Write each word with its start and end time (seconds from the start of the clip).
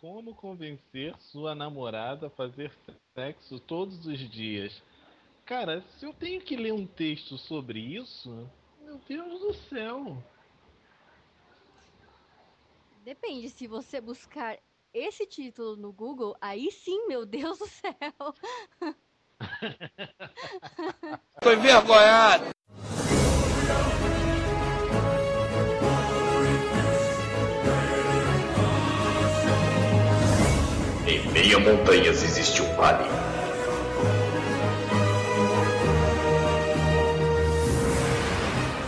Como 0.00 0.32
convencer 0.32 1.12
sua 1.18 1.56
namorada 1.56 2.28
a 2.28 2.30
fazer 2.30 2.70
sexo 3.14 3.58
todos 3.58 4.06
os 4.06 4.30
dias? 4.30 4.80
Cara, 5.44 5.84
se 5.98 6.06
eu 6.06 6.12
tenho 6.12 6.40
que 6.40 6.56
ler 6.56 6.72
um 6.72 6.86
texto 6.86 7.36
sobre 7.36 7.80
isso, 7.80 8.48
meu 8.80 9.00
Deus 9.08 9.40
do 9.40 9.54
céu. 9.54 10.22
Depende, 13.02 13.50
se 13.50 13.66
você 13.66 14.00
buscar 14.00 14.56
esse 14.94 15.26
título 15.26 15.74
no 15.74 15.92
Google, 15.92 16.36
aí 16.40 16.70
sim, 16.70 17.08
meu 17.08 17.26
Deus 17.26 17.58
do 17.58 17.66
céu. 17.66 18.34
Tô 21.42 21.52
envergonhado. 21.52 22.57
Em 31.08 31.26
meio 31.30 31.56
a 31.56 31.60
montanhas 31.60 32.22
existe 32.22 32.60
um 32.60 32.76
vale. 32.76 33.08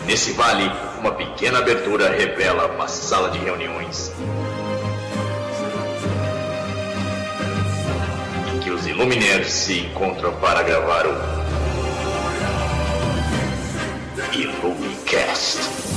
Nesse 0.04 0.32
vale, 0.32 0.70
uma 0.98 1.12
pequena 1.12 1.60
abertura 1.60 2.10
revela 2.10 2.66
uma 2.66 2.86
sala 2.88 3.30
de 3.30 3.38
reuniões. 3.38 4.12
Em 8.54 8.58
que 8.58 8.68
os 8.68 8.86
Illuminaires 8.86 9.50
se 9.50 9.78
encontram 9.78 10.34
para 10.40 10.62
gravar 10.62 11.06
o 11.06 11.14
Illumicast. 14.34 15.89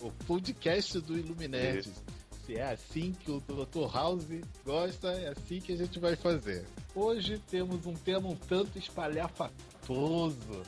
O, 0.00 0.06
o 0.06 0.12
podcast 0.26 1.00
do 1.00 1.18
Illuminati. 1.18 1.90
Se 2.46 2.56
é 2.56 2.72
assim 2.72 3.12
que 3.12 3.30
o 3.30 3.40
Dr. 3.40 3.92
House 3.92 4.24
gosta, 4.64 5.08
é 5.12 5.28
assim 5.28 5.60
que 5.60 5.72
a 5.72 5.76
gente 5.76 5.98
vai 5.98 6.16
fazer. 6.16 6.64
Hoje 6.94 7.38
temos 7.50 7.84
um 7.84 7.94
tema 7.94 8.28
um 8.28 8.36
tanto 8.36 8.78
espalhafatoso. 8.78 10.62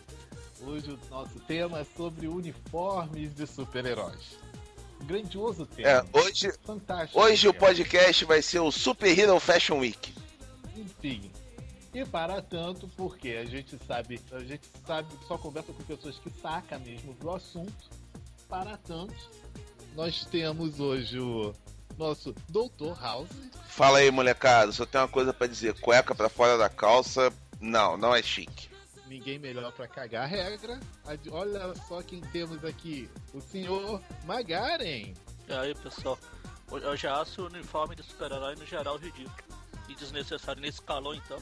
Hoje 0.63 0.91
o 0.91 0.99
nosso 1.09 1.41
tema 1.41 1.81
é 1.81 1.87
sobre 1.97 2.29
uniformes 2.29 3.35
de 3.35 3.47
super-heróis. 3.47 4.39
Grandioso 5.05 5.65
tema. 5.65 5.89
É, 5.89 6.05
hoje, 6.13 6.53
Fantástico. 6.63 7.19
hoje 7.19 7.49
o 7.49 7.53
tema. 7.53 7.67
podcast 7.67 8.25
vai 8.27 8.43
ser 8.43 8.61
o 8.61 8.71
Super 8.71 9.19
Hero 9.19 9.41
Fashion 9.41 9.79
Week. 9.79 10.13
Enfim. 10.77 11.31
E 11.95 12.05
para 12.05 12.43
tanto, 12.43 12.87
porque 12.89 13.31
a 13.31 13.45
gente 13.47 13.79
sabe, 13.87 14.21
a 14.31 14.41
gente 14.41 14.69
sabe, 14.87 15.09
só 15.27 15.39
conversa 15.39 15.73
com 15.73 15.83
pessoas 15.83 16.19
que 16.19 16.31
sacam 16.43 16.79
mesmo 16.81 17.15
do 17.15 17.31
assunto. 17.31 18.00
Para 18.51 18.77
tanto, 18.79 19.15
nós 19.95 20.25
temos 20.25 20.81
hoje 20.81 21.21
o 21.21 21.55
nosso 21.97 22.35
Dr. 22.49 23.01
House. 23.01 23.31
Fala 23.69 23.99
aí, 23.99 24.11
molecada, 24.11 24.73
só 24.73 24.85
tem 24.85 25.01
uma 25.01 25.07
coisa 25.07 25.33
pra 25.33 25.47
dizer: 25.47 25.81
cueca 25.81 26.17
pra 26.17 26.29
fora 26.29 26.59
da 26.59 26.69
calça, 26.69 27.33
não, 27.61 27.97
não 27.97 28.13
é 28.13 28.21
chique. 28.21 28.69
Ninguém 29.07 29.39
melhor 29.39 29.71
para 29.71 29.87
cagar 29.87 30.25
a 30.25 30.27
regra. 30.27 30.81
Olha 31.31 31.73
só 31.89 32.03
quem 32.03 32.21
temos 32.21 32.65
aqui: 32.65 33.09
o 33.33 33.41
senhor 33.41 34.03
Magaren. 34.25 35.15
E 35.49 35.53
aí, 35.53 35.73
pessoal? 35.77 36.19
Hoje 36.69 36.85
eu 36.87 36.97
já 36.97 37.21
acho 37.21 37.43
o 37.43 37.47
uniforme 37.47 37.95
de 37.95 38.03
super-herói 38.03 38.57
no 38.57 38.67
geral 38.67 38.97
ridículo. 38.97 39.61
E 39.89 39.95
desnecessário 39.95 40.61
nesse 40.61 40.83
calor, 40.83 41.15
então. 41.15 41.39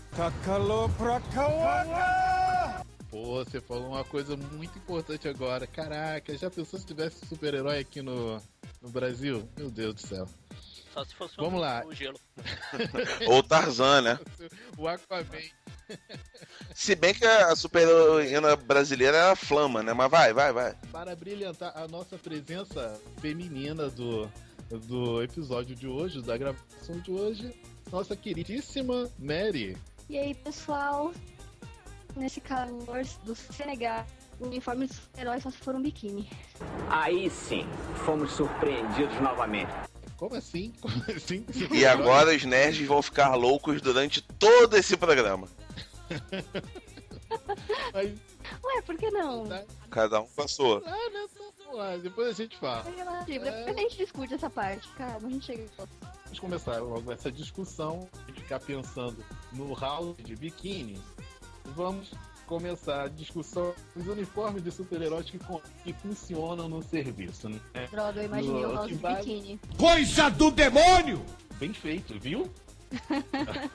Pô, 3.10 3.42
você 3.44 3.60
falou 3.60 3.88
uma 3.88 4.04
coisa 4.04 4.36
muito 4.36 4.76
importante 4.78 5.28
agora. 5.28 5.66
Caraca, 5.66 6.36
já 6.36 6.50
pensou 6.50 6.78
se 6.78 6.86
tivesse 6.86 7.24
super-herói 7.26 7.78
aqui 7.78 8.02
no, 8.02 8.41
no 8.82 8.91
Brasil? 8.91 9.48
Meu 9.56 9.70
Deus 9.70 9.94
do 9.94 10.00
céu. 10.06 10.28
Só 10.92 11.04
se 11.04 11.14
fosse 11.14 11.36
Vamos 11.36 11.54
o, 11.60 11.62
lá. 11.62 11.82
o 11.86 11.94
gelo. 11.94 12.19
Ou 13.26 13.42
Tarzan, 13.42 14.02
né? 14.02 14.20
O 14.76 14.86
Aquaman. 14.86 15.24
Se 16.74 16.94
bem 16.94 17.14
que 17.14 17.24
a 17.24 17.56
super 17.56 17.82
heroína 17.82 18.54
brasileira 18.56 19.16
é 19.16 19.30
a 19.30 19.36
Flama, 19.36 19.82
né? 19.82 19.94
Mas 19.94 20.10
vai, 20.10 20.32
vai, 20.34 20.52
vai. 20.52 20.76
Para 20.92 21.16
brilhantar 21.16 21.72
a 21.75 21.88
nossa 21.88 22.19
presença 22.19 23.00
feminina 23.20 23.88
do, 23.88 24.30
do 24.86 25.22
episódio 25.22 25.75
de 25.75 25.86
hoje, 25.86 26.20
da 26.20 26.36
gravação 26.36 27.00
de 27.00 27.10
hoje, 27.10 27.58
nossa 27.90 28.14
queridíssima 28.14 29.10
Mary. 29.19 29.78
E 30.10 30.19
aí, 30.19 30.34
pessoal? 30.34 31.12
Nesse 32.19 32.41
calor 32.41 33.05
do 33.23 33.34
Senegal, 33.34 34.05
o 34.41 34.47
uniforme 34.47 34.87
dos 34.87 35.01
heróis 35.17 35.43
só 35.43 35.51
se 35.51 35.59
for 35.59 35.75
um 35.75 35.83
biquíni. 35.83 36.29
Aí 36.91 37.31
sim, 37.31 37.65
fomos 38.05 38.33
surpreendidos 38.33 39.21
novamente. 39.21 39.73
Como 40.17 40.34
assim? 40.34 40.73
Como 40.83 41.05
assim? 41.09 41.47
E 41.71 41.87
agora 41.87 42.34
os 42.34 42.45
nerds 42.45 42.87
vão 42.87 43.01
ficar 43.01 43.34
loucos 43.37 43.81
durante 43.81 44.21
todo 44.21 44.77
esse 44.77 44.97
programa. 44.97 45.49
Mas, 47.93 48.11
Ué, 48.65 48.83
por 48.83 48.97
que 48.97 49.11
não? 49.11 49.45
Cada 49.91 50.21
um 50.21 50.27
passou. 50.27 50.83
ah, 50.87 51.11
não, 51.12 51.99
depois 52.00 52.31
a 52.31 52.33
gente 52.33 52.56
fala. 52.59 52.85
É 52.89 53.25
Depois 53.27 53.55
a 53.77 53.81
gente 53.81 53.97
discute 53.97 54.35
essa 54.35 54.50
parte. 54.50 54.89
Calma, 54.95 55.29
a 55.29 55.31
gente 55.31 55.47
chega. 55.47 55.67
Vamos 56.25 56.41
começar 56.41 56.79
logo 56.79 57.12
essa 57.12 57.31
discussão 57.31 58.09
ficar 58.49 58.61
pensando 58.61 59.23
no 59.53 59.75
house 59.75 60.17
de 60.25 60.35
biquíni. 60.35 60.99
Vamos 61.75 62.12
começar 62.47 63.03
a 63.05 63.09
discussão 63.09 63.75
dos 63.95 64.06
uniformes 64.06 64.62
de 64.62 64.71
super-heróis 64.71 65.29
que, 65.31 65.39
que 65.84 65.93
funcionam 65.93 66.69
no 66.69 66.83
serviço. 66.83 67.49
Né? 67.49 67.61
Droga, 67.91 68.21
eu 68.21 68.25
imaginei 68.25 68.65
o 68.65 68.73
No- 68.73 68.83
que 68.83 68.89
de 68.89 68.95
vai- 68.95 69.17
biquíni. 69.17 69.61
Coisa 69.79 70.31
do 70.31 70.51
demônio! 70.51 71.25
Bem 71.59 71.73
feito, 71.75 72.19
viu? 72.19 72.51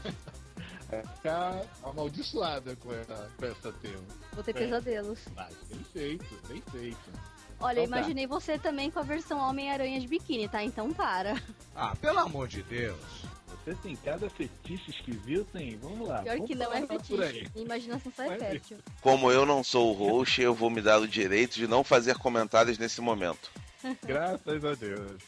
Ficar 1.15 1.63
amaldiçoada 1.83 2.75
com 2.75 2.93
essa, 2.93 3.29
com 3.37 3.45
essa 3.45 3.71
tema. 3.73 4.03
Vou 4.33 4.43
ter 4.43 4.51
É. 4.51 4.53
pesadelos. 4.53 5.19
Mas 5.35 5.53
bem 5.69 5.83
feito, 5.91 6.39
bem 6.47 6.61
feito. 6.71 7.11
Olha, 7.59 7.79
eu 7.79 7.83
Então 7.83 7.93
tá. 7.93 7.97
imaginei 7.99 8.27
você 8.27 8.57
também 8.59 8.91
com 8.91 8.99
a 8.99 9.03
versão 9.03 9.39
Homem-Aranha 9.39 9.99
de 9.99 10.07
biquíni, 10.07 10.47
tá? 10.47 10.63
Então 10.63 10.93
para. 10.93 11.41
Ah, 11.75 11.95
pelo 11.95 12.19
amor 12.19 12.47
de 12.47 12.61
Deus. 12.63 12.99
Você 13.63 13.75
tem 13.75 13.95
cada 13.95 14.29
fetiche 14.29 14.91
esquisito, 14.91 15.57
hein? 15.57 15.79
Vamos 15.81 16.05
lá. 16.05 16.21
Pior 16.21 16.35
vamos 16.35 16.49
que 16.49 16.55
não 16.55 16.73
é 16.73 16.85
fetiche. 16.85 17.47
Imaginação 17.55 18.11
só 18.13 18.23
é 18.23 18.37
fértil. 18.37 18.77
Como 18.99 19.31
eu 19.31 19.45
não 19.45 19.63
sou 19.63 19.91
o 19.91 19.93
host, 19.93 20.41
eu 20.41 20.53
vou 20.53 20.69
me 20.69 20.81
dar 20.81 20.99
o 20.99 21.07
direito 21.07 21.55
de 21.55 21.65
não 21.65 21.81
fazer 21.81 22.17
comentários 22.17 22.77
nesse 22.77 22.99
momento. 22.99 23.49
Graças 24.03 24.65
a 24.65 24.73
Deus. 24.75 25.21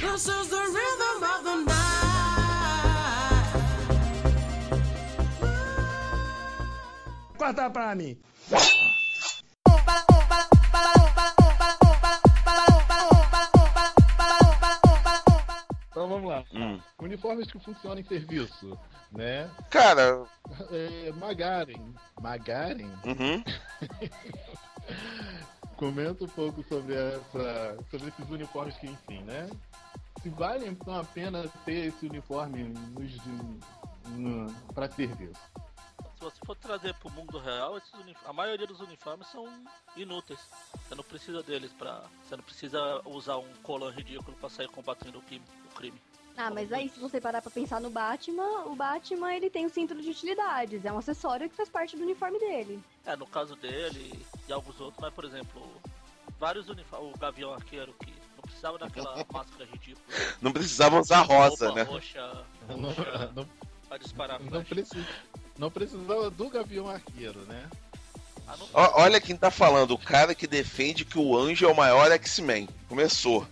This 0.00 0.28
is 0.28 0.48
the 0.48 0.56
rhythm 0.56 1.22
of 1.22 1.44
the 1.44 1.56
night. 1.66 1.96
Corta 7.36 7.68
pra 7.68 7.94
mim. 7.94 8.16
Então 15.96 16.10
vamos 16.10 16.28
lá. 16.28 16.44
Hum. 16.52 16.78
Uniformes 17.00 17.50
que 17.50 17.58
funcionam 17.58 17.98
em 17.98 18.04
serviço, 18.04 18.78
né? 19.10 19.50
Cara, 19.70 20.26
É, 20.70 21.10
Magaren. 21.12 21.94
Magaren? 22.20 22.90
uhum. 23.06 23.42
Comenta 25.74 26.24
um 26.24 26.28
pouco 26.28 26.62
sobre, 26.64 26.94
essa, 26.94 27.78
sobre 27.90 28.08
esses 28.08 28.28
uniformes 28.28 28.76
que, 28.76 28.88
enfim, 28.88 29.22
né? 29.22 29.48
Se 30.22 30.28
vale 30.28 30.68
então 30.68 30.94
a 31.00 31.02
pena 31.02 31.48
ter 31.64 31.86
esse 31.86 32.04
uniforme 32.04 32.64
nos, 32.64 33.16
no, 34.18 34.52
para 34.74 34.90
serviço. 34.90 35.40
Se 36.18 36.24
você 36.24 36.36
for 36.46 36.56
trazer 36.56 36.94
pro 36.94 37.10
mundo 37.10 37.38
real, 37.38 37.80
a 38.24 38.32
maioria 38.32 38.66
dos 38.66 38.80
uniformes 38.80 39.26
são 39.28 39.46
inúteis. 39.96 40.40
Você 40.88 40.94
não 40.94 41.04
precisa 41.04 41.42
deles 41.42 41.72
pra. 41.74 42.02
Você 42.24 42.36
não 42.36 42.42
precisa 42.42 43.02
usar 43.04 43.36
um 43.36 43.48
colã 43.62 43.90
ridículo 43.90 44.34
pra 44.38 44.48
sair 44.48 44.68
combatendo 44.68 45.18
o 45.18 45.22
crime. 45.22 45.44
O 45.70 45.74
crime. 45.74 46.00
Ah, 46.38 46.50
mas 46.50 46.72
aí 46.72 46.88
se 46.88 46.98
você 46.98 47.20
parar 47.20 47.42
pra 47.42 47.50
pensar 47.50 47.80
no 47.80 47.90
Batman, 47.90 48.64
o 48.66 48.74
Batman 48.74 49.34
ele 49.34 49.48
tem 49.50 49.64
o 49.66 49.70
cinto 49.70 49.94
de 49.94 50.10
utilidades, 50.10 50.84
é 50.84 50.92
um 50.92 50.98
acessório 50.98 51.48
que 51.48 51.56
faz 51.56 51.68
parte 51.68 51.96
do 51.96 52.02
uniforme 52.02 52.38
dele. 52.38 52.82
É, 53.06 53.16
no 53.16 53.26
caso 53.26 53.56
dele 53.56 54.22
e 54.46 54.52
alguns 54.52 54.78
outros, 54.78 55.00
mas 55.00 55.14
por 55.14 55.24
exemplo, 55.24 55.62
vários 56.38 56.68
uniformes, 56.68 57.14
o 57.14 57.18
Gavião 57.18 57.54
Arqueiro 57.54 57.94
que 57.94 58.12
não 58.36 58.42
precisava 58.42 58.78
daquela 58.78 59.16
máscara 59.32 59.64
ridícula. 59.64 60.06
Não 60.42 60.52
precisava 60.52 61.00
usar 61.00 61.22
rosa, 61.22 61.68
roupa 61.68 61.84
né? 61.84 61.90
roxa, 61.90 62.46
Não, 62.68 62.90
roxa 62.90 63.32
não, 63.34 63.48
pra 63.88 63.96
disparar 63.96 64.38
não, 64.38 64.62
precisa, 64.62 65.06
não 65.58 65.70
precisava 65.70 66.30
do 66.30 66.48
Gavião 66.48 66.88
Arqueiro, 66.88 67.40
né? 67.48 67.64
Ah, 68.48 68.54
Ó, 68.72 69.02
olha 69.02 69.20
quem 69.20 69.36
tá 69.36 69.50
falando, 69.50 69.92
o 69.92 69.98
cara 69.98 70.34
que 70.34 70.46
defende 70.46 71.04
que 71.04 71.18
o 71.18 71.36
anjo 71.36 71.64
é 71.66 71.68
o 71.68 71.74
maior 71.76 72.10
X-Men. 72.12 72.68
Começou. 72.88 73.44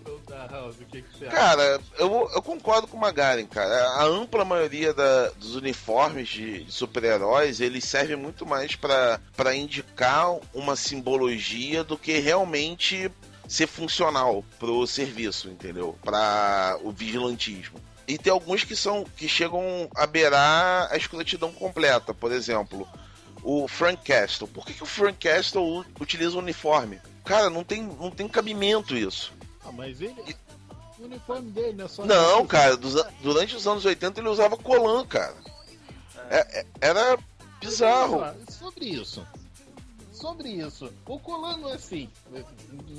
Então 0.00 0.18
tá, 0.20 0.46
o? 0.46 1.30
Cara, 1.30 1.78
eu, 1.98 2.30
eu 2.34 2.40
concordo 2.42 2.86
com 2.86 2.96
o 2.96 3.00
Magaren, 3.00 3.44
cara. 3.46 3.88
A 3.90 4.04
ampla 4.04 4.42
maioria 4.44 4.94
da- 4.94 5.28
dos 5.30 5.54
uniformes 5.54 6.28
de, 6.28 6.64
de 6.64 6.72
super-heróis, 6.72 7.60
eles 7.60 7.84
servem 7.84 8.16
muito 8.16 8.46
mais 8.46 8.74
pra 9.36 9.54
indicar 9.54 10.34
uma 10.54 10.74
simbologia 10.74 11.84
do 11.84 11.98
que 11.98 12.18
realmente 12.20 13.10
ser 13.46 13.66
funcional 13.66 14.42
pro 14.58 14.86
serviço, 14.86 15.48
entendeu? 15.50 15.98
Pra 16.02 16.78
o 16.82 16.90
vigilantismo. 16.90 17.78
E 18.08 18.16
tem 18.16 18.32
alguns 18.32 18.64
que 18.64 18.74
são 18.74 19.04
que 19.04 19.28
chegam 19.28 19.88
a 19.94 20.06
beirar 20.06 20.90
a 20.90 20.96
escrotidão 20.96 21.52
completa. 21.52 22.14
Por 22.14 22.32
exemplo, 22.32 22.88
o 23.42 23.68
Frank 23.68 24.02
Castle. 24.02 24.48
Por 24.48 24.64
que, 24.64 24.72
que 24.72 24.82
o 24.82 24.86
Frank 24.86 25.18
Castle 25.28 25.84
utiliza 26.00 26.34
o 26.36 26.38
uniforme? 26.40 26.98
Cara, 27.22 27.50
não 27.50 27.62
tem, 27.62 27.82
não 27.82 28.10
tem 28.10 28.26
cabimento 28.26 28.96
isso. 28.96 29.30
Ah, 29.62 29.70
mas 29.70 30.00
ele. 30.00 30.34
O 30.98 31.04
uniforme 31.04 31.50
dele 31.50 31.74
não 31.74 31.84
é 31.84 31.88
só. 31.88 32.06
Não, 32.06 32.46
cara, 32.46 32.78
durante 33.22 33.54
os 33.54 33.66
anos 33.66 33.84
80 33.84 34.18
ele 34.18 34.28
usava 34.28 34.56
colan, 34.56 35.06
cara. 35.06 35.36
É- 36.30 36.60
é- 36.60 36.66
era 36.80 37.18
bizarro. 37.60 38.24
Sobre 38.48 38.86
isso. 38.86 39.24
Sobre 40.18 40.48
isso. 40.48 40.92
O 41.06 41.18
Colan 41.18 41.58
não 41.58 41.70
é 41.70 41.74
assim. 41.74 42.08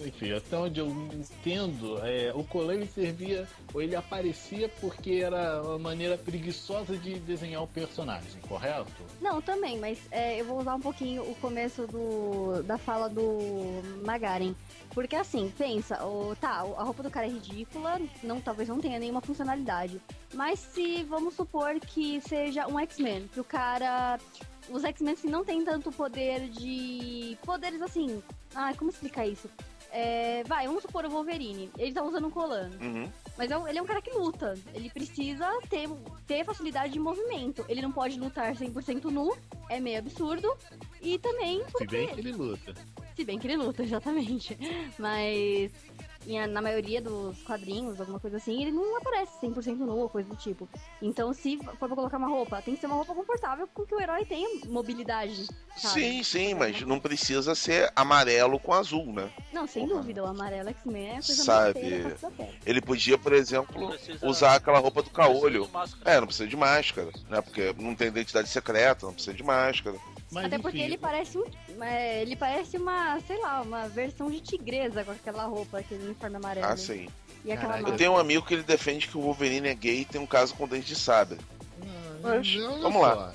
Enfim, 0.06 0.31
até 0.31 0.57
onde 0.57 0.80
eu 0.80 0.88
entendo, 0.88 2.00
é, 2.06 2.31
o 2.33 2.44
Colan 2.45 2.75
ele 2.75 2.88
servia, 2.88 3.48
ou 3.74 3.81
ele 3.81 3.95
aparecia 3.95 4.69
porque 4.80 5.21
era 5.24 5.62
uma 5.62 5.77
maneira 5.77 6.18
preguiçosa 6.18 6.98
de 6.98 7.19
desenhar 7.19 7.62
o 7.62 7.68
personagem, 7.68 8.39
correto? 8.48 9.04
Não, 9.21 9.42
também, 9.42 9.77
mas 9.77 10.00
é, 10.12 10.39
eu 10.39 10.45
vou 10.45 10.60
usar 10.60 10.75
um 10.75 10.80
pouquinho 10.80 11.24
o 11.24 11.36
começo 11.36 11.86
do, 11.88 12.63
da 12.63 12.77
fala 12.77 13.10
do 13.10 13.22
Magaren. 14.06 14.56
Porque 14.94 15.15
assim, 15.15 15.54
pensa, 15.57 16.04
o, 16.06 16.36
tá, 16.36 16.60
a 16.60 16.83
roupa 16.83 17.04
do 17.04 17.12
cara 17.12 17.27
é 17.27 17.30
ridícula, 17.30 18.00
não, 18.24 18.39
talvez 18.39 18.69
não 18.69 18.80
tenha 18.80 18.98
nenhuma 18.98 19.22
funcionalidade. 19.22 20.01
Mas 20.33 20.60
se 20.60 21.04
vamos 21.04 21.36
supor 21.36 21.80
que 21.80 22.22
seja 22.22 22.68
um 22.68 22.80
X-Men, 22.80 23.27
que 23.27 23.39
o 23.39 23.44
cara. 23.44 24.19
Os 24.71 24.83
X-Men 24.83 25.13
assim, 25.13 25.30
não 25.30 25.44
tem 25.44 25.63
tanto 25.63 25.92
poder 25.92 26.50
de. 26.50 27.38
Poderes 27.44 27.81
assim. 27.81 28.21
Ai, 28.54 28.74
como 28.75 28.89
explicar 28.89 29.27
isso? 29.27 29.50
É, 29.92 30.44
vai, 30.45 30.68
vamos 30.68 30.83
supor 30.83 31.06
o 31.06 31.10
Wolverine. 31.10 31.69
Ele 31.77 31.94
tá 31.94 32.04
usando 32.04 32.27
um 32.27 32.31
colan. 32.31 32.69
Uhum. 32.80 33.12
Mas 33.38 33.50
é 33.50 33.69
ele 33.69 33.80
é 33.80 33.81
um 33.81 33.86
cara 33.86 34.01
que 34.01 34.12
luta. 34.12 34.56
Ele 34.74 34.89
precisa 34.89 35.48
ter, 35.69 35.89
ter 36.27 36.45
facilidade 36.45 36.94
de 36.94 37.00
movimento. 37.00 37.66
Ele 37.68 37.81
não 37.81 37.92
pode 37.92 38.19
lutar 38.19 38.54
100% 38.54 39.06
nu. 39.06 39.36
É 39.69 39.80
meio 39.80 40.00
absurdo. 40.00 40.56
E 41.01 41.18
também 41.18 41.63
Se 41.65 41.72
porque... 41.72 41.98
bem 41.98 42.07
que 42.07 42.19
ele 42.19 42.31
luta. 42.31 42.74
Se 43.15 43.25
bem 43.25 43.39
que 43.39 43.48
ele 43.48 43.57
luta, 43.57 43.83
exatamente. 43.83 44.57
Mas 45.00 45.72
em- 46.27 46.45
na 46.48 46.62
maioria 46.62 47.01
dos 47.01 47.42
quadrinhos, 47.44 48.00
alguma 48.00 48.19
coisa 48.19 48.38
assim, 48.38 48.62
ele 48.62 48.71
não 48.71 48.98
aparece 48.98 49.39
100% 49.39 49.77
nu 49.86 49.98
ou 49.98 50.10
coisa 50.10 50.30
do 50.30 50.36
tipo. 50.36 50.68
Então, 51.01 51.33
se 51.33 51.57
for 51.57 51.75
pra 51.77 51.95
colocar 51.95 52.18
uma 52.18 52.27
roupa, 52.27 52.62
tem 52.62 52.75
que 52.75 52.81
ser 52.81 52.88
uma 52.88 52.95
roupa 52.95 53.13
confortável 53.16 53.68
com 53.74 53.86
que 53.86 53.95
o 53.95 54.01
herói 54.01 54.25
tenha 54.25 54.48
mobilidade. 54.68 55.48
sabe? 55.77 55.94
Sim, 55.94 56.24
sim, 56.24 56.54
mas 56.56 56.81
não 56.81 57.00
precisa 57.00 57.56
ser 57.56 57.92
amarelo 57.95 58.60
com 58.60 58.74
azul, 58.74 59.13
né? 59.13 59.31
Não, 59.54 59.66
sem 59.66 59.88
dúvida, 59.88 60.21
o 60.24 60.27
amarelo 60.27 60.69
X-Men 60.69 61.07
é 61.07 61.10
a 61.12 61.13
coisa 61.21 61.44
Sabe, 61.44 61.80
mais. 62.04 62.22
Ele 62.65 62.81
podia, 62.81 63.18
por 63.18 63.31
exemplo, 63.33 63.88
precisa- 63.89 64.27
usar 64.27 64.56
aquela 64.56 64.80
roupa 64.80 65.01
do 65.01 65.10
caolho. 65.10 65.69
É, 66.04 66.19
não 66.19 66.27
precisa 66.27 66.50
de 66.50 66.57
máscara, 66.57 67.10
né? 67.30 67.42
Porque 67.42 67.74
não 67.77 67.95
tem 67.95 68.07
identidade 68.10 68.50
secreta, 68.50 69.06
não 69.06 69.13
precisa 69.13 69.33
de 69.36 69.44
máscara. 69.44 69.95
Mas, 70.31 70.46
Até 70.46 70.60
porque 70.60 70.78
enfim, 70.78 70.86
ele 70.88 70.98
parece 70.98 71.38
um. 71.38 71.44
é, 71.81 72.22
ele 72.22 72.36
parece 72.36 72.78
uma, 72.78 73.20
sei 73.22 73.40
lá, 73.42 73.62
uma 73.62 73.88
versão 73.88 74.30
de 74.30 74.40
tigresa 74.40 75.04
com 75.04 75.12
aquela 75.12 75.46
roupa, 75.46 75.80
aquele 75.80 76.04
uniforme 76.06 76.36
amarelo. 76.36 76.68
Ah, 76.68 76.78
sim. 76.78 77.08
E 77.44 77.52
aquela 77.52 77.74
Caralho. 77.74 77.94
Eu 77.94 77.98
tenho 77.98 78.12
um 78.12 78.18
amigo 78.18 78.46
que 78.46 78.54
ele 78.54 78.64
defende 78.64 79.08
que 79.08 79.18
o 79.18 79.22
Wolverine 79.22 79.68
é 79.70 79.74
gay 79.74 80.02
e 80.02 80.06
tem 80.06 80.22
um 80.22 80.28
caso 80.28 80.54
com 80.54 80.68
dente 80.68 80.88
de 80.88 80.96
sabre. 80.96 81.38
Mas, 82.22 82.54
vamos 82.81 83.02
lá. 83.02 83.34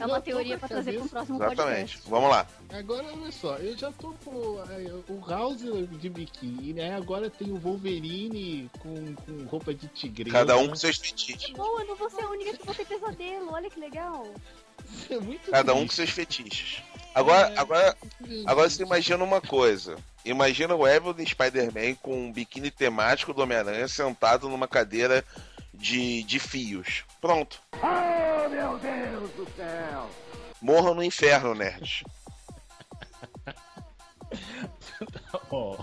É 0.00 0.04
uma 0.04 0.20
teoria 0.20 0.58
pra 0.58 0.68
trazer 0.68 0.92
cabeça- 0.92 1.08
próximo 1.08 1.36
Exatamente. 1.38 1.66
podcast. 1.96 2.10
Vamos 2.10 2.30
lá. 2.30 2.46
Agora, 2.70 3.06
olha 3.06 3.32
só, 3.32 3.56
eu 3.56 3.76
já 3.76 3.90
tô 3.92 4.12
com 4.24 4.62
é, 4.68 5.12
o 5.12 5.20
House 5.26 5.62
de 5.98 6.10
biquíni, 6.10 6.78
aí 6.80 6.90
agora 6.92 7.30
tem 7.30 7.50
o 7.50 7.56
Wolverine 7.58 8.70
com, 8.80 9.14
com 9.14 9.44
roupa 9.46 9.72
de 9.72 9.86
tigresa. 9.88 10.36
Cada 10.38 10.58
um 10.58 10.68
com 10.68 10.76
seus 10.76 10.98
fetiches. 10.98 11.52
Pô, 11.52 11.80
eu 11.80 11.86
não 11.86 11.96
vou 11.96 12.10
ser 12.10 12.22
a 12.22 12.28
única 12.28 12.56
que 12.56 12.66
vou 12.66 12.74
ter 12.74 12.84
pesadelo, 12.84 13.50
olha 13.52 13.70
que 13.70 13.80
legal. 13.80 14.26
É 15.10 15.18
muito 15.18 15.50
Cada 15.50 15.72
um 15.74 15.80
com 15.80 15.86
triste. 15.86 15.96
seus 15.96 16.10
fetiches. 16.10 16.82
Agora, 17.14 17.52
É. 17.52 17.58
agora, 17.58 17.96
agora 18.46 18.70
você 18.70 18.82
imagina 18.82 19.22
uma 19.22 19.40
coisa. 19.40 19.96
Imagina 20.24 20.74
o 20.74 20.86
Evelyn 20.88 21.26
Spider-Man 21.26 21.94
com 21.96 22.26
um 22.26 22.32
biquíni 22.32 22.70
temático 22.70 23.34
do 23.34 23.42
Homem-Aranha 23.42 23.86
sentado 23.88 24.48
numa 24.48 24.66
cadeira 24.68 25.22
de, 25.74 26.22
de 26.22 26.38
fios. 26.38 27.04
Pronto. 27.20 27.60
Oh, 27.74 28.48
meu 28.48 28.78
Deus 28.78 29.30
do 29.32 29.46
céu! 29.56 30.08
Morram 30.60 30.94
no 30.94 31.02
inferno, 31.02 31.54
nerd. 31.54 32.04
Ó, 35.50 35.76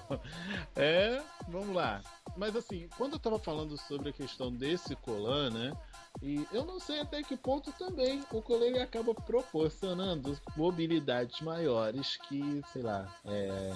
é, 0.76 1.22
vamos 1.48 1.76
lá. 1.76 2.02
Mas 2.38 2.56
assim, 2.56 2.88
quando 2.98 3.14
eu 3.14 3.20
tava 3.20 3.38
falando 3.38 3.78
sobre 3.78 4.10
a 4.10 4.14
questão 4.14 4.52
desse 4.52 4.96
colan, 4.96 5.50
né? 5.52 5.72
E 6.22 6.46
eu 6.52 6.66
não 6.66 6.80
sei 6.80 7.00
até 7.00 7.24
que 7.24 7.38
ponto 7.38 7.72
também 7.72 8.22
o 8.32 8.42
colan 8.42 8.66
ele 8.66 8.80
acaba 8.80 9.14
proporcionando 9.14 10.38
mobilidades 10.56 11.40
maiores 11.42 12.18
que, 12.28 12.62
sei 12.74 12.82
lá, 12.82 13.08
é, 13.26 13.74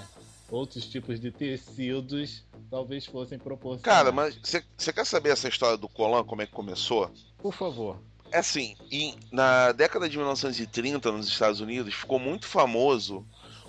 outros 0.51 0.85
tipos 0.85 1.19
de 1.19 1.31
tecidos 1.31 2.43
talvez 2.69 3.05
fossem 3.05 3.39
proporcionar. 3.39 3.81
Cara, 3.83 4.11
mas 4.11 4.37
você 4.77 4.91
quer 4.91 5.05
saber 5.05 5.29
essa 5.29 5.47
história 5.47 5.77
do 5.77 5.87
Colan, 5.87 6.23
como 6.23 6.41
é 6.41 6.45
que 6.45 6.51
começou? 6.51 7.09
Por 7.41 7.53
favor. 7.53 7.97
É 8.31 8.39
assim, 8.39 8.75
em- 8.91 9.15
na 9.31 9.71
década 9.71 10.09
de 10.09 10.17
1930, 10.17 11.11
nos 11.11 11.27
Estados 11.27 11.59
Unidos, 11.61 11.93
ficou 11.93 12.17
muito 12.19 12.47
famoso 12.47 13.25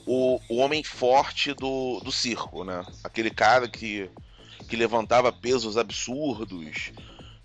o, 0.06 0.40
o 0.48 0.56
homem 0.56 0.82
forte 0.82 1.52
do, 1.54 2.00
do 2.00 2.10
circo, 2.10 2.64
né? 2.64 2.84
Aquele 3.04 3.30
cara 3.30 3.68
que, 3.68 4.10
que 4.68 4.74
levantava 4.74 5.30
pesos 5.30 5.76
absurdos 5.76 6.92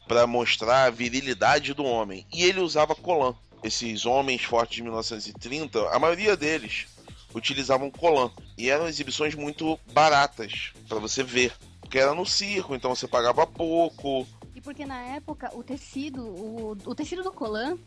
para 0.10 0.26
mostrar 0.26 0.86
a 0.86 0.90
virilidade 0.90 1.72
do 1.76 1.86
homem. 1.86 2.26
E 2.34 2.44
ele 2.44 2.60
usava 2.60 2.96
colã. 2.96 3.36
Esses 3.64 4.08
homens 4.08 4.42
fortes 4.42 4.78
de 4.78 4.82
1930, 4.82 5.88
a 5.88 6.00
maioria 6.00 6.36
deles 6.36 6.88
utilizavam 7.34 7.92
colã. 7.92 8.32
E 8.58 8.72
eram 8.72 8.88
exibições 8.88 9.36
muito 9.36 9.80
baratas 9.94 10.74
para 10.88 10.98
você 10.98 11.22
ver. 11.22 11.54
Porque 11.80 12.00
era 12.00 12.16
no 12.16 12.26
circo, 12.26 12.74
então 12.74 12.96
você 12.96 13.08
pagava 13.08 13.46
pouco. 13.46 14.26
E 14.56 14.60
porque 14.60 14.84
na 14.84 15.00
época 15.00 15.52
o 15.56 15.64
tecido, 15.64 16.24
o, 16.26 16.72
o 16.72 16.96
tecido 16.96 17.22
do 17.22 17.32
colan 17.32 17.78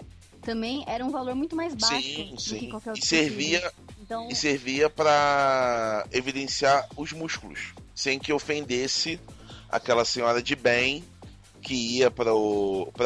também 0.42 0.84
era 0.86 1.04
um 1.04 1.10
valor 1.10 1.34
muito 1.34 1.56
mais 1.56 1.74
baixo 1.74 2.06
Sim, 2.06 2.30
do 2.30 2.36
que 2.36 2.42
sim. 2.42 2.68
qualquer 2.70 2.90
outro 2.90 3.04
E 3.04 3.06
servia, 3.06 3.60
tecido. 3.60 3.82
Então, 4.00 4.28
e 4.28 4.34
servia 4.36 4.88
para 4.88 6.06
evidenciar 6.12 6.88
os 6.96 7.12
músculos, 7.12 7.74
sem 7.94 8.18
que 8.20 8.32
ofendesse 8.32 9.18
aquela 9.68 10.04
senhora 10.04 10.40
de 10.40 10.54
bem 10.54 11.04
que 11.62 11.74
ia 11.74 12.10
para 12.10 12.30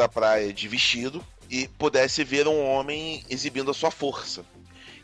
a 0.03 0.09
praia 0.09 0.51
de 0.51 0.67
vestido 0.67 1.23
e 1.49 1.67
pudesse 1.67 2.23
ver 2.23 2.47
um 2.47 2.65
homem 2.65 3.23
exibindo 3.29 3.71
a 3.71 3.73
sua 3.73 3.91
força. 3.91 4.43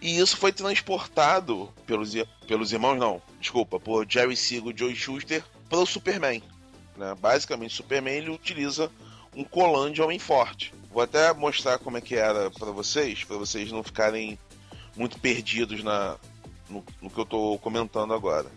E 0.01 0.17
isso 0.17 0.36
foi 0.36 0.51
transportado 0.51 1.69
pelos, 1.86 2.13
pelos 2.45 2.74
irmãos, 2.74 2.98
não, 2.98 3.22
desculpa, 3.39 3.79
por 3.79 4.05
Jerry 4.10 4.36
Siegel 4.36 4.72
e 4.72 4.77
Joe 4.77 4.95
Schuster 4.95 5.43
para 5.69 5.79
o 5.79 5.86
Superman. 5.86 6.43
Né? 6.98 7.15
Basicamente, 7.22 7.72
o 7.72 7.77
Superman 7.77 8.15
ele 8.15 8.29
utiliza 8.29 8.91
um 9.33 9.43
colã 9.43 9.91
de 9.91 10.01
homem 10.01 10.19
forte. 10.19 10.74
Vou 10.91 11.01
até 11.01 11.31
mostrar 11.33 11.79
como 11.79 11.98
é 11.98 12.01
que 12.01 12.15
era 12.15 12.51
para 12.51 12.72
vocês, 12.72 13.24
para 13.24 13.38
vocês 13.38 13.72
não 13.72 13.81
ficarem 13.81 14.38
muito 14.95 15.17
perdidos 15.19 15.81
na, 15.83 16.17
no, 16.69 16.83
no 17.01 17.10
que 17.10 17.17
eu 17.17 17.25
tô 17.25 17.57
comentando 17.60 18.13
agora. 18.13 18.51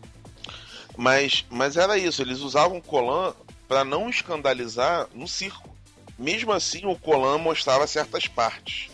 Mas, 0.97 1.45
mas 1.49 1.77
era 1.77 1.97
isso, 1.97 2.23
eles 2.23 2.41
usavam 2.41 2.81
colã 2.81 3.35
para 3.69 3.85
não 3.85 4.09
escandalizar 4.09 5.09
no 5.15 5.27
circo. 5.27 5.75
Mesmo 6.19 6.53
assim, 6.53 6.87
o 6.87 6.97
colã 6.97 7.37
mostrava 7.39 7.87
certas 7.87 8.27
partes 8.27 8.91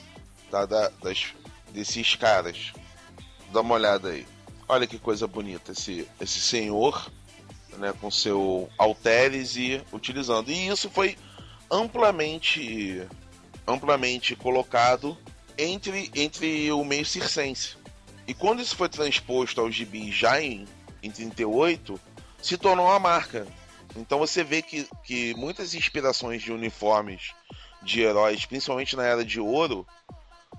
tá, 0.50 0.66
da- 0.66 0.88
das, 1.02 1.26
desses 1.70 2.14
caras. 2.16 2.72
Dá 3.52 3.60
uma 3.60 3.74
olhada 3.74 4.08
aí. 4.10 4.26
Olha 4.68 4.86
que 4.86 4.98
coisa 4.98 5.26
bonita 5.26 5.72
esse, 5.72 6.08
esse 6.20 6.40
senhor 6.40 7.10
né, 7.78 7.92
com 8.00 8.10
seu 8.10 8.68
halteres 8.78 9.56
e 9.56 9.82
utilizando. 9.92 10.50
E 10.50 10.68
isso 10.68 10.90
foi 10.90 11.16
amplamente 11.70 13.06
amplamente 13.66 14.34
colocado 14.34 15.16
entre, 15.56 16.10
entre 16.14 16.70
o 16.72 16.84
meio 16.84 17.04
circense. 17.06 17.76
E 18.26 18.34
quando 18.34 18.60
isso 18.60 18.74
foi 18.76 18.88
transposto 18.88 19.60
ao 19.60 19.70
gibi 19.70 20.10
já 20.10 20.40
em, 20.42 20.66
em 21.02 21.10
38, 21.10 22.00
se 22.42 22.56
tornou 22.56 22.86
uma 22.86 22.98
marca. 22.98 23.46
Então 23.96 24.18
você 24.18 24.42
vê 24.42 24.62
que, 24.62 24.88
que 25.04 25.34
muitas 25.34 25.74
inspirações 25.74 26.42
de 26.42 26.52
uniformes 26.52 27.34
de 27.82 28.00
heróis, 28.00 28.46
principalmente 28.46 28.96
na 28.96 29.04
Era 29.04 29.24
de 29.24 29.40
Ouro, 29.40 29.86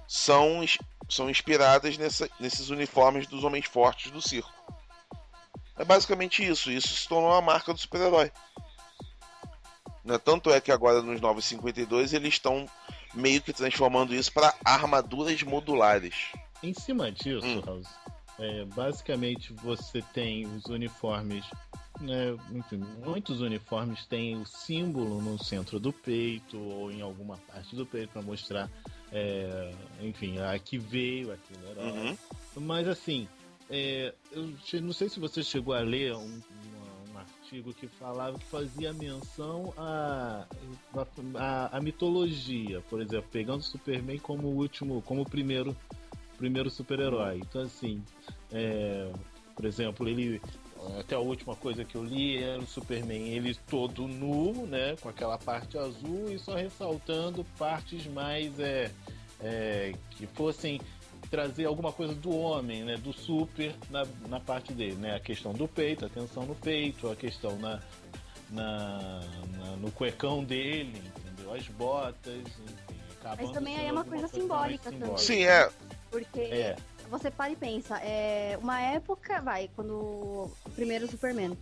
são, 0.08 0.64
são 1.10 1.30
inspiradas 1.30 1.98
nessa, 1.98 2.30
nesses 2.40 2.70
uniformes 2.70 3.28
dos 3.28 3.44
homens 3.44 3.66
fortes 3.66 4.12
do 4.12 4.22
circo. 4.22 4.52
É 5.78 5.84
basicamente 5.84 6.46
isso. 6.46 6.72
Isso 6.72 6.90
se 6.90 7.08
tornou 7.08 7.32
uma 7.32 7.42
marca 7.42 7.74
do 7.74 7.80
super-herói. 7.80 8.32
Né? 10.04 10.18
Tanto 10.18 10.52
é 10.52 10.60
que 10.60 10.72
agora 10.72 11.02
nos 11.02 11.22
952 11.22 12.14
eles 12.14 12.34
estão 12.36 12.68
meio 13.14 13.42
que 13.42 13.54
transformando 13.54 14.14
isso 14.14 14.32
para 14.32 14.54
armaduras 14.64 15.42
modulares. 15.44 16.32
Em 16.62 16.74
cima 16.74 17.12
disso, 17.12 17.46
hum. 17.46 17.62
House, 17.66 17.88
é, 18.40 18.66
basicamente 18.66 19.54
você 19.54 20.02
tem 20.14 20.46
os 20.46 20.66
uniformes. 20.66 21.46
Né, 22.02 22.36
enfim, 22.52 22.82
muitos 23.06 23.40
uniformes 23.40 24.06
têm 24.08 24.36
o 24.36 24.46
símbolo 24.46 25.22
no 25.22 25.42
centro 25.42 25.80
do 25.80 25.94
peito 25.94 26.58
ou 26.58 26.92
em 26.92 27.02
alguma 27.02 27.38
parte 27.38 27.76
do 27.76 27.86
peito 27.86 28.12
para 28.12 28.22
mostrar, 28.22 28.70
é, 29.12 29.72
enfim, 30.02 30.40
a 30.40 30.58
que 30.58 30.78
veio 30.78 31.32
aquele 31.32 31.70
herói. 31.70 31.92
Uhum. 31.92 32.18
Mas 32.62 32.88
assim, 32.88 33.28
é, 33.70 34.14
eu 34.32 34.82
não 34.82 34.92
sei 34.92 35.08
se 35.08 35.20
você 35.20 35.44
chegou 35.44 35.74
a 35.74 35.82
ler 35.82 36.16
um, 36.16 36.42
artigo 37.54 37.74
que 37.74 37.88
falava 37.88 38.38
que 38.38 38.46
fazia 38.46 38.92
menção 38.94 39.74
à 39.78 40.46
a, 40.96 41.06
a, 41.36 41.78
a, 41.78 41.82
mitologia, 41.82 42.82
por 42.90 43.02
exemplo, 43.02 43.30
pegando 43.32 43.60
o 43.60 43.64
Superman 43.64 44.18
como 44.20 44.48
o 44.48 44.56
último, 44.56 45.02
como 45.04 45.22
o 45.22 45.30
primeiro, 45.30 45.76
primeiro 46.38 46.70
super-herói. 46.70 47.38
Então, 47.38 47.62
assim, 47.62 48.04
é, 48.52 49.12
por 49.56 49.66
exemplo, 49.66 50.08
ele 50.08 50.42
até 51.00 51.16
a 51.16 51.20
última 51.20 51.56
coisa 51.56 51.84
que 51.84 51.96
eu 51.96 52.04
li 52.04 52.44
era 52.44 52.60
o 52.60 52.68
Superman 52.68 53.30
ele 53.30 53.56
todo 53.68 54.08
nu, 54.08 54.66
né, 54.66 54.96
com 55.02 55.10
aquela 55.10 55.38
parte 55.38 55.78
azul 55.78 56.32
e 56.32 56.40
só 56.40 56.56
ressaltando 56.56 57.46
partes 57.58 58.06
mais 58.08 58.60
é, 58.60 58.92
é 59.42 59.94
que 60.12 60.28
fossem 60.28 60.80
trazer 61.30 61.66
alguma 61.66 61.92
coisa 61.92 62.14
do 62.14 62.36
homem, 62.36 62.84
né, 62.84 62.96
do 62.98 63.12
super 63.12 63.74
na, 63.90 64.06
na 64.28 64.40
parte 64.40 64.74
dele, 64.74 64.96
né, 64.96 65.16
a 65.16 65.20
questão 65.20 65.54
do 65.54 65.68
peito, 65.68 66.06
a 66.06 66.10
tensão 66.10 66.46
no 66.46 66.56
peito, 66.56 67.10
a 67.10 67.16
questão 67.16 67.58
na, 67.58 67.82
na, 68.50 69.22
na 69.58 69.76
no 69.78 69.92
cuecão 69.92 70.44
dele, 70.44 71.02
entendeu? 71.18 71.54
As 71.54 71.68
botas, 71.70 72.36
enfim. 72.36 72.76
Mas 73.38 73.52
também 73.52 73.78
aí 73.78 73.88
é 73.88 73.92
uma 73.92 74.04
coisa, 74.04 74.28
simbólica, 74.28 74.90
simbólica 74.90 75.06
também. 75.06 75.18
Sim, 75.18 75.46
é. 75.46 75.70
Porque 76.12 76.42
é. 76.42 76.76
Você 77.14 77.30
para 77.30 77.52
e 77.52 77.56
pensa, 77.56 77.98
é 77.98 78.58
uma 78.60 78.82
época, 78.82 79.40
vai, 79.40 79.70
quando 79.76 79.94
o 79.94 80.52
primeiro 80.74 81.08
Superman. 81.08 81.56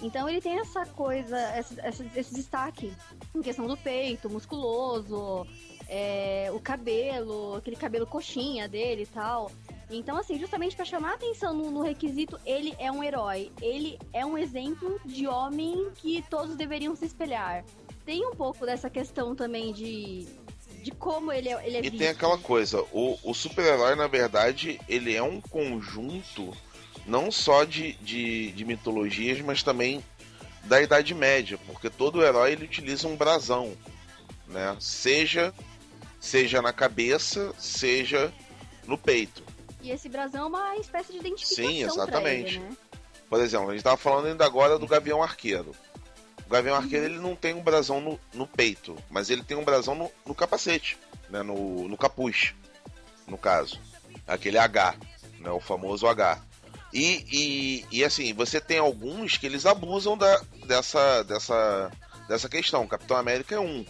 Então 0.00 0.28
ele 0.28 0.40
tem 0.40 0.58
essa 0.58 0.86
coisa, 0.86 1.36
esse, 1.58 2.10
esse 2.14 2.34
destaque 2.34 2.92
em 3.34 3.42
questão 3.42 3.66
do 3.66 3.76
peito, 3.76 4.30
musculoso, 4.30 5.46
é, 5.88 6.48
o 6.52 6.60
cabelo, 6.60 7.56
aquele 7.56 7.76
cabelo 7.76 8.06
coxinha 8.06 8.68
dele 8.68 9.02
e 9.02 9.06
tal. 9.06 9.50
Então, 9.90 10.16
assim, 10.16 10.38
justamente 10.38 10.76
para 10.76 10.84
chamar 10.84 11.14
atenção 11.14 11.52
no, 11.54 11.70
no, 11.70 11.82
requisito, 11.82 12.40
ele 12.46 12.74
é 12.78 12.90
um 12.90 13.02
herói. 13.02 13.52
Ele 13.60 13.98
é 14.12 14.24
um 14.24 14.38
exemplo 14.38 15.00
de 15.04 15.26
homem 15.26 15.90
que 15.96 16.22
todos 16.30 16.56
deveriam 16.56 16.94
se 16.96 17.04
espelhar. 17.04 17.64
Tem 18.04 18.24
um 18.26 18.34
pouco 18.34 18.64
dessa 18.64 18.88
questão 18.88 19.34
também 19.34 19.72
de, 19.72 20.26
de 20.84 20.90
como 20.90 21.32
ele 21.32 21.48
é, 21.48 21.66
ele 21.66 21.76
é 21.78 21.80
E 21.80 21.82
visto. 21.82 21.98
tem 21.98 22.08
aquela 22.08 22.36
coisa, 22.36 22.82
o, 22.92 23.18
o 23.24 23.32
super-herói, 23.32 23.94
na 23.94 24.06
verdade, 24.06 24.78
ele 24.86 25.16
é 25.16 25.22
um 25.22 25.40
conjunto 25.40 26.54
não 27.06 27.32
só 27.32 27.64
de, 27.64 27.94
de, 27.94 28.52
de 28.52 28.64
mitologias, 28.66 29.40
mas 29.40 29.62
também 29.62 30.04
da 30.64 30.82
Idade 30.82 31.14
Média, 31.14 31.58
porque 31.66 31.88
todo 31.88 32.22
herói 32.22 32.52
ele 32.52 32.66
utiliza 32.66 33.08
um 33.08 33.16
brasão, 33.16 33.74
né? 34.46 34.76
Seja 34.78 35.52
seja 36.20 36.62
na 36.62 36.72
cabeça, 36.72 37.54
seja 37.58 38.32
no 38.86 38.96
peito. 38.96 39.42
E 39.82 39.90
esse 39.90 40.08
brasão 40.08 40.44
é 40.44 40.46
uma 40.46 40.76
espécie 40.76 41.12
de 41.12 41.18
identificação. 41.18 41.66
Sim, 41.66 41.82
exatamente. 41.84 42.56
Ele, 42.56 42.64
né? 42.64 42.76
Por 43.28 43.40
exemplo, 43.40 43.68
a 43.68 43.70
gente 43.70 43.80
estava 43.80 43.96
falando 43.96 44.26
ainda 44.26 44.44
agora 44.44 44.78
do 44.78 44.86
Gavião 44.86 45.22
Arqueiro. 45.22 45.72
O 46.46 46.50
Gavião 46.50 46.76
Arqueiro 46.76 47.06
ele 47.06 47.18
não 47.18 47.34
tem 47.34 47.54
um 47.54 47.62
brasão 47.62 48.00
no, 48.00 48.20
no, 48.32 48.46
peito, 48.46 48.96
mas 49.10 49.30
ele 49.30 49.42
tem 49.42 49.56
um 49.56 49.64
brasão 49.64 49.94
no, 49.94 50.10
no 50.26 50.34
capacete, 50.34 50.98
né? 51.30 51.42
no, 51.42 51.88
no 51.88 51.96
capuz, 51.96 52.54
no 53.26 53.38
caso. 53.38 53.80
Aquele 54.26 54.58
H, 54.58 54.94
né? 55.40 55.50
o 55.50 55.60
famoso 55.60 56.06
H. 56.06 56.40
E, 56.92 57.24
e, 57.32 57.86
e, 57.98 58.04
assim, 58.04 58.32
você 58.32 58.60
tem 58.60 58.78
alguns 58.78 59.36
que 59.36 59.46
eles 59.46 59.66
abusam 59.66 60.16
da, 60.16 60.40
dessa, 60.64 61.24
dessa, 61.24 61.90
dessa 62.28 62.48
questão. 62.48 62.86
Capitão 62.86 63.16
América 63.16 63.56
é 63.56 63.60
um. 63.60 63.84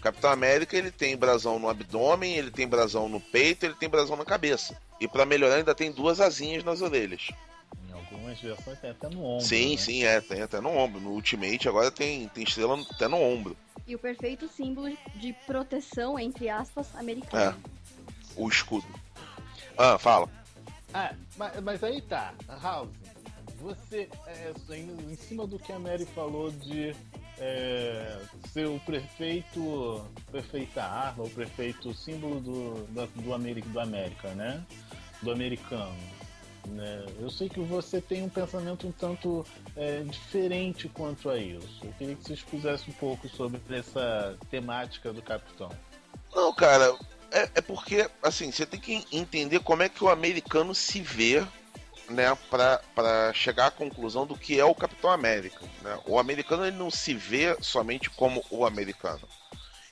Capitão 0.00 0.30
América 0.30 0.76
ele 0.76 0.92
tem 0.92 1.16
brasão 1.16 1.58
no 1.58 1.68
abdômen, 1.68 2.36
ele 2.36 2.52
tem 2.52 2.68
brasão 2.68 3.08
no 3.08 3.20
peito, 3.20 3.66
ele 3.66 3.74
tem 3.74 3.88
brasão 3.88 4.16
na 4.16 4.24
cabeça. 4.24 4.80
E 5.00 5.08
para 5.08 5.26
melhorar 5.26 5.56
ainda 5.56 5.74
tem 5.74 5.90
duas 5.90 6.20
asinhas 6.20 6.62
nas 6.62 6.80
orelhas. 6.80 7.28
Algumas 8.28 8.40
versões 8.40 8.78
tem 8.78 8.90
até 8.90 9.08
no 9.08 9.24
ombro. 9.24 9.46
Sim, 9.46 9.70
né? 9.70 9.76
sim, 9.76 10.04
é, 10.04 10.20
tem 10.20 10.42
até 10.42 10.60
no 10.60 10.70
ombro. 10.70 11.00
No 11.00 11.10
Ultimate 11.10 11.68
agora 11.68 11.90
tem, 11.90 12.28
tem 12.28 12.44
estrela 12.44 12.78
até 12.90 13.08
no 13.08 13.16
ombro. 13.16 13.56
E 13.86 13.94
o 13.94 13.98
perfeito 13.98 14.48
símbolo 14.48 14.94
de 15.14 15.32
proteção, 15.46 16.18
entre 16.18 16.48
aspas, 16.48 16.94
americana. 16.94 17.56
É. 17.56 17.68
O 18.36 18.48
escudo. 18.48 18.86
Ah, 19.76 19.98
fala. 19.98 20.28
Ah, 20.92 21.14
mas, 21.36 21.60
mas 21.62 21.84
aí 21.84 22.02
tá, 22.02 22.34
House. 22.62 22.90
Você, 23.60 24.08
é, 24.26 24.52
em, 24.76 25.12
em 25.12 25.16
cima 25.16 25.46
do 25.46 25.58
que 25.58 25.72
a 25.72 25.78
Mary 25.78 26.06
falou 26.06 26.50
de 26.50 26.94
é, 27.38 28.20
ser 28.52 28.68
o 28.68 28.78
prefeito, 28.80 30.04
prefeita 30.30 30.84
arma, 30.84 31.24
o 31.24 31.30
prefeito 31.30 31.92
símbolo 31.92 32.40
do, 32.40 32.74
do, 32.86 33.06
do, 33.22 33.34
América, 33.34 33.68
do 33.68 33.80
América, 33.80 34.28
né? 34.34 34.62
Do 35.22 35.32
americano. 35.32 35.96
Né? 36.68 37.06
Eu 37.18 37.30
sei 37.30 37.48
que 37.48 37.60
você 37.60 38.00
tem 38.00 38.22
um 38.22 38.28
pensamento 38.28 38.86
um 38.86 38.92
tanto 38.92 39.44
é, 39.76 40.02
diferente 40.02 40.88
quanto 40.88 41.30
a 41.30 41.38
isso. 41.38 41.80
Eu 41.82 41.92
queria 41.92 42.14
que 42.14 42.24
você 42.24 42.34
expusesse 42.34 42.90
um 42.90 42.94
pouco 42.94 43.28
sobre 43.28 43.60
essa 43.70 44.36
temática 44.50 45.12
do 45.12 45.22
Capitão. 45.22 45.70
Não, 46.34 46.52
cara, 46.54 46.96
é, 47.30 47.48
é 47.56 47.60
porque, 47.60 48.08
assim, 48.22 48.50
você 48.50 48.66
tem 48.66 48.80
que 48.80 49.04
entender 49.12 49.60
como 49.60 49.82
é 49.82 49.88
que 49.88 50.04
o 50.04 50.08
americano 50.08 50.74
se 50.74 51.00
vê 51.00 51.44
né, 52.08 52.36
para 52.50 53.32
chegar 53.34 53.66
à 53.66 53.70
conclusão 53.70 54.26
do 54.26 54.36
que 54.36 54.58
é 54.58 54.64
o 54.64 54.74
Capitão 54.74 55.10
América. 55.10 55.60
Né? 55.82 55.98
O 56.06 56.18
americano 56.18 56.66
ele 56.66 56.76
não 56.76 56.90
se 56.90 57.14
vê 57.14 57.56
somente 57.60 58.10
como 58.10 58.44
o 58.50 58.64
americano, 58.64 59.28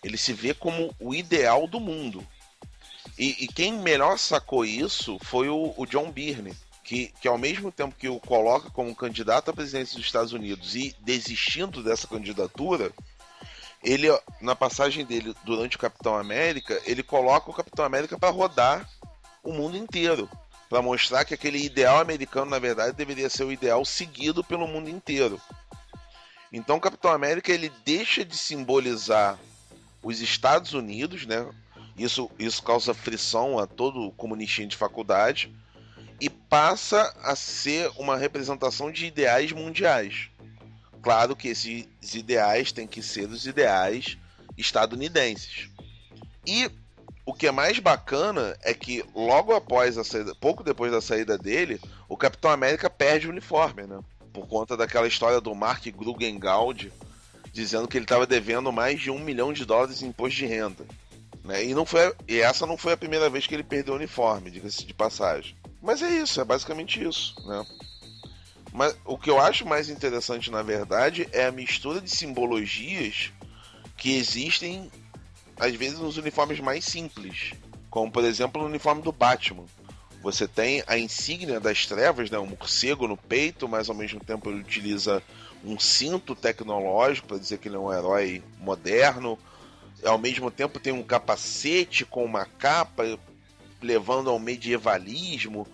ele 0.03 0.17
se 0.17 0.33
vê 0.33 0.55
como 0.55 0.95
o 0.99 1.15
ideal 1.15 1.67
do 1.67 1.81
mundo. 1.81 2.27
E, 3.19 3.45
e 3.45 3.49
quem 3.49 3.73
melhor 3.73 4.19
sacou 4.19 4.65
isso 4.65 5.19
foi 5.23 5.49
o, 5.49 5.75
o 5.77 5.87
John 5.87 6.11
Byrne, 6.11 6.55
que, 6.87 7.13
que 7.21 7.27
ao 7.27 7.37
mesmo 7.37 7.73
tempo 7.73 7.97
que 7.99 8.09
o 8.09 8.21
coloca 8.21 8.71
como 8.71 8.95
candidato 8.95 9.51
à 9.51 9.53
presidência 9.53 9.97
dos 9.97 10.07
Estados 10.07 10.33
Unidos 10.33 10.77
e 10.77 10.95
desistindo 11.01 11.83
dessa 11.83 12.07
candidatura, 12.07 12.93
ele 13.83 14.07
na 14.41 14.55
passagem 14.55 15.05
dele 15.05 15.35
durante 15.45 15.77
o 15.77 15.81
Capitão 15.81 16.17
América, 16.17 16.81
ele 16.87 17.03
coloca 17.03 17.51
o 17.51 17.55
Capitão 17.55 17.85
América 17.85 18.17
para 18.17 18.31
rodar 18.31 18.89
o 19.43 19.53
mundo 19.53 19.77
inteiro 19.77 20.31
para 20.69 20.83
mostrar 20.83 21.25
que 21.25 21.35
aquele 21.35 21.65
ideal 21.65 22.01
americano, 22.01 22.51
na 22.51 22.59
verdade, 22.59 22.97
deveria 22.97 23.31
ser 23.31 23.45
o 23.45 23.53
ideal 23.53 23.85
seguido 23.85 24.43
pelo 24.43 24.67
mundo 24.67 24.91
inteiro. 24.91 25.41
Então, 26.53 26.77
o 26.77 26.81
Capitão 26.81 27.13
América 27.13 27.53
ele 27.53 27.71
deixa 27.85 28.25
de 28.25 28.37
simbolizar 28.37 29.39
os 30.03 30.21
Estados 30.21 30.73
Unidos, 30.73 31.25
né? 31.25 31.49
Isso, 31.97 32.29
isso 32.37 32.63
causa 32.65 32.93
frição 32.93 33.61
a 33.61 33.67
todo 33.67 34.11
comunistinha 34.17 34.67
de 34.67 34.77
faculdade 34.77 35.53
e 36.21 36.29
passa 36.31 37.15
a 37.23 37.37
ser 37.37 37.91
uma 37.97 38.17
representação 38.17 38.91
de 38.91 39.07
ideais 39.07 39.53
mundiais. 39.53 40.29
Claro 41.03 41.37
que 41.37 41.49
esses 41.49 41.87
ideais 42.15 42.73
têm 42.73 42.87
que 42.87 43.03
ser 43.03 43.29
os 43.29 43.47
ideais 43.47 44.17
estadunidenses. 44.57 45.69
E 46.47 46.71
o 47.25 47.35
que 47.35 47.47
é 47.47 47.53
mais 47.53 47.79
bacana 47.79 48.57
é 48.63 48.73
que 48.73 49.05
logo 49.15 49.55
após 49.55 49.99
a 49.99 50.05
saída, 50.05 50.35
pouco 50.35 50.63
depois 50.63 50.91
da 50.91 51.01
saída 51.01 51.37
dele, 51.37 51.81
o 52.09 52.17
Capitão 52.17 52.51
América 52.51 52.89
perde 52.89 53.27
o 53.27 53.31
uniforme, 53.31 53.83
né? 53.83 54.01
Por 54.33 54.47
conta 54.47 54.77
daquela 54.77 55.09
história 55.09 55.41
do 55.41 55.55
Mark 55.55 55.87
Grugengaud 55.87 56.93
dizendo 57.57 57.89
que 57.89 57.97
ele 57.97 58.05
estava 58.05 58.27
devendo 58.27 58.71
mais 58.71 59.01
de 59.01 59.11
um 59.11 59.19
milhão 59.19 59.51
de 59.51 59.65
dólares 59.65 60.03
em 60.03 60.09
imposto 60.09 60.37
de 60.37 60.47
renda. 60.47 60.85
Né? 61.43 61.65
E, 61.65 61.75
não 61.75 61.87
foi, 61.87 62.13
e 62.29 62.39
essa 62.39 62.67
não 62.67 62.77
foi 62.77 62.93
a 62.93 62.97
primeira 62.99 63.31
vez 63.31 63.47
que 63.47 63.55
ele 63.55 63.63
perdeu 63.63 63.95
o 63.95 63.97
uniforme, 63.97 64.51
diga-se 64.51 64.85
de 64.85 64.93
passagem. 64.93 65.57
Mas 65.87 66.03
é 66.03 66.11
isso, 66.11 66.41
é 66.41 66.45
basicamente 66.45 67.01
isso, 67.01 67.33
né? 67.47 67.65
Mas 68.73 68.99
o 69.05 69.17
que 69.17 69.31
eu 69.31 69.41
acho 69.41 69.65
mais 69.65 69.89
interessante, 69.89 70.51
na 70.51 70.61
verdade, 70.61 71.29
é 71.31 71.47
a 71.47 71.53
mistura 71.53 72.01
de 72.01 72.11
simbologias 72.11 73.31
que 73.97 74.17
existem, 74.17 74.91
às 75.57 75.73
vezes, 75.77 76.01
nos 76.01 76.17
uniformes 76.17 76.59
mais 76.59 76.85
simples. 76.85 77.53
Como, 77.89 78.11
por 78.11 78.25
exemplo, 78.25 78.61
no 78.61 78.67
uniforme 78.67 79.01
do 79.01 79.13
Batman. 79.13 79.65
Você 80.23 80.49
tem 80.49 80.83
a 80.89 80.99
insígnia 80.99 81.61
das 81.61 81.87
trevas, 81.87 82.33
né? 82.33 82.39
um 82.39 82.47
morcego 82.47 83.07
no 83.07 83.17
peito, 83.17 83.69
mas 83.69 83.89
ao 83.89 83.95
mesmo 83.95 84.19
tempo 84.19 84.51
ele 84.51 84.63
utiliza 84.63 85.23
um 85.65 85.79
cinto 85.79 86.35
tecnológico 86.35 87.29
para 87.29 87.39
dizer 87.39 87.59
que 87.59 87.69
ele 87.69 87.77
é 87.77 87.79
um 87.79 87.93
herói 87.93 88.43
moderno. 88.59 89.39
Ao 90.05 90.19
mesmo 90.19 90.51
tempo 90.51 90.81
tem 90.81 90.93
um 90.93 91.05
capacete 91.05 92.05
com 92.05 92.25
uma 92.25 92.45
capa 92.45 93.05
levando 93.81 94.29
ao 94.29 94.39
medievalismo. 94.39 95.67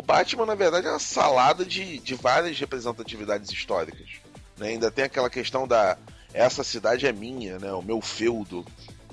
O 0.00 0.02
Batman, 0.02 0.46
na 0.46 0.54
verdade, 0.54 0.86
é 0.86 0.90
uma 0.90 0.98
salada 0.98 1.62
de, 1.62 1.98
de 1.98 2.14
várias 2.14 2.58
representatividades 2.58 3.50
históricas. 3.50 4.08
Né? 4.56 4.68
Ainda 4.68 4.90
tem 4.90 5.04
aquela 5.04 5.28
questão 5.28 5.68
da 5.68 5.98
essa 6.32 6.64
cidade 6.64 7.06
é 7.06 7.12
minha, 7.12 7.58
né? 7.58 7.70
O 7.70 7.82
meu 7.82 8.00
feudo. 8.00 8.64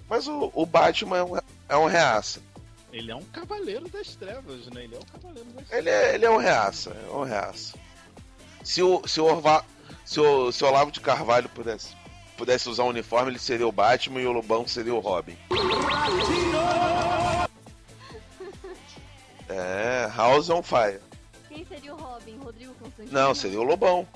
Mas 0.09 0.29
o, 0.29 0.49
o 0.53 0.65
Batman 0.65 1.17
é 1.17 1.23
um, 1.23 1.37
é 1.67 1.75
um 1.75 1.87
reaça. 1.87 2.39
Ele 2.93 3.11
é 3.11 3.15
um 3.17 3.23
cavaleiro 3.25 3.89
das 3.89 4.15
trevas, 4.15 4.67
né? 4.67 4.85
Ele 4.85 4.95
é 4.95 4.97
um 4.97 5.01
cavaleiro 5.01 5.49
das 5.49 5.69
Ele 5.73 5.89
é, 5.89 6.15
ele 6.15 6.25
é 6.25 6.29
um 6.29 6.37
reaça, 6.37 6.91
é 6.91 7.11
um 7.11 7.25
reaça. 7.25 7.77
Se 8.63 8.81
o, 8.81 9.05
se 9.05 9.19
o, 9.19 9.25
Orva, 9.25 9.65
se 10.05 10.21
o, 10.21 10.53
se 10.53 10.63
o 10.63 10.67
Olavo 10.67 10.89
de 10.89 11.01
Carvalho 11.01 11.49
pudesse, 11.49 11.89
pudesse 12.37 12.69
usar 12.69 12.83
um 12.83 12.89
uniforme, 12.89 13.31
ele 13.31 13.39
seria 13.39 13.67
o 13.67 13.73
Batman 13.73 14.21
e 14.21 14.25
o 14.25 14.31
Lobão 14.31 14.65
seria 14.65 14.95
o 14.95 14.99
Robin. 14.99 15.35
É, 15.51 17.26
House 20.17 20.49
on 20.49 20.63
Fire. 20.63 20.99
Quem 21.47 21.63
seria 21.65 21.93
o 21.93 21.97
Robin? 21.97 22.37
Rodrigo 22.37 22.73
Constantino? 22.73 23.19
Não, 23.19 23.35
seria 23.35 23.59
o 23.59 23.63
Lobão. 23.63 24.07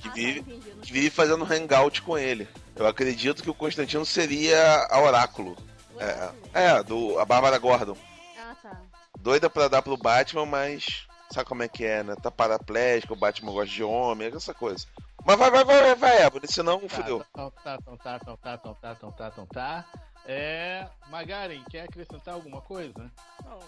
Que 0.00 0.08
Ah, 0.08 0.10
tá, 0.10 0.14
vive, 0.14 0.40
entendi, 0.40 0.68
eu 0.68 0.76
não 0.76 0.82
que 0.82 0.92
vive 0.92 1.10
fazendo 1.10 1.44
hangout 1.50 2.02
com 2.02 2.18
ele. 2.18 2.46
Eu 2.74 2.86
acredito 2.86 3.42
que 3.42 3.48
o 3.48 3.54
Constantino 3.54 4.04
seria 4.04 4.86
a 4.90 5.00
Oráculo. 5.00 5.56
É, 5.98 6.66
é 6.66 6.82
do, 6.82 7.18
a 7.18 7.24
Bárbara 7.24 7.56
Gordon. 7.58 7.96
Ah, 8.38 8.54
tá. 8.62 8.82
Doida 9.18 9.48
pra 9.48 9.68
dar 9.68 9.80
pro 9.80 9.96
Batman, 9.96 10.44
mas 10.44 11.06
sabe 11.30 11.48
como 11.48 11.62
é 11.62 11.68
que 11.68 11.84
é, 11.86 12.02
né? 12.02 12.14
Tá 12.22 12.30
paraplégico, 12.30 13.14
o 13.14 13.16
Batman 13.16 13.52
gosta 13.52 13.74
de 13.74 13.82
homem, 13.82 14.30
essa 14.34 14.52
coisa. 14.52 14.86
Mas 15.24 15.38
vai, 15.38 15.50
vai, 15.50 15.64
vai, 15.64 15.82
vai, 15.82 15.94
vai, 15.94 16.22
Ebony, 16.22 16.46
senão 16.46 16.80
Tá, 16.80 16.88
fudeu. 16.90 17.24
Então 17.30 17.50
tá, 17.64 17.78
então 17.80 17.96
tá, 17.96 18.18
então 18.20 18.36
tá, 18.36 18.54
então 18.54 18.74
tá, 18.74 18.92
então 18.92 19.10
tá, 19.12 19.28
então 19.32 19.46
tá. 19.46 19.84
É. 20.26 20.86
Magaren, 21.08 21.62
quer 21.70 21.82
acrescentar 21.82 22.34
alguma 22.34 22.60
coisa? 22.60 23.10
Não, 23.44 23.58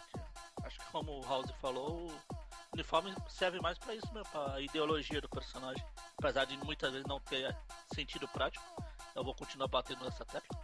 acho 0.65 0.79
que 0.79 0.87
como 0.93 1.19
o 1.19 1.23
House 1.27 1.51
falou, 1.61 2.09
o 2.09 2.13
uniforme 2.75 3.15
serve 3.29 3.61
mais 3.61 3.79
pra 3.79 3.95
isso 3.95 4.13
mesmo, 4.13 4.29
pra 4.31 4.61
ideologia 4.61 5.21
do 5.21 5.29
personagem. 5.29 5.85
Apesar 6.19 6.45
de 6.45 6.57
muitas 6.59 6.91
vezes 6.93 7.07
não 7.07 7.21
ter 7.21 7.57
sentido 7.95 8.27
prático, 8.29 8.65
eu 9.15 9.25
vou 9.25 9.35
continuar 9.35 9.69
batendo 9.69 10.05
nessa 10.05 10.25
tecla. 10.25 10.59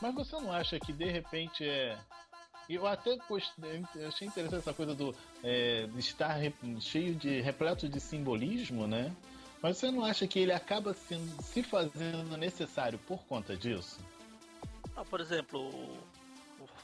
Mas 0.00 0.14
você 0.14 0.36
não 0.36 0.52
acha 0.52 0.78
que 0.78 0.92
de 0.92 1.06
repente 1.10 1.68
é. 1.68 1.98
Eu 2.68 2.86
até 2.86 3.16
gostei, 3.28 3.82
eu 3.94 4.08
achei 4.08 4.28
interessante 4.28 4.60
essa 4.60 4.74
coisa 4.74 4.94
do 4.94 5.14
é, 5.42 5.88
estar 5.96 6.34
re- 6.34 6.52
cheio 6.80 7.14
de 7.14 7.40
repleto 7.40 7.88
de 7.88 7.98
simbolismo, 7.98 8.86
né? 8.86 9.10
Mas 9.62 9.78
você 9.78 9.90
não 9.90 10.04
acha 10.04 10.26
que 10.28 10.38
ele 10.38 10.52
acaba 10.52 10.92
sendo, 10.92 11.42
se 11.42 11.62
fazendo 11.62 12.36
necessário 12.36 12.98
por 13.08 13.18
conta 13.24 13.56
disso? 13.56 13.98
Ah, 14.94 15.04
por 15.04 15.18
exemplo, 15.20 15.58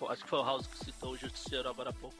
o- 0.00 0.08
acho 0.08 0.23
que 0.25 0.28
foi 0.30 0.38
o 0.38 0.44
House 0.44 0.66
que 0.66 0.78
citou 0.87 1.12
o 1.12 1.16
Justiceiro 1.18 1.68
agora 1.68 1.90
há 1.90 1.92
pouco. 1.92 2.16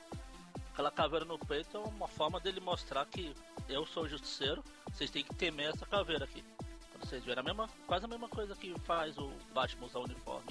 Aquela 0.75 0.91
caveira 0.91 1.25
no 1.25 1.39
peito 1.39 1.77
é 1.77 1.81
uma 1.81 2.09
forma 2.09 2.41
dele 2.41 2.59
mostrar 2.59 3.07
que 3.07 3.33
eu 3.69 3.87
sou 3.87 4.03
o 4.03 4.09
Justiceiro, 4.09 4.61
vocês 4.93 5.09
têm 5.09 5.23
que 5.23 5.33
temer 5.33 5.69
essa 5.69 5.87
caveira 5.87 6.25
aqui. 6.25 6.43
Quando 6.91 7.09
vocês 7.09 7.25
verem 7.25 7.39
a 7.39 7.45
mesma, 7.45 7.71
quase 7.87 8.05
a 8.07 8.09
mesma 8.09 8.29
coisa 8.29 8.57
que 8.57 8.75
faz 8.81 9.17
o 9.17 9.31
Batman 9.55 9.87
usar 9.87 10.01
o 10.01 10.03
uniforme. 10.03 10.49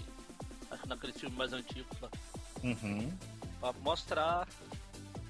Acho 0.72 0.82
que 0.82 0.88
naqueles 0.88 1.20
filmes 1.20 1.38
mais 1.38 1.52
antigos 1.52 2.00
lá. 2.00 2.10
Uhum. 2.64 3.12
Pra 3.60 3.74
mostrar, 3.74 4.48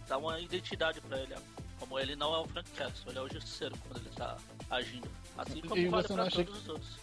dar 0.08 0.20
uma 0.20 0.40
identidade 0.40 1.02
pra 1.02 1.18
ele. 1.18 1.34
Como 1.80 1.98
ele 1.98 2.16
não 2.16 2.32
é 2.36 2.38
o 2.38 2.46
Frank 2.46 2.70
Castle, 2.74 3.10
ele 3.10 3.18
é 3.18 3.22
o 3.24 3.30
Justiceiro 3.34 3.76
quando 3.88 3.98
ele 3.98 4.16
tá 4.16 4.38
agindo. 4.70 5.10
Assim 5.36 5.62
como 5.62 5.76
E 5.76 5.88
vale 5.88 6.08
pra 6.08 6.30
todos 6.30 6.56
os 6.56 6.70
outros. 6.70 7.00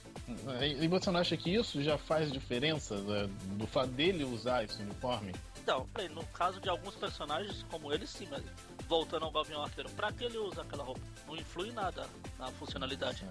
E 0.60 0.84
e 0.84 0.86
você 0.86 1.10
não 1.10 1.18
acha 1.18 1.36
que 1.36 1.52
isso 1.52 1.82
já 1.82 1.98
faz 1.98 2.30
diferença 2.30 2.96
né, 2.98 3.28
do 3.56 3.66
fato 3.66 3.90
dele 3.90 4.22
usar 4.22 4.62
esse 4.62 4.80
uniforme? 4.80 5.32
Então, 5.62 5.86
no 6.14 6.24
caso 6.28 6.60
de 6.60 6.68
alguns 6.68 6.94
personagens 6.96 7.64
como 7.70 7.92
ele 7.92 8.06
sim, 8.06 8.26
mas 8.30 8.42
voltando 8.88 9.24
ao 9.26 9.30
Gavião 9.30 9.62
Arqueiro, 9.62 9.90
pra 9.90 10.10
que 10.12 10.24
ele 10.24 10.38
usa 10.38 10.62
aquela 10.62 10.82
roupa? 10.82 11.00
Não 11.26 11.36
influi 11.36 11.70
nada 11.70 12.06
na 12.38 12.48
funcionalidade. 12.52 13.26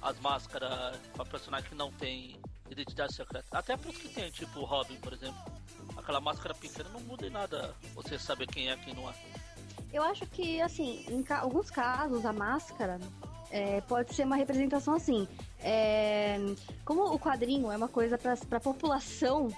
As 0.00 0.18
máscaras 0.20 0.96
pra 1.14 1.24
personagem 1.24 1.68
que 1.68 1.74
não 1.74 1.90
tem 1.92 2.38
identidade 2.70 3.14
secreta. 3.14 3.46
Até 3.58 3.76
pros 3.76 3.96
que 3.96 4.08
tem, 4.08 4.30
tipo 4.30 4.60
o 4.60 4.64
Robin, 4.64 4.96
por 4.96 5.12
exemplo. 5.12 5.38
Aquela 5.96 6.20
máscara 6.20 6.54
pequena 6.54 6.88
não 6.90 7.00
muda 7.00 7.26
em 7.26 7.30
nada 7.30 7.74
você 7.94 8.18
saber 8.18 8.46
quem 8.46 8.70
é 8.70 8.76
quem 8.76 8.94
não 8.94 9.08
é. 9.10 9.14
Eu 9.92 10.02
acho 10.02 10.26
que, 10.26 10.60
assim, 10.60 11.04
em 11.08 11.22
ca- 11.22 11.40
alguns 11.40 11.70
casos, 11.70 12.24
a 12.24 12.32
máscara 12.32 13.00
é, 13.50 13.80
pode 13.80 14.14
ser 14.14 14.24
uma 14.24 14.36
representação 14.36 14.94
assim. 14.94 15.26
É, 15.60 16.36
como 16.84 17.02
o 17.12 17.18
quadrinho 17.18 17.72
é 17.72 17.76
uma 17.76 17.88
coisa 17.88 18.16
para 18.18 18.34
a 18.34 18.60
população 18.60 19.48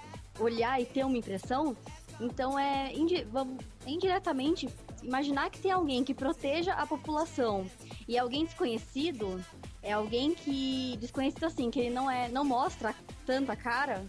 olhar 0.41 0.81
e 0.81 0.85
ter 0.85 1.05
uma 1.05 1.17
impressão, 1.17 1.75
então 2.19 2.57
é 2.57 2.93
indi- 2.93 3.23
vamos- 3.25 3.63
indiretamente 3.85 4.67
imaginar 5.03 5.49
que 5.49 5.59
tem 5.59 5.71
alguém 5.71 6.03
que 6.03 6.13
proteja 6.13 6.73
a 6.73 6.85
população 6.85 7.65
e 8.07 8.17
alguém 8.17 8.45
desconhecido 8.45 9.43
é 9.81 9.93
alguém 9.93 10.35
que 10.35 10.95
desconhecido 10.99 11.45
assim 11.45 11.71
que 11.71 11.79
ele 11.79 11.89
não 11.89 12.09
é 12.09 12.29
não 12.29 12.43
mostra 12.45 12.93
tanto 13.25 13.51
a 13.51 13.55
cara 13.55 14.05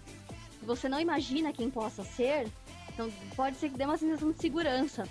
você 0.63 0.87
não 0.91 1.01
imagina 1.01 1.51
quem 1.51 1.71
possa 1.71 2.05
ser 2.05 2.47
então 2.93 3.11
pode 3.35 3.57
ser 3.57 3.71
que 3.71 3.79
dê 3.79 3.85
uma 3.87 3.97
sensação 3.97 4.31
de 4.33 4.39
segurança 4.39 5.09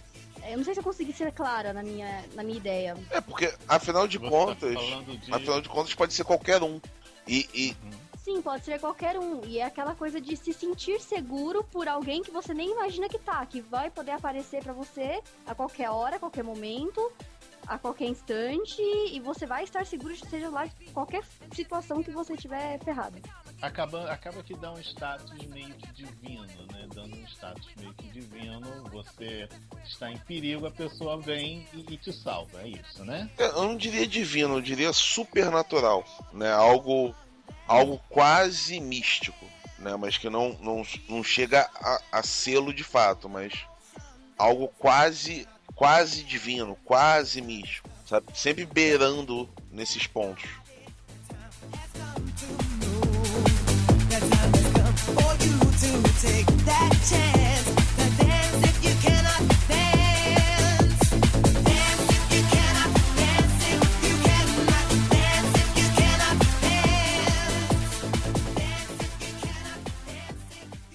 eu 0.47 0.57
não 0.57 0.63
sei 0.63 0.73
se 0.75 0.79
eu 0.79 0.83
consegui 0.83 1.13
ser 1.13 1.31
clara 1.31 1.71
na 1.73 1.83
minha, 1.83 2.25
na 2.33 2.41
minha 2.43 2.57
ideia. 2.57 2.97
É, 3.11 3.21
porque, 3.21 3.53
afinal 3.67 4.07
de 4.07 4.17
Você 4.17 4.25
tá 4.25 4.31
contas, 4.31 4.73
falando 4.73 5.17
de- 5.19 5.31
afinal 5.31 5.61
de 5.61 5.69
contas, 5.69 5.93
pode 5.93 6.13
ser 6.15 6.23
qualquer 6.23 6.63
um. 6.63 6.81
E, 7.27 7.47
e 7.53 7.75
Sim, 8.23 8.41
pode 8.41 8.63
ser 8.63 8.79
qualquer 8.79 9.17
um. 9.17 9.43
E 9.45 9.57
é 9.57 9.65
aquela 9.65 9.95
coisa 9.95 10.21
de 10.21 10.37
se 10.37 10.53
sentir 10.53 11.01
seguro 11.01 11.63
por 11.63 11.87
alguém 11.87 12.21
que 12.21 12.29
você 12.29 12.53
nem 12.53 12.71
imagina 12.71 13.09
que 13.09 13.17
tá, 13.17 13.43
que 13.45 13.61
vai 13.61 13.89
poder 13.89 14.11
aparecer 14.11 14.63
pra 14.63 14.73
você 14.73 15.21
a 15.45 15.55
qualquer 15.55 15.89
hora, 15.89 16.17
a 16.17 16.19
qualquer 16.19 16.43
momento, 16.43 17.11
a 17.67 17.79
qualquer 17.79 18.05
instante, 18.05 18.81
e 18.81 19.19
você 19.19 19.45
vai 19.45 19.63
estar 19.63 19.85
seguro, 19.85 20.15
seja 20.15 20.49
lá 20.49 20.69
qualquer 20.93 21.23
situação 21.53 22.03
que 22.03 22.11
você 22.11 22.35
tiver 22.37 22.79
ferrado. 22.83 23.19
Acaba, 23.61 24.11
acaba 24.11 24.41
que 24.43 24.55
dá 24.55 24.71
um 24.71 24.79
status 24.79 25.31
meio 25.47 25.73
que 25.75 25.91
divino, 25.93 26.65
né? 26.71 26.87
Dando 26.93 27.15
um 27.15 27.25
status 27.25 27.67
meio 27.79 27.93
que 27.93 28.07
divino, 28.07 28.83
você 28.91 29.47
está 29.85 30.11
em 30.11 30.17
perigo, 30.17 30.65
a 30.65 30.71
pessoa 30.71 31.19
vem 31.19 31.67
e, 31.73 31.93
e 31.93 31.97
te 31.97 32.11
salva, 32.11 32.61
é 32.61 32.69
isso, 32.69 33.05
né? 33.05 33.29
eu 33.37 33.63
não 33.63 33.77
diria 33.77 34.07
divino, 34.07 34.55
eu 34.55 34.61
diria 34.61 34.91
supernatural, 34.91 36.03
né? 36.33 36.51
Algo, 36.51 37.15
algo 37.67 37.99
quase 38.09 38.79
místico, 38.79 39.45
né? 39.77 39.95
Mas 39.95 40.17
que 40.17 40.29
não, 40.29 40.57
não, 40.61 40.83
não 41.09 41.23
chega 41.23 41.69
a, 41.75 42.01
a 42.11 42.23
selo 42.23 42.73
de 42.73 42.83
fato, 42.83 43.29
mas 43.29 43.53
algo 44.37 44.67
quase, 44.79 45.47
quase 45.75 46.23
divino, 46.23 46.77
quase 46.83 47.41
místico, 47.41 47.89
sabe? 48.07 48.25
Sempre 48.33 48.65
beirando 48.65 49.49
nesses 49.71 50.07
pontos. 50.07 50.49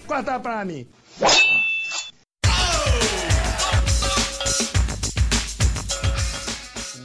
Corta 0.07 0.39
pra 0.39 0.63
mim. 0.63 0.87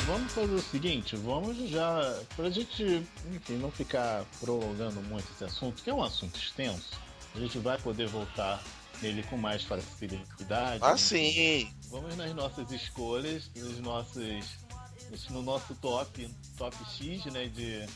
Vamos 0.06 0.32
fazer 0.32 0.54
o 0.54 0.62
seguinte, 0.62 1.16
vamos 1.16 1.56
já, 1.68 2.16
pra 2.36 2.48
gente, 2.48 3.02
enfim, 3.34 3.54
não 3.54 3.70
ficar 3.70 4.24
prolongando 4.40 5.02
muito 5.02 5.26
esse 5.32 5.44
assunto, 5.44 5.82
que 5.82 5.90
é 5.90 5.94
um 5.94 6.02
assunto 6.02 6.38
extenso, 6.38 6.90
a 7.34 7.38
gente 7.40 7.58
vai 7.58 7.78
poder 7.78 8.06
voltar 8.08 8.62
nele 9.00 9.22
com 9.24 9.36
mais 9.36 9.64
facilidade. 9.64 10.78
Ah, 10.82 10.96
sim! 10.96 11.72
Vamos 11.90 12.16
nas 12.16 12.34
nossas 12.34 12.70
escolhas, 12.70 13.50
nos 13.56 13.78
nossos, 13.80 14.44
no 15.30 15.42
nosso 15.42 15.74
top, 15.76 16.28
top 16.56 16.76
X, 16.96 17.24
né, 17.26 17.46
de, 17.46 17.86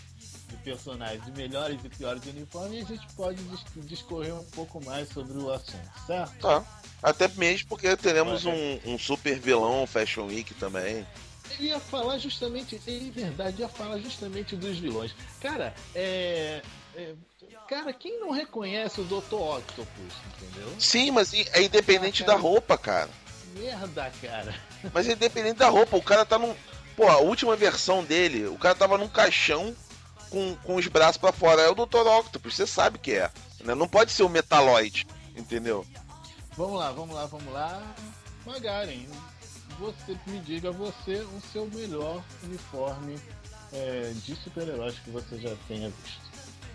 de 0.49 0.57
personagens 0.59 1.25
de 1.25 1.33
melhores 1.33 1.79
e 1.85 1.89
piores 1.89 2.25
uniformes, 2.27 2.79
e 2.89 2.93
a 2.93 2.97
gente 2.97 3.07
pode 3.15 3.43
dis- 3.43 3.65
discorrer 3.87 4.35
um 4.35 4.45
pouco 4.45 4.85
mais 4.85 5.09
sobre 5.09 5.37
o 5.39 5.51
assunto, 5.53 5.91
certo? 6.07 6.39
Tá. 6.41 6.65
Até 7.03 7.29
mesmo 7.29 7.69
porque 7.69 7.97
teremos 7.97 8.45
um, 8.47 8.79
um 8.85 8.99
super 8.99 9.39
vilão 9.39 9.87
Fashion 9.87 10.27
Week 10.27 10.55
também. 10.55 11.07
Eu 11.59 11.65
ia 11.67 11.81
falar 11.81 12.19
justamente, 12.19 12.81
é 12.87 13.11
verdade, 13.11 13.61
ia 13.63 13.69
falar 13.69 13.99
justamente 13.99 14.57
dos 14.57 14.79
vilões. 14.79 15.15
Cara, 15.41 15.73
é. 15.95 16.61
é, 16.97 17.15
cara, 17.69 17.93
quem 17.93 18.19
não 18.19 18.31
reconhece 18.31 19.01
o 19.01 19.05
Dr. 19.05 19.35
Octopus, 19.35 20.15
entendeu? 20.43 20.75
Sim, 20.79 21.13
mas 21.13 21.33
é 21.33 21.63
independente 21.63 22.23
Ah, 22.25 22.27
da 22.27 22.35
roupa, 22.35 22.77
cara. 22.77 23.11
Merda, 23.55 24.13
cara. 24.21 24.55
Mas 24.93 25.09
é 25.09 25.13
independente 25.13 25.59
da 25.59 25.69
roupa, 25.69 25.97
o 25.97 26.03
cara 26.03 26.25
tá 26.25 26.39
num. 26.39 26.55
Pô, 26.97 27.07
a 27.09 27.19
última 27.19 27.55
versão 27.57 28.03
dele, 28.03 28.47
o 28.47 28.57
cara 28.59 28.75
tava 28.75 28.99
num 28.99 29.09
caixão 29.09 29.75
com, 30.31 30.57
com 30.57 30.77
os 30.77 30.87
braços 30.87 31.17
pra 31.17 31.33
fora. 31.33 31.63
É 31.63 31.69
o 31.69 31.75
Dr. 31.75 32.07
Octopus, 32.07 32.55
você 32.55 32.67
sabe 32.67 32.99
que 32.99 33.13
é. 33.13 33.31
Né? 33.65 33.75
Não 33.75 33.89
pode 33.89 34.13
ser 34.13 34.23
o 34.23 34.29
Metaloid, 34.29 35.07
entendeu? 35.37 35.87
Vamos 36.57 36.79
lá, 36.79 36.93
vamos 36.93 37.15
lá, 37.15 37.27
vamos 37.27 37.53
lá. 37.53 37.95
Magaren, 38.45 39.07
você 39.79 40.19
me 40.27 40.39
diga 40.41 40.71
você 40.71 41.17
o 41.17 41.41
seu 41.53 41.67
melhor 41.67 42.23
uniforme 42.43 43.19
é, 43.73 44.13
de 44.25 44.35
super-heróis 44.37 44.99
que 45.01 45.11
você 45.11 45.39
já 45.39 45.55
tenha 45.69 45.91
visto. 45.91 46.21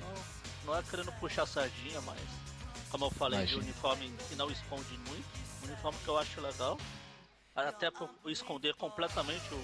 Não, 0.01 0.73
não 0.73 0.79
é 0.79 0.83
querendo 0.83 1.11
puxar 1.13 1.47
sardinha, 1.47 2.01
mas 2.01 2.19
como 2.91 3.05
eu 3.05 3.11
falei, 3.11 3.45
de 3.45 3.55
uniforme 3.55 4.13
que 4.27 4.35
não 4.35 4.51
esconde 4.51 4.97
muito, 5.07 5.25
um 5.63 5.67
uniforme 5.67 5.97
que 6.03 6.09
eu 6.09 6.17
acho 6.17 6.41
legal, 6.41 6.77
até 7.55 7.89
pra 7.89 8.07
esconder 8.25 8.75
completamente 8.75 9.45
o 9.53 9.63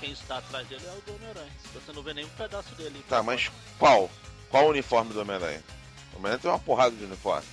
quem 0.00 0.12
está 0.12 0.38
atrás 0.38 0.66
dele 0.68 0.82
é 0.86 0.90
o 0.90 1.02
do 1.02 1.16
Homem-Aranha. 1.16 1.52
Você 1.74 1.92
não 1.92 2.02
vê 2.02 2.14
nenhum 2.14 2.28
pedaço 2.30 2.74
dele. 2.74 3.04
Tá, 3.08 3.22
mas 3.22 3.50
qual? 3.78 4.10
Qual 4.50 4.66
o 4.66 4.70
uniforme 4.70 5.12
do 5.12 5.20
Homem-Aranha? 5.20 5.62
O 6.12 6.16
Homem-Aranha 6.16 6.40
tem 6.40 6.50
uma 6.50 6.58
porrada 6.58 6.94
de 6.94 7.04
uniforme. 7.04 7.46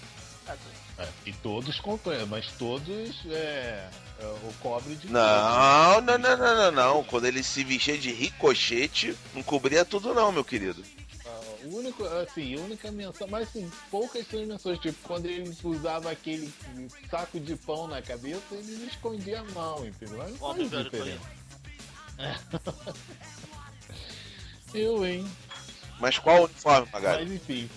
É, 0.97 1.07
e 1.25 1.33
todos 1.33 1.79
completam, 1.81 2.27
mas 2.27 2.47
todos 2.53 3.25
é, 3.29 3.89
é, 4.19 4.25
o 4.25 4.53
cobre 4.61 4.95
de 4.95 5.11
Não, 5.11 5.99
não, 6.01 6.17
não, 6.17 6.37
não, 6.37 6.55
não, 6.55 6.71
não. 6.71 7.03
Quando 7.03 7.25
ele 7.25 7.43
se 7.43 7.65
vestia 7.65 7.97
de 7.97 8.13
ricochete, 8.13 9.15
não 9.33 9.43
cobria 9.43 9.83
tudo 9.83 10.13
não, 10.13 10.31
meu 10.31 10.45
querido. 10.45 10.81
Ah, 11.25 11.41
O 11.65 11.75
único, 11.79 12.05
assim, 12.05 12.55
a 12.55 12.61
única 12.61 12.89
menção, 12.91 13.27
mas 13.27 13.49
assim, 13.49 13.69
poucas 13.91 14.25
são 14.27 14.39
as 14.39 14.47
menções, 14.47 14.79
tipo, 14.79 14.97
quando 15.03 15.25
ele 15.25 15.53
usava 15.63 16.11
aquele 16.11 16.53
saco 17.09 17.41
de 17.41 17.57
pão 17.57 17.87
na 17.87 18.01
cabeça, 18.01 18.41
ele 18.51 18.85
escondia 18.85 19.41
a 19.41 19.43
mão, 19.43 19.85
entendeu? 19.85 20.17
Mas 20.17 20.31
não 20.39 20.69
faz 20.69 20.83
diferença. 20.85 21.19
Eu, 24.73 25.05
hein? 25.05 25.29
Mas 25.99 26.17
qual 26.19 26.41
o 26.41 26.45
uniforme, 26.45 26.87
Magari? 26.91 27.23
Mas 27.23 27.31
enfim, 27.33 27.69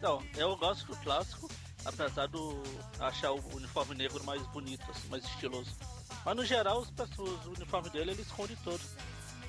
Não, 0.00 0.22
eu 0.36 0.56
gosto 0.56 0.86
do 0.86 0.96
clássico, 0.98 1.50
apesar 1.84 2.28
do 2.28 2.62
achar 3.00 3.32
o 3.32 3.42
uniforme 3.56 3.96
negro 3.96 4.22
mais 4.24 4.40
bonito, 4.48 4.88
assim, 4.90 5.08
mais 5.08 5.24
estiloso. 5.24 5.74
Mas 6.24 6.36
no 6.36 6.44
geral, 6.44 6.80
os, 6.80 6.90
pessoas- 6.90 7.44
o 7.46 7.50
uniforme 7.50 7.90
dele 7.90 8.12
ele 8.12 8.22
esconde 8.22 8.54
todo. 8.62 8.80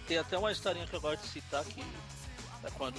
Tem 0.07 0.17
até 0.17 0.37
uma 0.37 0.51
historinha 0.51 0.87
que 0.87 0.95
eu 0.95 1.01
gosto 1.01 1.21
de 1.21 1.27
citar 1.27 1.63
que 1.65 1.81
é 2.63 2.69
quando 2.71 2.97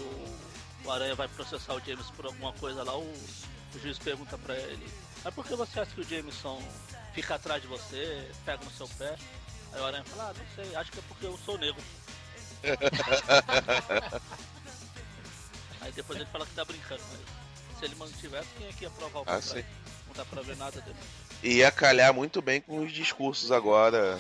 o 0.84 0.90
Aranha 0.90 1.14
vai 1.16 1.26
processar 1.28 1.74
o 1.74 1.80
James 1.80 2.06
por 2.12 2.26
alguma 2.26 2.52
coisa 2.52 2.84
lá, 2.84 2.96
o, 2.96 3.02
o 3.02 3.78
juiz 3.82 3.98
pergunta 3.98 4.38
pra 4.38 4.54
ele, 4.54 4.86
mas 5.24 5.34
por 5.34 5.44
que 5.44 5.54
você 5.56 5.80
acha 5.80 5.90
que 5.90 6.00
o 6.00 6.04
Jameson 6.08 6.62
fica 7.12 7.34
atrás 7.34 7.60
de 7.60 7.66
você, 7.68 8.30
pega 8.44 8.64
no 8.64 8.70
seu 8.70 8.86
pé? 8.90 9.16
Aí 9.72 9.80
o 9.80 9.84
Aranha 9.86 10.04
fala, 10.04 10.30
ah, 10.30 10.34
não 10.36 10.44
sei, 10.54 10.74
acho 10.76 10.92
que 10.92 10.98
é 10.98 11.02
porque 11.08 11.26
eu 11.26 11.38
sou 11.44 11.58
negro. 11.58 11.82
Aí 15.80 15.92
depois 15.92 16.18
ele 16.18 16.28
fala 16.30 16.44
que 16.44 16.54
tá 16.54 16.64
brincando, 16.64 17.02
mas 17.10 17.20
se 17.78 17.84
ele 17.84 17.94
mantivesse, 17.94 18.48
quem 18.58 18.66
é 18.68 18.72
que 18.72 18.84
ia 18.84 18.90
provar 18.90 19.20
o 19.20 19.24
Ah, 19.26 19.40
sim. 19.40 19.64
Não 20.06 20.14
dá 20.14 20.24
pra 20.24 20.42
ver 20.42 20.56
nada 20.56 20.80
dele. 20.80 20.96
E 21.42 21.56
ia 21.58 21.70
calhar 21.70 22.12
muito 22.12 22.42
bem 22.42 22.60
com 22.60 22.84
os 22.84 22.92
discursos 22.92 23.50
agora 23.50 24.18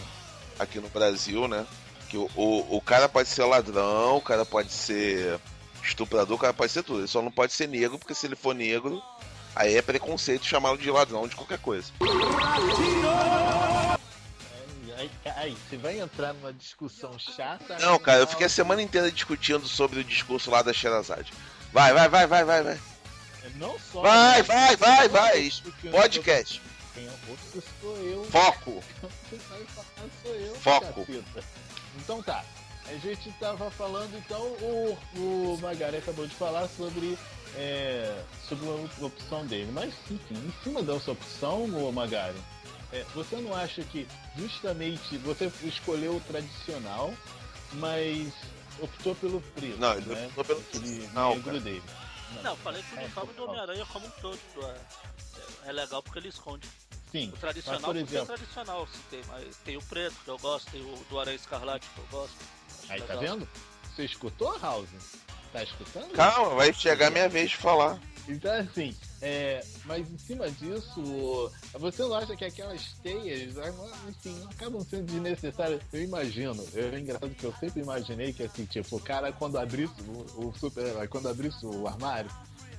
aqui 0.58 0.80
no 0.80 0.88
Brasil, 0.88 1.46
né? 1.46 1.66
Que 2.08 2.16
o, 2.16 2.30
o, 2.34 2.76
o 2.76 2.80
cara 2.80 3.08
pode 3.08 3.28
ser 3.28 3.44
ladrão, 3.44 4.16
o 4.16 4.22
cara 4.22 4.46
pode 4.46 4.72
ser 4.72 5.38
estuprador, 5.82 6.36
o 6.36 6.40
cara 6.40 6.54
pode 6.54 6.72
ser 6.72 6.82
tudo. 6.82 7.00
Ele 7.00 7.08
só 7.08 7.20
não 7.20 7.30
pode 7.30 7.52
ser 7.52 7.68
negro, 7.68 7.98
porque 7.98 8.14
se 8.14 8.26
ele 8.26 8.36
for 8.36 8.54
negro, 8.54 9.02
aí 9.54 9.76
é 9.76 9.82
preconceito 9.82 10.46
chamá-lo 10.46 10.78
de 10.78 10.90
ladrão 10.90 11.28
de 11.28 11.36
qualquer 11.36 11.58
coisa. 11.58 11.92
Aí, 15.00 15.10
aí, 15.36 15.56
você 15.68 15.76
vai 15.76 15.98
entrar 15.98 16.32
numa 16.34 16.52
discussão 16.52 17.18
chata. 17.18 17.78
Não, 17.78 17.98
cara, 17.98 18.20
eu 18.20 18.26
fiquei 18.26 18.46
a 18.46 18.50
semana 18.50 18.82
inteira 18.82 19.10
discutindo 19.10 19.66
sobre 19.66 20.00
o 20.00 20.04
discurso 20.04 20.50
lá 20.50 20.62
da 20.62 20.72
Sherazade. 20.72 21.32
Vai, 21.72 21.92
vai, 21.92 22.08
vai, 22.08 22.26
vai, 22.26 22.44
vai, 22.44 22.62
vai. 22.62 22.80
Não 23.56 23.78
só. 23.78 24.02
Vai, 24.02 24.38
né? 24.38 24.42
vai, 24.42 24.76
vai, 24.76 25.08
vai. 25.08 25.50
Podcast. 25.90 26.60
Quem 26.94 27.06
é 27.06 27.10
outro 27.28 27.62
sou 27.80 27.96
eu. 27.98 28.24
Foco. 28.24 28.82
Quem 29.30 29.38
vai 29.38 29.64
falar 29.64 30.08
sou 30.22 30.34
eu. 30.34 30.54
Foco. 30.56 31.06
Então 31.96 32.22
tá. 32.22 32.44
A 32.88 32.96
gente 32.96 33.30
tava 33.38 33.70
falando, 33.70 34.16
então, 34.18 34.42
o, 34.42 34.98
o 35.16 35.58
Magari 35.62 35.98
acabou 35.98 36.26
de 36.26 36.34
falar 36.34 36.66
sobre, 36.66 37.16
é, 37.56 38.20
sobre 38.48 38.66
a 38.68 39.06
opção 39.06 39.46
dele. 39.46 39.70
Mas, 39.72 39.94
enfim, 40.10 40.34
em 40.34 40.64
cima 40.64 40.82
dessa 40.82 41.12
opção, 41.12 41.66
o 41.66 41.92
Magari, 41.92 42.36
é, 42.92 43.04
você 43.14 43.36
não 43.36 43.54
acha 43.54 43.82
que 43.84 44.06
justamente 44.36 45.16
você 45.18 45.50
escolheu 45.62 46.16
o 46.16 46.20
tradicional, 46.20 47.14
mas 47.74 48.32
optou 48.80 49.14
pelo 49.14 49.40
preto, 49.40 49.78
Não, 49.78 49.92
ele 49.94 50.06
né? 50.14 50.26
optou 50.26 50.44
pelo- 50.44 50.60
Aquele 50.60 51.08
Não, 51.12 51.30
negro 51.30 51.44
cara. 51.44 51.60
dele. 51.60 51.82
Não, 52.42 52.50
eu 52.52 52.56
falei 52.58 52.82
que 52.82 52.94
o 52.94 52.98
É, 52.98 53.02
uniforme 53.04 53.32
do 53.32 53.36
total. 53.36 53.48
Homem-Aranha 53.54 53.86
como 53.86 54.06
um 54.06 54.10
todo 54.20 54.38
é, 55.64 55.68
é 55.68 55.72
legal 55.72 56.02
porque 56.02 56.18
ele 56.18 56.28
esconde. 56.28 56.68
Sim, 57.10 57.26
O 57.28 57.30
mas 57.32 57.40
tradicional, 57.40 57.80
por 57.80 57.96
porque 57.96 57.98
é 57.98 58.18
exemplo, 58.18 58.26
tradicional, 58.36 58.86
se 58.86 58.98
tem, 59.10 59.20
mas 59.26 59.56
tem 59.64 59.76
o 59.76 59.82
preto 59.82 60.14
que 60.24 60.30
eu 60.30 60.38
gosto, 60.38 60.70
tem 60.70 60.80
o 60.80 61.04
do 61.10 61.18
Aranha 61.18 61.34
Escarlate 61.36 61.86
que 61.92 61.98
eu 62.00 62.06
gosto. 62.10 62.36
acho 62.82 62.92
aí 62.92 63.02
tá 63.02 63.14
legal. 63.14 63.36
vendo? 63.36 63.48
Você 63.94 64.04
escutou, 64.04 64.56
House? 64.60 64.88
Tá 65.52 65.64
escutando? 65.64 66.12
Calma, 66.12 66.54
vai 66.54 66.72
chegar 66.72 67.08
a 67.08 67.10
minha 67.10 67.28
vez 67.28 67.50
de 67.50 67.56
falar. 67.56 67.98
Então, 68.30 68.52
assim, 68.52 68.94
é, 69.20 69.64
mas 69.84 70.08
em 70.08 70.18
cima 70.18 70.48
disso, 70.50 71.50
você 71.74 72.02
não 72.02 72.14
acha 72.14 72.36
que 72.36 72.44
aquelas 72.44 72.92
teias, 73.02 73.54
enfim, 74.08 74.40
acabam 74.50 74.80
sendo 74.82 75.06
desnecessárias? 75.06 75.82
Eu 75.92 76.02
imagino, 76.04 76.64
eu, 76.72 76.94
é 76.94 77.00
engraçado 77.00 77.34
que 77.34 77.44
eu 77.44 77.52
sempre 77.58 77.82
imaginei 77.82 78.32
que, 78.32 78.44
assim, 78.44 78.64
tipo, 78.64 78.96
o 78.96 79.00
cara, 79.00 79.32
quando 79.32 79.58
abrisse, 79.58 80.00
o, 80.02 80.46
o 80.46 80.54
super-herói, 80.56 81.08
quando 81.08 81.28
abrisse 81.28 81.66
o 81.66 81.88
armário, 81.88 82.30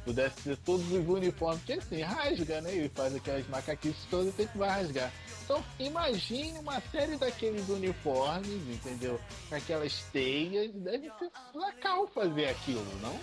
pudesse 0.06 0.36
ter 0.42 0.58
todos 0.58 0.90
os 0.92 1.08
uniformes, 1.08 1.64
que 1.64 1.74
assim, 1.74 2.02
rasga, 2.02 2.62
né? 2.62 2.74
E 2.74 2.90
faz 2.90 3.14
aquelas 3.14 3.48
macaquices 3.48 4.04
todas, 4.10 4.34
tem 4.34 4.48
que 4.48 4.58
vai 4.58 4.70
rasgar. 4.70 5.12
Então, 5.44 5.64
imagine 5.80 6.58
uma 6.60 6.80
série 6.92 7.18
daqueles 7.18 7.68
uniformes, 7.68 8.68
entendeu? 8.70 9.20
Aquelas 9.52 10.02
teias, 10.14 10.72
deve 10.74 11.12
ser 11.20 11.30
legal 11.54 12.08
fazer 12.08 12.48
aquilo, 12.48 12.86
não? 13.02 13.20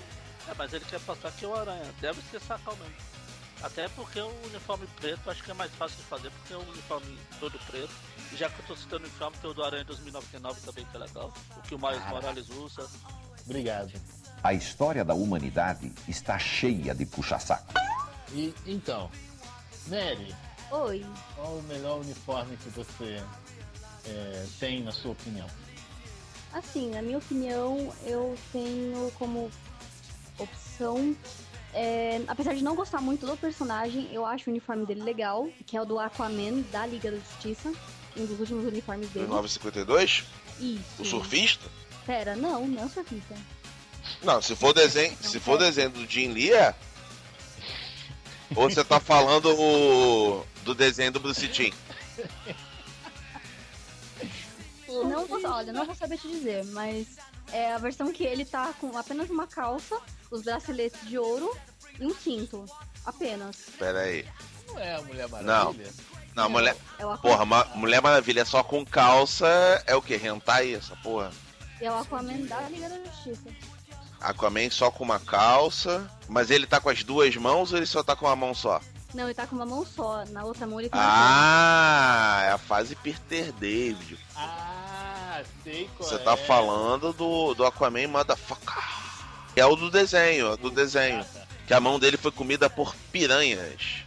É, 0.49 0.55
mas 0.57 0.73
ele 0.73 0.85
quer 0.85 1.01
passar 1.01 1.31
que 1.33 1.45
é 1.45 1.49
o 1.49 1.55
Aranha, 1.55 1.95
deve 2.01 2.21
ser 2.31 2.41
sacal 2.41 2.77
mesmo. 2.77 2.95
Até 3.63 3.89
porque 3.89 4.21
o 4.21 4.29
uniforme 4.45 4.87
preto 5.01 5.29
acho 5.31 5.43
que 5.43 5.51
é 5.51 5.55
mais 5.55 5.73
fácil 5.73 5.97
de 5.97 6.05
fazer, 6.05 6.31
porque 6.31 6.53
é 6.53 6.57
um 6.57 6.69
uniforme 6.71 7.19
todo 7.41 7.59
preto. 7.67 7.93
E 8.33 8.37
já 8.37 8.49
que 8.49 8.61
eu 8.61 8.67
tô 8.67 8.77
citando 8.77 9.03
o 9.03 9.07
uniforme, 9.07 9.37
tem 9.39 9.51
o 9.51 9.55
do 9.55 9.65
Aranha 9.65 9.85
2099 9.85 10.61
também, 10.61 10.85
que 10.87 10.97
é 10.97 11.01
legal. 11.01 11.33
O 11.57 11.63
que 11.63 11.75
o 11.75 11.79
Miles 11.79 11.99
Caraca. 11.99 12.15
Morales 12.15 12.49
usa. 12.51 12.89
Obrigado. 13.45 13.93
A 14.43 14.55
história 14.55 15.05
da 15.05 15.15
humanidade 15.15 15.93
está 16.07 16.39
cheia 16.39 16.95
de 16.95 17.05
puxa-saco. 17.05 17.75
E 18.33 18.55
então, 18.65 19.11
Nery, 19.89 20.35
Oi. 20.71 21.05
qual 21.35 21.55
o 21.55 21.63
melhor 21.63 21.99
uniforme 22.01 22.57
que 22.59 22.69
você 22.69 23.21
é, 24.05 24.47
tem 24.61 24.85
na 24.85 24.93
sua 24.93 25.13
opinião? 25.13 25.49
Assim, 26.53 26.91
na 26.91 27.03
minha 27.03 27.19
opinião, 27.19 27.93
eu 28.05 28.39
tenho 28.53 29.11
como 29.19 29.51
opção. 30.39 31.17
é, 31.75 32.23
apesar 32.27 32.55
de 32.55 32.63
não 32.63 32.75
gostar 32.75 33.01
muito 33.01 33.27
do 33.27 33.37
personagem, 33.37 34.09
eu 34.13 34.25
acho 34.25 34.49
o 34.49 34.53
uniforme 34.53 34.87
dele 34.87 35.03
legal, 35.03 35.49
que 35.67 35.77
é 35.77 35.83
o 35.83 35.85
do 35.85 35.99
Aquaman 35.99 36.63
da 36.73 36.87
Liga 36.87 37.11
da 37.11 37.19
Justiça. 37.19 37.73
Um 38.17 38.27
dos 38.27 38.41
últimos 38.41 38.65
uniformes 38.65 39.09
dele. 39.11 39.27
1952? 39.27 40.25
Isso. 40.59 40.83
O 41.03 41.05
surfista? 41.05 41.69
Pera, 42.05 42.35
não, 42.35 42.67
não 42.67 42.83
é 42.83 42.87
o 42.87 42.89
surfista. 42.89 43.35
Não, 44.23 44.43
se 44.43 44.57
for 44.57 44.73
desenho, 44.73 45.17
se 45.21 45.39
for 45.39 45.59
desenho 45.59 45.91
do 45.91 46.07
Jim 46.07 46.33
Lee, 46.33 46.53
é. 46.53 46.75
Ou 48.57 48.69
você 48.69 48.83
tá 48.83 48.99
falando 48.99 49.55
o, 49.55 50.45
do 50.65 50.75
desenho 50.75 51.13
do 51.13 51.21
Bruce 51.21 51.47
Timm? 51.49 51.73
Não 54.89 55.27
vou, 55.27 55.41
olha, 55.45 55.73
não 55.73 55.85
vou 55.85 55.95
saber 55.95 56.19
te 56.19 56.29
dizer, 56.29 56.65
mas 56.67 57.07
é 57.53 57.73
a 57.73 57.79
versão 57.79 58.11
que 58.13 58.25
ele 58.25 58.45
tá 58.45 58.73
com 58.81 58.97
apenas 58.97 59.29
uma 59.29 59.47
calça, 59.47 60.01
os 60.31 60.43
braceletes 60.43 61.01
de 61.09 61.19
ouro 61.19 61.57
e 61.99 62.07
um 62.07 62.15
cinto. 62.15 62.65
Apenas. 63.05 63.57
Pera 63.79 64.01
aí. 64.01 64.27
Não 64.69 64.79
é 64.79 64.95
a 64.97 65.03
Mulher 65.03 65.29
Maravilha? 65.29 65.91
Não, 66.35 66.49
mulher. 66.51 66.77
É 66.99 67.07
o 67.07 67.17
Porra, 67.19 67.45
Ma- 67.45 67.65
Mulher 67.75 68.01
Maravilha 68.03 68.45
só 68.45 68.63
com 68.63 68.85
calça 68.85 69.47
é 69.87 69.97
o 69.97 70.03
que? 70.03 70.15
Hentai 70.15 70.75
essa 70.75 70.95
porra? 70.97 71.33
é 71.81 71.91
o 71.91 71.97
Aquaman 71.99 72.43
da 72.47 72.61
Liga 72.69 72.89
da 72.89 72.97
Justiça. 73.05 73.49
Aquaman 74.21 74.69
só 74.71 74.91
com 74.91 75.05
uma 75.05 75.19
calça. 75.19 76.09
Mas 76.29 76.51
ele 76.51 76.67
tá 76.67 76.81
com 76.81 76.91
as 76.91 77.03
duas 77.03 77.35
mãos 77.37 77.73
ou 77.73 77.79
ele 77.79 77.87
só 77.87 78.03
tá 78.03 78.15
com 78.15 78.27
uma 78.27 78.37
mão 78.37 78.55
só? 78.55 78.81
Não, 79.15 79.25
ele 79.25 79.35
tá 79.35 79.47
com 79.47 79.57
uma 79.57 79.65
mão 79.65 79.87
só, 79.87 80.25
na 80.27 80.45
outra 80.45 80.67
mão 80.67 80.79
ele 80.79 80.91
uma 80.93 81.01
Ah, 81.03 82.43
é 82.45 82.51
a 82.51 82.59
fase 82.59 82.95
Peter 82.97 83.51
David. 83.53 84.19
Ah, 84.37 85.39
Ah, 85.41 85.45
sei 85.65 85.89
qual 85.97 86.09
Você 86.09 86.17
é. 86.17 86.19
tá 86.19 86.37
falando 86.37 87.13
do, 87.15 87.55
do 87.55 87.65
Aquaman 87.65 88.07
Motherfucker. 88.09 88.98
É 89.59 89.67
o 89.67 89.75
do 89.75 89.91
desenho, 89.91 90.53
é 90.53 90.57
do 90.57 90.71
desenho. 90.71 91.25
Que 91.67 91.75
a 91.75 91.81
mão 91.81 91.99
dele 91.99 92.17
foi 92.17 92.31
comida 92.31 92.71
por 92.71 92.95
piranhas. 93.13 94.05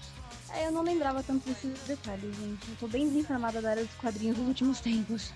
É, 0.53 0.67
eu 0.67 0.71
não 0.71 0.81
lembrava 0.81 1.21
tanto 1.23 1.47
desses 1.47 1.79
detalhes, 1.81 2.35
gente. 2.35 2.67
Eu 2.69 2.75
tô 2.79 2.87
bem 2.87 3.07
desinformada 3.07 3.61
da 3.61 3.69
área 3.71 3.83
dos 3.85 3.93
quadrinhos 3.95 4.37
nos 4.37 4.47
últimos 4.47 4.79
tempos. 4.79 5.31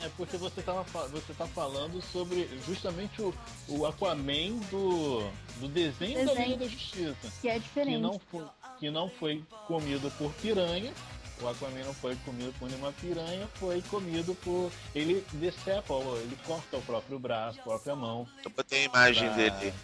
É 0.00 0.08
porque 0.16 0.36
você, 0.36 0.60
tava, 0.60 0.82
você 1.08 1.32
tá 1.32 1.46
falando 1.46 2.02
sobre 2.02 2.48
justamente 2.66 3.22
o, 3.22 3.32
o 3.68 3.86
Aquaman 3.86 4.58
do, 4.70 5.20
do 5.60 5.68
desenho, 5.68 6.26
da 6.26 6.32
Desenho. 6.32 6.48
Liga 6.48 6.64
da 6.64 6.66
Justiça. 6.68 7.32
Que 7.40 7.48
é 7.48 7.54
Que 7.54 7.60
diferente. 7.60 8.02
não, 8.02 8.20
foi, 8.30 8.44
que 8.78 8.90
não 8.90 9.08
foi 9.08 9.42
comido 9.66 10.10
por 10.18 10.30
piranha. 10.34 10.92
O 11.40 11.48
Aquaman 11.48 11.84
não 11.84 11.94
foi 11.94 12.14
comido 12.24 12.54
por 12.58 12.68
nenhuma 12.68 12.92
piranha, 12.92 13.48
foi 13.54 13.82
comido 13.82 14.34
por. 14.36 14.70
Ele 14.94 15.24
decepa, 15.32 15.94
ele 16.22 16.38
corta 16.46 16.76
o 16.76 16.82
próprio 16.82 17.18
braço, 17.18 17.58
a 17.60 17.62
própria 17.64 17.96
mão. 17.96 18.26
Eu 18.44 18.50
botei 18.50 18.82
a 18.82 18.84
imagem 18.84 19.28
pra- 19.28 19.36
dele. 19.36 19.74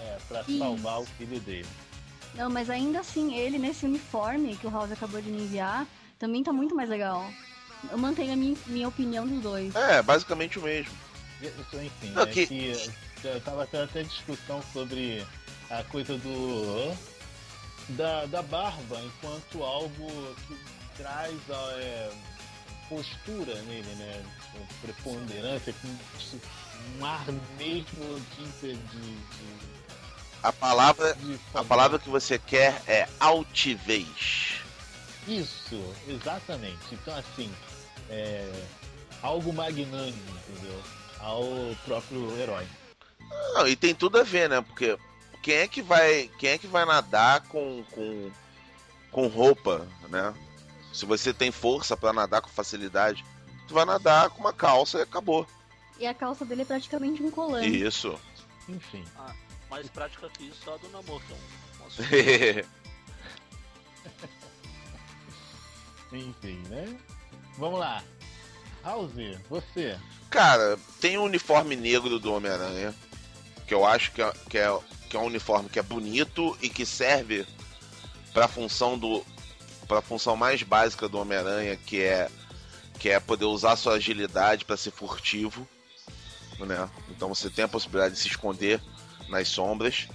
É, 0.00 0.18
pra 0.28 0.44
Ih. 0.48 0.58
salvar 0.58 1.00
o 1.00 1.06
filho 1.06 1.40
dele. 1.40 1.66
Não, 2.34 2.50
mas 2.50 2.68
ainda 2.68 3.00
assim, 3.00 3.34
ele 3.34 3.56
nesse 3.58 3.86
uniforme 3.86 4.56
que 4.56 4.66
o 4.66 4.70
House 4.70 4.92
acabou 4.92 5.22
de 5.22 5.30
me 5.30 5.42
enviar, 5.44 5.86
também 6.18 6.42
tá 6.42 6.52
muito 6.52 6.74
mais 6.74 6.88
legal. 6.90 7.24
Eu 7.90 7.96
mantenho 7.96 8.32
a 8.32 8.36
minha, 8.36 8.56
minha 8.66 8.88
opinião 8.88 9.26
dos 9.26 9.40
dois. 9.40 9.74
É, 9.74 10.02
basicamente 10.02 10.58
o 10.58 10.62
mesmo. 10.62 10.92
Isso, 11.40 11.76
enfim, 11.82 12.10
Não, 12.10 12.22
é 12.22 12.26
que- 12.26 12.46
que 12.46 12.72
eu 13.24 13.40
tava 13.42 13.66
tendo 13.66 13.84
até 13.84 14.02
discussão 14.02 14.62
sobre 14.72 15.24
a 15.70 15.82
coisa 15.84 16.16
do 16.18 16.94
da, 17.90 18.26
da 18.26 18.42
barba 18.42 19.00
enquanto 19.00 19.62
algo 19.62 20.34
que 20.48 20.56
traz 20.96 21.34
é, 21.78 22.10
postura 22.88 23.54
nele, 23.62 23.94
né? 23.96 24.22
Preponderância, 24.80 25.74
com 25.74 25.88
um 26.98 27.04
ar 27.04 27.24
mesmo 27.58 28.20
de, 28.36 28.74
de, 28.74 28.76
de, 28.76 29.18
A 30.42 30.52
palavra, 30.52 31.14
de 31.14 31.38
a 31.54 31.64
palavra 31.64 31.98
que 31.98 32.08
você 32.08 32.38
quer 32.38 32.82
é 32.86 33.08
altivez. 33.20 34.60
Isso, 35.26 35.94
exatamente. 36.08 36.78
Então 36.92 37.16
assim, 37.16 37.52
é 38.08 38.50
algo 39.22 39.52
magnânimo, 39.52 40.38
entendeu? 40.48 40.82
Ao 41.20 41.44
próprio 41.84 42.38
herói. 42.38 42.66
Não, 43.54 43.66
e 43.66 43.74
tem 43.74 43.94
tudo 43.94 44.18
a 44.18 44.22
ver, 44.22 44.48
né? 44.48 44.60
Porque 44.60 44.96
quem 45.42 45.56
é 45.56 45.68
que 45.68 45.82
vai, 45.82 46.30
quem 46.38 46.50
é 46.50 46.58
que 46.58 46.66
vai 46.66 46.84
nadar 46.84 47.42
com, 47.48 47.84
com, 47.90 48.30
com 49.10 49.26
roupa, 49.26 49.86
né? 50.08 50.34
Se 50.96 51.04
você 51.04 51.34
tem 51.34 51.52
força 51.52 51.94
pra 51.94 52.10
nadar 52.10 52.40
com 52.40 52.48
facilidade, 52.48 53.22
tu 53.68 53.74
vai 53.74 53.84
nadar 53.84 54.30
com 54.30 54.40
uma 54.40 54.54
calça 54.54 54.98
e 54.98 55.02
acabou. 55.02 55.46
E 55.98 56.06
a 56.06 56.14
calça 56.14 56.42
dele 56.42 56.62
é 56.62 56.64
praticamente 56.64 57.22
um 57.22 57.30
colante. 57.30 57.68
Isso. 57.68 58.18
Enfim. 58.66 59.04
Ah, 59.18 59.34
mais 59.68 59.86
prática 59.90 60.26
que 60.30 60.44
isso, 60.44 60.56
só 60.64 60.72
a 60.72 60.78
do 60.78 60.86
um 60.86 60.92
monstro. 61.02 61.36
Enfim, 66.12 66.62
né? 66.70 66.98
Vamos 67.58 67.78
lá. 67.78 68.02
House, 68.82 69.12
você. 69.50 69.98
Cara, 70.30 70.78
tem 70.98 71.18
o 71.18 71.24
uniforme 71.24 71.76
negro 71.76 72.18
do 72.18 72.32
Homem-Aranha, 72.32 72.94
que 73.66 73.74
eu 73.74 73.84
acho 73.84 74.12
que 74.12 74.22
é, 74.22 74.32
que, 74.48 74.56
é, 74.56 74.78
que 75.10 75.16
é 75.16 75.20
um 75.20 75.26
uniforme 75.26 75.68
que 75.68 75.78
é 75.78 75.82
bonito 75.82 76.56
e 76.62 76.70
que 76.70 76.86
serve 76.86 77.46
pra 78.32 78.48
função 78.48 78.98
do 78.98 79.22
para 79.86 80.02
função 80.02 80.36
mais 80.36 80.62
básica 80.62 81.08
do 81.08 81.18
Homem-Aranha, 81.18 81.76
que 81.76 82.02
é 82.02 82.28
que 82.98 83.10
é 83.10 83.20
poder 83.20 83.44
usar 83.44 83.76
sua 83.76 83.94
agilidade 83.94 84.64
pra 84.64 84.76
ser 84.76 84.90
furtivo, 84.90 85.68
né? 86.58 86.88
Então 87.10 87.28
você 87.28 87.50
tem 87.50 87.66
a 87.66 87.68
possibilidade 87.68 88.14
de 88.14 88.20
se 88.20 88.28
esconder 88.28 88.80
nas 89.28 89.48
sombras. 89.48 90.08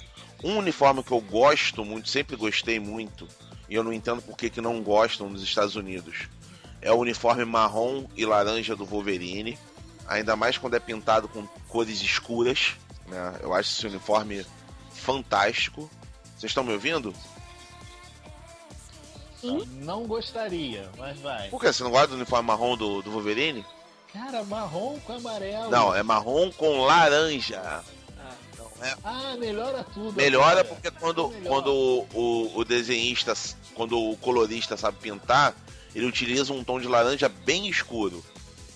Um 0.44 0.58
uniforme 0.58 1.04
que 1.04 1.12
eu 1.12 1.22
gosto 1.22 1.86
muito, 1.86 2.10
sempre 2.10 2.36
gostei 2.36 2.80
muito, 2.80 3.28
e 3.70 3.76
eu 3.76 3.84
não 3.84 3.94
entendo 3.94 4.20
por 4.24 4.36
que, 4.36 4.50
que 4.50 4.60
não 4.60 4.82
gostam 4.82 5.30
nos 5.30 5.44
Estados 5.44 5.76
Unidos. 5.76 6.28
É 6.82 6.92
o 6.92 6.98
uniforme 6.98 7.46
marrom 7.46 8.08
e 8.16 8.26
laranja 8.26 8.76
do 8.76 8.84
Wolverine 8.84 9.60
ainda 10.12 10.36
mais 10.36 10.58
quando 10.58 10.76
é 10.76 10.80
pintado 10.80 11.28
com 11.28 11.46
cores 11.68 12.02
escuras. 12.02 12.76
Né? 13.08 13.40
Eu 13.42 13.54
acho 13.54 13.72
esse 13.72 13.88
uniforme 13.88 14.46
fantástico. 14.94 15.90
Vocês 16.38 16.52
estão 16.52 16.64
me 16.64 16.74
ouvindo? 16.74 17.14
Não 19.44 20.06
gostaria, 20.06 20.90
mas 20.98 21.20
vai. 21.20 21.50
Por 21.50 21.60
que? 21.60 21.72
Você 21.72 21.84
não 21.84 21.92
gosta 21.92 22.08
do 22.08 22.16
uniforme 22.16 22.48
marrom 22.48 22.78
do, 22.78 23.02
do 23.02 23.12
Wolverine? 23.12 23.66
Cara, 24.14 24.44
marrom 24.44 25.00
com 25.00 25.14
amarelo. 25.14 25.70
Não, 25.70 25.96
é 25.96 26.04
marrom 26.04 26.52
com 26.52 26.82
laranja. 26.84 27.84
Ah, 29.04 29.36
melhora 29.38 29.84
tudo. 29.94 30.14
Melhora 30.14 30.64
cara. 30.64 30.66
porque 30.66 30.92
quando, 30.92 31.30
Melhora. 31.30 31.50
quando 31.50 31.72
o, 31.72 32.08
o, 32.14 32.60
o 32.60 32.66
desenhista, 32.66 33.34
quando 33.76 33.98
o 33.98 34.18
colorista 34.18 34.76
sabe 34.76 34.98
pintar, 35.00 35.56
ele 35.94 36.06
utiliza 36.06 36.52
um 36.52 36.64
tom 36.64 36.80
de 36.80 36.88
laranja 36.88 37.30
bem 37.30 37.68
escuro. 37.68 38.24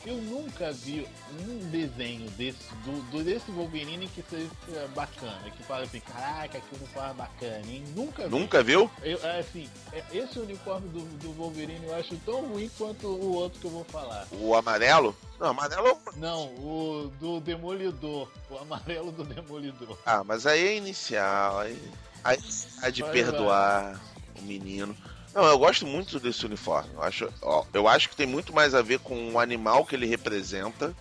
Eu 0.06 0.18
nunca 0.18 0.72
vi 0.72 1.08
um 1.48 1.58
desenho 1.70 2.30
desse, 2.32 2.60
do, 2.84 3.02
do- 3.10 3.24
desse 3.24 3.50
Wolverine 3.52 4.08
que 4.08 4.24
seja 4.30 4.50
bacana. 4.94 5.50
Que 5.50 5.64
fala 5.64 5.84
assim, 5.84 6.00
caraca, 6.00 6.60
que 6.60 6.76
uniforme 6.76 7.14
bacana, 7.16 7.66
hein? 7.68 7.84
Nunca 7.96 8.24
vi. 8.26 8.30
Nunca 8.30 8.64
viu? 8.64 8.90
Eu, 9.02 9.18
é, 9.24 9.40
assim, 9.40 9.68
é, 9.92 10.04
esse 10.14 10.38
uniforme 10.38 10.88
do, 10.90 11.00
do 11.18 11.32
Wolverine 11.34 11.84
eu 11.88 11.96
acho 11.96 12.16
tão 12.18 12.42
ruim 12.46 12.70
quanto 12.78 13.08
o 13.08 13.34
outro 13.34 13.60
que 13.60 13.66
eu 13.66 13.72
vou 13.72 13.84
falar. 13.86 14.28
O 14.32 14.54
amarelo? 14.56 15.16
Não, 15.40 15.48
amarelo. 15.48 15.88
é 15.88 16.18
Não, 16.20 16.46
o 16.56 17.12
do 17.20 17.40
Demolidor. 17.40 18.30
O 18.50 18.58
amarelo 18.60 19.12
do 19.12 19.24
Demolidor. 19.24 19.98
Ah, 20.06 20.24
mas 20.24 20.46
aí 20.46 20.68
é 20.68 20.78
inicial. 20.78 21.60
Aí, 21.62 21.82
aí 22.24 22.38
há 22.84 22.90
de 22.92 23.02
Vai, 23.02 23.12
perdoar 23.12 24.00
o 24.40 24.44
menino. 24.44 24.96
Não, 25.36 25.44
eu 25.44 25.60
gosto 25.60 25.86
muito 25.86 26.18
desse 26.18 26.46
uniforme. 26.46 26.90
Eu 26.94 27.04
acho, 27.04 27.30
ó, 27.42 27.66
eu 27.74 27.90
acho 27.90 28.08
que 28.08 28.16
tem 28.16 28.26
muito 28.26 28.54
mais 28.54 28.74
a 28.74 28.82
ver 28.82 29.00
com 29.00 29.34
o 29.34 29.38
animal 29.38 29.86
que 29.86 29.94
ele 29.94 30.06
representa 30.06 30.96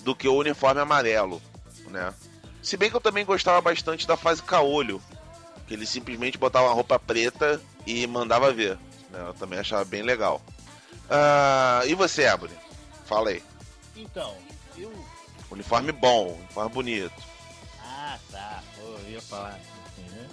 do 0.00 0.14
que 0.14 0.28
o 0.28 0.36
uniforme 0.36 0.82
amarelo, 0.82 1.40
né? 1.88 2.12
Se 2.62 2.76
bem 2.76 2.90
que 2.90 2.96
eu 2.96 3.00
também 3.00 3.24
gostava 3.24 3.58
bastante 3.62 4.06
da 4.06 4.18
fase 4.18 4.42
caolho, 4.42 5.02
que 5.66 5.72
ele 5.72 5.86
simplesmente 5.86 6.36
botava 6.36 6.66
uma 6.66 6.74
roupa 6.74 6.98
preta 6.98 7.58
e 7.86 8.06
mandava 8.06 8.52
ver. 8.52 8.76
Né? 9.08 9.24
Eu 9.26 9.32
também 9.32 9.58
achava 9.58 9.82
bem 9.82 10.02
legal. 10.02 10.42
Ah, 11.08 11.80
e 11.86 11.94
você, 11.94 12.24
Ebony? 12.24 12.52
Fala 13.06 13.30
aí. 13.30 13.42
Então, 13.96 14.36
eu. 14.76 14.92
Uniforme 15.50 15.90
bom, 15.90 16.38
uniforme 16.38 16.70
bonito. 16.70 17.22
Ah, 17.82 18.18
tá. 18.30 18.62
Pô, 18.76 18.82
eu 18.82 19.10
ia 19.10 19.22
falar 19.22 19.58
assim, 19.88 20.02
né? 20.10 20.28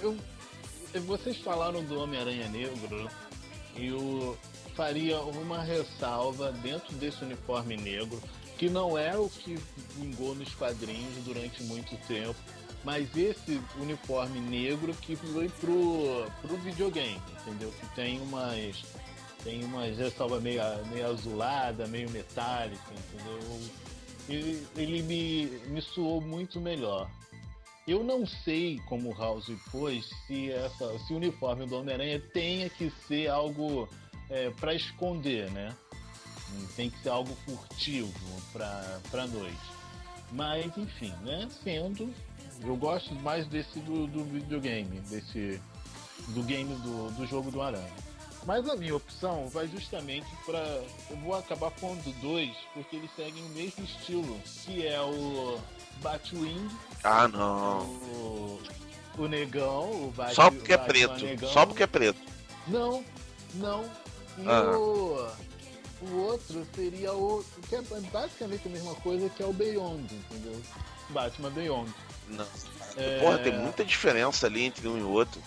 Eu, 0.00 0.16
vocês 0.98 1.36
falaram 1.38 1.84
do 1.84 2.00
Homem-Aranha 2.00 2.48
Negro. 2.48 3.08
Eu 3.76 4.36
faria 4.74 5.20
uma 5.20 5.62
ressalva 5.62 6.52
dentro 6.52 6.94
desse 6.96 7.24
uniforme 7.24 7.76
negro, 7.76 8.20
que 8.58 8.68
não 8.68 8.96
é 8.98 9.16
o 9.16 9.28
que 9.28 9.58
vingou 9.96 10.34
nos 10.34 10.54
quadrinhos 10.54 11.24
durante 11.24 11.62
muito 11.64 11.96
tempo, 12.06 12.36
mas 12.84 13.14
esse 13.16 13.60
uniforme 13.78 14.40
negro 14.40 14.92
que 14.94 15.16
foi 15.16 15.48
pro, 15.48 16.26
pro 16.42 16.56
videogame, 16.58 17.20
entendeu? 17.40 17.72
Que 17.78 17.86
tem 17.94 18.20
umas. 18.20 18.82
Tem 19.42 19.64
umas 19.64 19.96
ressalva 19.96 20.38
meio, 20.38 20.60
meio 20.92 21.06
azulada, 21.06 21.86
meio 21.86 22.10
metálica, 22.10 22.92
entendeu? 22.92 23.60
ele, 24.30 24.66
ele 24.76 25.02
me, 25.02 25.46
me 25.68 25.82
soou 25.82 26.20
muito 26.20 26.60
melhor. 26.60 27.10
Eu 27.90 28.04
não 28.04 28.24
sei 28.24 28.80
como 28.86 29.10
o 29.10 29.18
House 29.18 29.50
pôs 29.72 30.08
se, 30.24 30.48
essa, 30.52 30.96
se 31.00 31.12
o 31.12 31.16
uniforme 31.16 31.66
do 31.66 31.76
Homem-Aranha 31.76 32.20
tenha 32.32 32.70
que 32.70 32.88
ser 33.08 33.28
algo 33.28 33.88
é, 34.28 34.48
para 34.50 34.72
esconder, 34.72 35.50
né? 35.50 35.74
Tem 36.76 36.88
que 36.88 37.02
ser 37.02 37.08
algo 37.08 37.34
furtivo 37.44 38.12
pra 38.52 39.26
noite. 39.26 39.58
Mas, 40.30 40.78
enfim, 40.78 41.12
né? 41.24 41.48
Sendo, 41.64 42.14
eu 42.62 42.76
gosto 42.76 43.12
mais 43.16 43.44
desse 43.48 43.80
do, 43.80 44.06
do 44.06 44.22
videogame, 44.22 45.00
desse 45.00 45.60
do 46.28 46.44
game 46.44 46.72
do, 46.76 47.10
do 47.16 47.26
jogo 47.26 47.50
do 47.50 47.60
Aranha. 47.60 47.92
Mas 48.46 48.68
a 48.68 48.76
minha 48.76 48.94
opção 48.94 49.48
vai 49.48 49.66
justamente 49.66 50.28
para. 50.46 50.60
Eu 51.10 51.16
vou 51.24 51.34
acabar 51.34 51.72
pondo 51.72 52.12
dois, 52.22 52.56
porque 52.72 52.94
eles 52.94 53.10
seguem 53.16 53.42
o 53.42 53.48
mesmo 53.48 53.84
estilo, 53.84 54.40
que 54.64 54.86
é 54.86 55.00
o 55.00 55.58
Batwing, 56.00 56.68
Ah, 57.02 57.28
não. 57.28 57.80
o, 57.80 58.60
o 59.18 59.26
Negão, 59.28 59.90
o 59.90 60.14
Só 60.34 60.50
porque 60.50 60.72
é 60.72 60.78
preto. 60.78 61.24
Negão. 61.24 61.50
Só 61.50 61.66
porque 61.66 61.82
é 61.82 61.86
preto. 61.86 62.20
Não, 62.66 63.04
não. 63.54 63.84
E 64.38 64.46
Ah. 64.48 64.70
o, 64.76 65.30
o 66.02 66.16
outro 66.26 66.66
seria 66.74 67.12
o. 67.12 67.44
que 67.68 67.74
é 67.76 67.82
basicamente 68.12 68.66
a 68.66 68.70
mesma 68.70 68.94
coisa 68.96 69.28
que 69.30 69.42
é 69.42 69.46
o 69.46 69.52
Beyond, 69.52 70.14
entendeu? 70.14 70.60
Batman 71.10 71.50
Beyond. 71.50 71.92
Não. 72.28 72.46
É, 72.96 73.18
Porra, 73.20 73.38
tem 73.38 73.52
muita 73.58 73.84
diferença 73.84 74.46
ali 74.46 74.64
entre 74.64 74.86
um 74.88 74.98
e 74.98 75.02
outro. 75.02 75.40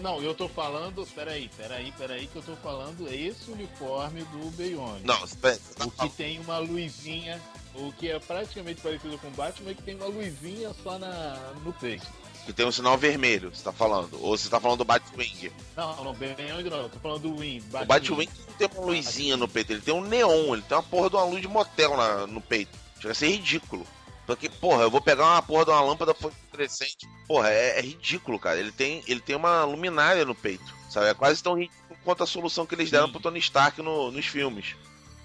Não, 0.00 0.20
eu 0.22 0.34
tô 0.34 0.48
falando. 0.48 1.06
Peraí, 1.14 1.48
peraí, 1.56 1.92
peraí, 1.96 2.26
que 2.26 2.36
eu 2.36 2.42
tô 2.42 2.54
falando 2.56 3.08
esse 3.08 3.50
uniforme 3.50 4.22
do 4.24 4.50
Beyond. 4.50 5.04
Não, 5.04 5.24
espera, 5.24 5.58
O 5.84 5.90
que 5.90 6.08
tem 6.10 6.38
uma 6.40 6.58
luzinha. 6.58 7.40
O 7.74 7.92
que 7.92 8.10
é 8.10 8.18
praticamente 8.18 8.80
parecido 8.80 9.18
com 9.18 9.26
o 9.28 9.30
Batman 9.32 9.70
é 9.70 9.74
que 9.74 9.82
tem 9.82 9.96
uma 9.96 10.06
luzinha 10.06 10.72
só 10.82 10.98
na, 10.98 11.52
no 11.64 11.72
peito. 11.72 12.06
que 12.46 12.52
tem 12.52 12.64
um 12.64 12.70
sinal 12.70 12.96
vermelho, 12.96 13.50
você 13.54 13.64
tá 13.64 13.72
falando. 13.72 14.16
Ou 14.22 14.36
você 14.38 14.48
tá 14.48 14.60
falando 14.60 14.78
do 14.78 14.84
Batwing. 14.84 15.50
Não, 15.76 16.04
não, 16.04 16.14
Beyond 16.14 16.70
não, 16.70 16.78
eu 16.82 16.88
tô 16.88 17.00
falando 17.00 17.22
do 17.22 17.36
Wing. 17.40 17.64
O 17.82 17.84
Batwing 17.84 18.28
não 18.48 18.54
tem 18.56 18.68
uma 18.76 18.86
luzinha 18.86 19.36
no 19.36 19.48
peito, 19.48 19.72
ele 19.72 19.80
tem 19.80 19.92
um 19.94 20.02
neon, 20.02 20.54
ele 20.54 20.62
tem 20.62 20.76
uma 20.76 20.82
porra 20.84 21.10
de 21.10 21.16
uma 21.16 21.24
luz 21.24 21.42
de 21.42 21.48
motel 21.48 21.96
na, 21.96 22.26
no 22.28 22.40
peito. 22.40 22.78
Chega 23.00 23.10
a 23.12 23.14
ser 23.14 23.28
ridículo. 23.28 23.84
Porque, 24.26 24.48
porra, 24.48 24.82
eu 24.84 24.90
vou 24.90 25.00
pegar 25.02 25.24
uma 25.24 25.42
porra 25.42 25.64
de 25.66 25.70
uma 25.72 25.80
lâmpada 25.82 26.14
fluorescente. 26.14 27.06
Porra, 27.26 27.50
é, 27.50 27.78
é 27.78 27.82
ridículo, 27.82 28.38
cara. 28.38 28.58
Ele 28.58 28.72
tem, 28.72 29.02
ele 29.06 29.20
tem 29.20 29.36
uma 29.36 29.64
luminária 29.64 30.24
no 30.24 30.34
peito. 30.34 30.64
Sabe? 30.88 31.08
É 31.08 31.14
quase 31.14 31.42
tão 31.42 31.58
ridículo 31.58 31.98
quanto 32.04 32.22
a 32.22 32.26
solução 32.26 32.64
que 32.64 32.74
eles 32.74 32.90
deram 32.90 33.06
Sim. 33.06 33.12
pro 33.12 33.20
Tony 33.20 33.38
Stark 33.40 33.82
no- 33.82 34.10
nos 34.10 34.24
filmes. 34.26 34.76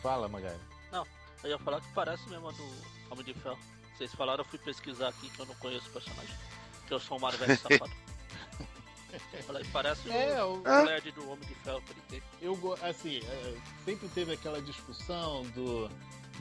Fala, 0.03 0.27
Magari. 0.27 0.57
Eu 1.43 1.49
ia 1.51 1.59
falar 1.59 1.81
que 1.81 1.87
parece 1.93 2.27
mesmo 2.29 2.49
a 2.49 2.51
do 2.51 2.63
Homem 3.11 3.23
de 3.25 3.33
Ferro. 3.33 3.57
Vocês 3.97 4.13
falaram, 4.13 4.43
eu 4.43 4.49
fui 4.49 4.59
pesquisar 4.59 5.09
aqui 5.09 5.29
que 5.29 5.39
eu 5.39 5.45
não 5.45 5.55
conheço 5.55 5.87
o 5.89 5.91
personagem. 5.91 6.35
Que 6.87 6.93
eu 6.93 6.99
sou 6.99 7.17
um 7.17 7.19
Marvel 7.21 7.47
safado. 7.57 7.91
Falei, 9.47 9.65
parece 9.73 10.09
É, 10.11 10.43
o, 10.43 10.57
o- 10.57 10.61
o 10.61 10.85
LED 10.85 11.11
do 11.11 11.29
Homem 11.31 11.47
de 11.47 11.55
Ferro 11.55 11.81
que 11.81 11.91
ele 11.93 12.01
tem. 12.09 12.21
Eu, 12.41 12.77
assim, 12.83 13.19
é, 13.23 13.55
sempre 13.83 14.07
teve 14.09 14.33
aquela 14.33 14.61
discussão 14.61 15.43
do. 15.55 15.89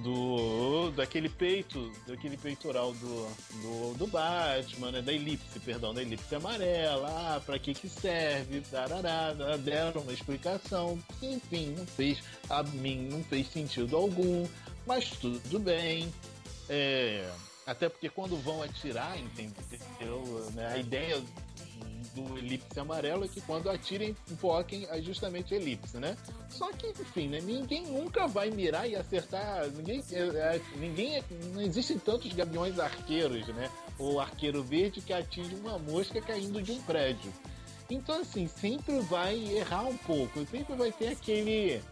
Do. 0.00 0.92
daquele 0.92 1.28
peito, 1.28 1.90
daquele 2.06 2.36
peitoral 2.36 2.92
do, 2.92 3.26
do, 3.62 3.94
do 3.98 4.06
Batman, 4.06 4.92
né? 4.92 5.02
Da 5.02 5.12
elipse, 5.12 5.58
perdão, 5.58 5.92
da 5.92 6.00
elipse 6.02 6.32
amarela, 6.36 7.08
ah, 7.08 7.40
pra 7.40 7.58
que 7.58 7.74
que 7.74 7.88
serve, 7.88 8.60
tarará, 8.60 9.32
deram 9.58 10.02
uma 10.02 10.12
explicação, 10.12 11.02
enfim, 11.20 11.74
não 11.76 11.84
fez, 11.84 12.22
a 12.48 12.62
mim 12.62 13.08
não 13.10 13.24
fez 13.24 13.48
sentido 13.50 13.96
algum, 13.96 14.46
mas 14.88 15.10
tudo 15.10 15.58
bem, 15.58 16.10
é, 16.66 17.30
até 17.66 17.90
porque 17.90 18.08
quando 18.08 18.38
vão 18.38 18.62
atirar, 18.62 19.18
entendeu, 19.18 20.50
né, 20.54 20.66
a 20.72 20.78
ideia 20.78 21.22
do 22.14 22.38
elipse 22.38 22.80
amarelo 22.80 23.26
é 23.26 23.28
que 23.28 23.42
quando 23.42 23.68
atirem, 23.68 24.16
foquem 24.38 24.86
a 24.86 24.98
justamente 24.98 25.52
a 25.52 25.58
elipse, 25.58 25.98
né? 25.98 26.16
Só 26.48 26.72
que, 26.72 26.88
enfim, 26.88 27.28
né? 27.28 27.38
ninguém 27.40 27.86
nunca 27.86 28.26
vai 28.26 28.50
mirar 28.50 28.88
e 28.88 28.96
acertar. 28.96 29.68
Ninguém, 29.68 30.02
é, 30.10 30.20
é, 30.20 30.60
ninguém 30.76 31.16
é- 31.16 31.24
não 31.52 31.60
existem 31.60 31.98
tantos 31.98 32.32
gaviões 32.32 32.78
arqueiros, 32.78 33.46
né? 33.48 33.70
Ou 33.98 34.18
arqueiro 34.18 34.64
verde 34.64 35.02
que 35.02 35.12
atinge 35.12 35.54
uma 35.54 35.78
mosca 35.78 36.20
caindo 36.22 36.62
de 36.62 36.72
um 36.72 36.80
prédio. 36.82 37.30
Então, 37.90 38.20
assim, 38.20 38.48
sempre 38.48 38.98
vai 39.00 39.36
errar 39.36 39.84
um 39.84 39.96
pouco, 39.98 40.44
sempre 40.46 40.74
vai 40.74 40.90
ter 40.90 41.08
aquele 41.08 41.82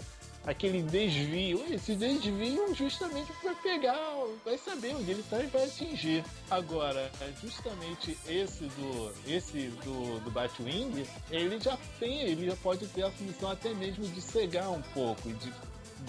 aquele 0.47 0.83
desvio. 0.83 1.65
Esse 1.69 1.95
desvio 1.95 2.75
justamente 2.75 3.33
vai 3.43 3.55
pegar, 3.57 3.99
vai 4.45 4.57
saber 4.57 4.95
onde 4.95 5.11
ele 5.11 5.25
tá 5.29 5.41
e 5.41 5.47
vai 5.47 5.65
atingir. 5.65 6.25
Agora, 6.51 7.11
é 7.21 7.33
justamente 7.43 8.17
esse 8.27 8.65
do 8.65 9.13
esse 9.27 9.69
do, 9.85 10.21
do 10.21 10.31
Batwing, 10.31 11.05
ele 11.31 11.59
já 11.61 11.77
tem, 11.99 12.21
ele 12.21 12.47
já 12.47 12.57
pode 12.57 12.87
ter 12.87 13.03
a 13.03 13.11
função 13.11 13.51
até 13.51 13.75
mesmo 13.75 14.07
de 14.07 14.23
cegar 14.23 14.71
um 14.71 14.83
pouco, 14.95 15.29
de, 15.29 15.53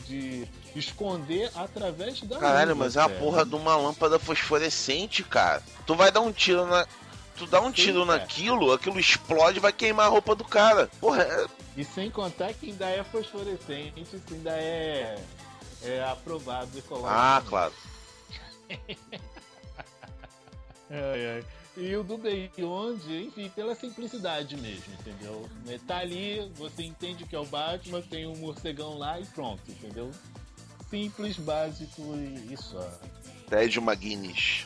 de 0.06 0.48
esconder 0.76 1.50
através 1.56 2.22
da 2.22 2.38
Caralho, 2.38 2.76
luz 2.76 2.80
mas 2.80 2.96
é 2.96 3.02
a 3.02 3.10
porra 3.10 3.44
de 3.44 3.56
uma 3.56 3.76
lâmpada 3.76 4.20
fosforescente, 4.20 5.24
cara. 5.24 5.64
Tu 5.86 5.96
vai 5.96 6.12
dar 6.12 6.22
um 6.22 6.32
tiro 6.32 6.66
na. 6.68 6.86
Tu 7.38 7.46
dá 7.46 7.62
um 7.62 7.68
Sim, 7.68 7.74
tiro 7.74 8.06
cara. 8.06 8.20
naquilo, 8.20 8.74
aquilo 8.74 9.00
explode 9.00 9.58
e 9.58 9.62
vai 9.62 9.72
queimar 9.72 10.08
a 10.08 10.10
roupa 10.10 10.36
do 10.36 10.44
cara. 10.44 10.90
Porra, 11.00 11.22
é... 11.22 11.46
E 11.78 11.86
sem 11.86 12.10
contar 12.10 12.54
que 12.56 12.72
ainda 12.72 12.90
é 12.90 13.04
fosforescente, 13.04 14.02
isso 14.02 14.20
ainda 14.32 14.52
é, 14.52 15.24
é 15.84 16.04
aprovado 16.04 16.76
ecologicamente. 16.76 17.16
Ah, 17.16 17.44
claro. 17.48 17.74
Ai, 20.90 21.28
ai. 21.28 21.46
E 21.76 21.96
o 21.98 22.04
do 22.04 22.18
Beyond, 22.18 23.04
enfim, 23.14 23.50
pela 23.50 23.76
simplicidade 23.76 24.56
mesmo, 24.56 24.94
entendeu? 24.94 25.48
Tá 25.86 25.98
ali, 25.98 26.50
você 26.56 26.84
entende 26.84 27.26
que 27.26 27.36
é 27.36 27.40
o 27.40 27.46
Batman, 27.46 28.02
tem 28.02 28.26
um 28.26 28.38
morcegão 28.38 28.98
lá 28.98 29.20
e 29.20 29.26
pronto, 29.26 29.62
entendeu? 29.70 30.10
Simples, 30.90 31.38
básico 31.38 32.16
e, 32.16 32.54
e 32.54 32.58
só. 32.58 32.90
Ted 33.50 33.78
McGuinness. 33.80 34.66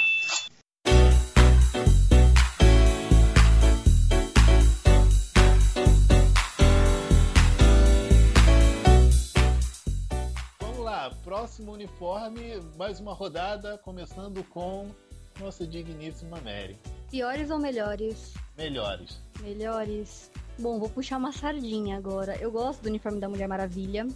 próximo 11.61 11.73
uniforme, 11.73 12.59
mais 12.75 12.99
uma 12.99 13.13
rodada, 13.13 13.77
começando 13.77 14.43
com 14.45 14.89
nossa 15.39 15.65
digníssima 15.65 16.39
Mary. 16.41 16.75
Piores 17.09 17.49
ou 17.51 17.59
melhores? 17.59 18.33
Melhores. 18.57 19.19
Melhores. 19.41 20.31
Bom, 20.57 20.79
vou 20.79 20.89
puxar 20.89 21.17
uma 21.17 21.31
sardinha 21.31 21.97
agora. 21.97 22.35
Eu 22.37 22.51
gosto 22.51 22.81
do 22.81 22.89
uniforme 22.89 23.19
da 23.19 23.29
Mulher 23.29 23.47
Maravilha. 23.47 24.07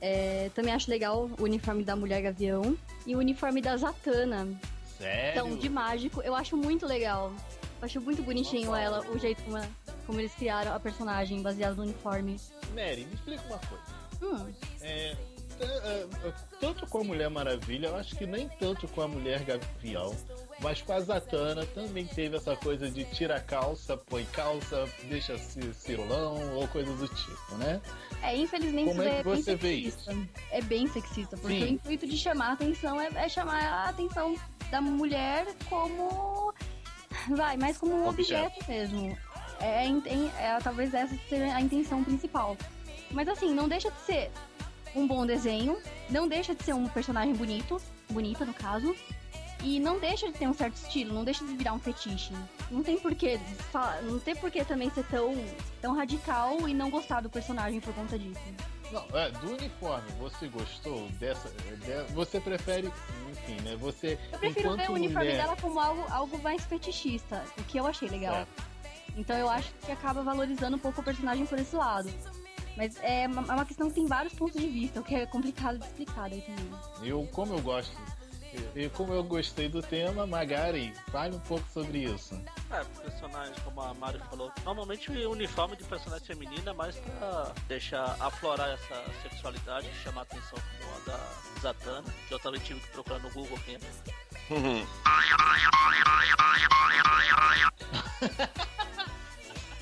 É, 0.00 0.50
também 0.54 0.72
acho 0.72 0.90
legal 0.90 1.30
o 1.38 1.44
uniforme 1.44 1.84
da 1.84 1.94
Mulher 1.94 2.22
Gavião. 2.22 2.76
E 3.06 3.14
o 3.14 3.18
uniforme 3.18 3.62
da 3.62 3.76
Zatanna. 3.76 4.48
Sério? 4.98 5.30
Então, 5.30 5.56
de 5.56 5.68
mágico, 5.68 6.20
eu 6.22 6.34
acho 6.34 6.56
muito 6.56 6.86
legal. 6.86 7.32
Eu 7.80 7.84
acho 7.84 8.00
muito 8.00 8.22
bonitinho 8.22 8.74
ela, 8.74 9.00
o 9.10 9.18
jeito 9.18 9.42
como, 9.44 9.58
como 10.06 10.20
eles 10.20 10.34
criaram 10.34 10.74
a 10.74 10.80
personagem 10.80 11.40
baseado 11.40 11.76
no 11.76 11.82
uniforme. 11.84 12.36
Mary, 12.74 13.06
me 13.06 13.14
explica 13.14 13.42
uma 13.46 13.58
coisa. 13.58 14.00
Hum, 14.22 14.52
É, 14.82 15.16
é, 15.64 16.06
é, 16.28 16.32
tanto 16.60 16.86
com 16.86 16.98
a 16.98 17.04
Mulher 17.04 17.28
Maravilha, 17.30 17.88
eu 17.88 17.96
acho 17.96 18.16
que 18.16 18.26
nem 18.26 18.48
tanto 18.48 18.86
com 18.88 19.02
a 19.02 19.08
Mulher 19.08 19.42
Gavião, 19.44 20.14
mas 20.60 20.80
com 20.82 20.92
a 20.92 21.00
Zatanna 21.00 21.66
também 21.66 22.06
teve 22.06 22.36
essa 22.36 22.56
coisa 22.56 22.90
de 22.90 23.04
tira 23.04 23.36
a 23.36 23.40
calça, 23.40 23.96
põe 23.96 24.24
calça, 24.26 24.88
deixa 25.08 25.36
ci- 25.38 25.72
cirolão 25.74 26.54
ou 26.56 26.66
coisa 26.68 26.92
do 26.94 27.08
tipo, 27.08 27.54
né? 27.58 27.80
é, 28.22 28.36
infelizmente 28.36 28.88
Como 28.90 29.02
isso 29.02 29.10
é 29.10 29.16
que 29.18 29.22
bem 29.24 29.36
você 29.42 29.54
vê 29.56 29.68
sexista. 29.82 30.16
É 30.50 30.62
bem 30.62 30.86
sexista, 30.88 31.36
porque 31.36 31.58
Sim. 31.58 31.64
o 31.64 31.68
intuito 31.68 32.06
de 32.06 32.16
chamar 32.16 32.50
a 32.50 32.52
atenção 32.52 33.00
é, 33.00 33.08
é 33.14 33.28
chamar 33.28 33.62
a 33.62 33.88
atenção 33.88 34.34
da 34.70 34.80
mulher 34.80 35.46
como. 35.68 36.52
Vai, 37.30 37.56
mais 37.56 37.76
como 37.76 37.92
um 37.94 38.08
Objeto. 38.08 38.46
objeto, 38.46 38.70
mesmo. 38.70 39.18
É, 39.60 39.86
in- 39.86 40.02
é, 40.38 40.58
talvez 40.62 40.94
essa 40.94 41.14
seja 41.28 41.54
a 41.54 41.60
intenção 41.60 42.02
principal. 42.04 42.56
Mas 43.10 43.28
assim, 43.28 43.52
não 43.52 43.68
deixa 43.68 43.90
de 43.90 44.00
ser 44.02 44.30
um 44.94 45.06
bom 45.06 45.24
desenho, 45.26 45.76
não 46.08 46.26
deixa 46.28 46.54
de 46.54 46.62
ser 46.64 46.74
um 46.74 46.86
personagem 46.88 47.34
bonito, 47.34 47.80
bonita 48.10 48.44
no 48.44 48.52
caso, 48.54 48.94
e 49.62 49.78
não 49.78 49.98
deixa 49.98 50.26
de 50.26 50.32
ter 50.38 50.48
um 50.48 50.54
certo 50.54 50.76
estilo, 50.76 51.12
não 51.14 51.22
deixa 51.24 51.44
de 51.44 51.54
virar 51.54 51.74
um 51.74 51.78
fetiche. 51.78 52.32
Não 52.70 52.82
tem 52.82 52.98
porquê, 52.98 53.38
não 54.04 54.18
tem 54.18 54.34
porquê 54.34 54.64
também 54.64 54.90
ser 54.90 55.04
tão, 55.04 55.34
tão 55.82 55.94
radical 55.94 56.66
e 56.68 56.72
não 56.74 56.90
gostar 56.90 57.20
do 57.20 57.28
personagem 57.28 57.78
por 57.80 57.92
conta 57.94 58.18
disso. 58.18 58.40
Não, 58.90 59.04
é, 59.16 59.30
do 59.30 59.50
uniforme, 59.52 60.10
você 60.18 60.48
gostou 60.48 61.06
dessa. 61.20 61.48
de- 61.50 62.12
você 62.12 62.40
prefere, 62.40 62.90
enfim, 63.30 63.60
né? 63.62 63.76
Você. 63.76 64.18
Eu 64.32 64.38
prefiro 64.40 64.76
ver 64.76 64.90
o 64.90 64.94
uniforme 64.94 65.28
mulher, 65.28 65.42
dela 65.42 65.56
como 65.56 65.78
algo, 65.78 66.04
algo 66.10 66.38
mais 66.42 66.64
fetichista, 66.64 67.44
o 67.56 67.62
que 67.62 67.78
eu 67.78 67.86
achei 67.86 68.08
legal. 68.08 68.34
É. 68.34 68.46
Então 69.16 69.36
eu 69.36 69.48
acho 69.48 69.72
que 69.84 69.92
acaba 69.92 70.22
valorizando 70.22 70.76
um 70.76 70.78
pouco 70.80 71.00
o 71.00 71.04
personagem 71.04 71.46
por 71.46 71.58
esse 71.58 71.76
lado. 71.76 72.10
Mas 72.80 72.96
é 73.02 73.26
uma, 73.28 73.42
é 73.42 73.56
uma 73.56 73.66
questão 73.66 73.90
que 73.90 73.96
tem 73.96 74.06
vários 74.06 74.32
pontos 74.32 74.58
de 74.58 74.66
vista, 74.66 75.00
o 75.00 75.04
que 75.04 75.14
é 75.14 75.26
complicado 75.26 75.78
de 75.78 75.84
explicar 75.84 76.30
daí 76.30 76.40
também. 76.40 76.80
Eu, 77.02 77.28
como 77.30 77.52
eu 77.52 77.60
gosto. 77.60 77.94
E 78.74 78.88
como 78.88 79.12
eu 79.12 79.22
gostei 79.22 79.68
do 79.68 79.82
tema, 79.82 80.26
Magari, 80.26 80.90
fale 81.12 81.36
um 81.36 81.40
pouco 81.40 81.68
sobre 81.68 82.04
isso. 82.04 82.42
É, 82.70 82.82
personagens, 83.02 83.58
como 83.58 83.82
a 83.82 83.92
Mari 83.92 84.18
falou, 84.30 84.50
normalmente 84.64 85.12
o 85.12 85.30
uniforme 85.30 85.76
de 85.76 85.84
personagem 85.84 86.26
feminina 86.26 86.70
é 86.70 86.72
mais 86.72 86.96
pra 86.96 87.52
deixar 87.68 88.16
aflorar 88.18 88.70
essa 88.70 89.04
sexualidade, 89.22 89.86
chamar 90.02 90.22
a 90.22 90.24
atenção 90.24 90.58
como 90.58 90.90
a 90.96 91.00
da 91.10 91.60
Zatanna, 91.60 92.14
que 92.28 92.32
eu 92.32 92.38
também 92.38 92.62
tive 92.62 92.80
que 92.80 92.88
procurar 92.88 93.18
no 93.18 93.30
Google 93.30 93.58
quem 93.66 93.74
é. 93.76 93.80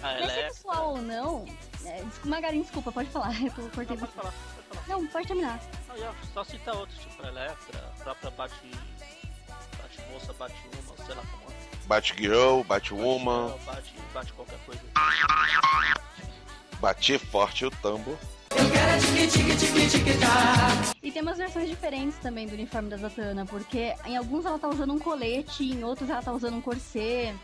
Ah, 0.03 0.13
Mas 0.13 0.23
ela 0.23 0.33
é. 0.33 0.51
sexual 0.51 0.91
ou 0.91 0.99
não, 1.03 1.47
é, 1.85 2.03
desculpa, 2.03 2.53
desculpa, 2.53 2.93
pode 2.93 3.11
falar. 3.11 3.35
Eu 3.43 3.51
cortei 3.71 3.97
Não, 3.97 4.07
pode 4.07 4.13
falar, 4.13 4.33
pode 4.33 4.69
falar. 4.69 4.89
Não, 4.89 5.07
pode 5.07 5.27
terminar. 5.27 5.61
Só 6.35 6.45
citar 6.45 6.77
outros, 6.77 6.99
tipo 6.99 7.27
Electra, 7.27 7.79
a 7.79 8.03
própria 8.03 8.31
Bate. 8.31 8.55
Bate 9.81 10.13
Moça, 10.13 10.33
Bate 10.35 10.55
Uma, 10.73 11.07
sei 11.07 11.15
lá 11.15 11.23
como 11.23 11.51
é. 11.53 11.87
Batgirl, 11.87 12.63
Batwoman, 12.65 13.49
Ela 13.49 13.59
Bate, 13.65 13.95
bate 14.13 14.33
qualquer 14.35 14.59
coisa. 14.67 14.83
bati 16.81 17.19
forte 17.19 17.65
o 17.65 17.71
tambo. 17.71 18.19
E 21.03 21.11
tem 21.11 21.23
umas 21.23 21.39
versões 21.39 21.69
diferentes 21.69 22.19
também 22.19 22.47
do 22.47 22.55
uniforme 22.55 22.89
da 22.91 22.97
Zatanna, 22.97 23.47
porque 23.47 23.95
em 24.05 24.17
alguns 24.17 24.45
ela 24.45 24.59
tá 24.59 24.69
usando 24.69 24.93
um 24.93 24.99
colete, 24.99 25.65
em 25.65 25.83
outros 25.85 26.11
ela 26.11 26.23
tá 26.23 26.33
usando 26.33 26.57
um 26.57 26.61
corset, 26.61 27.35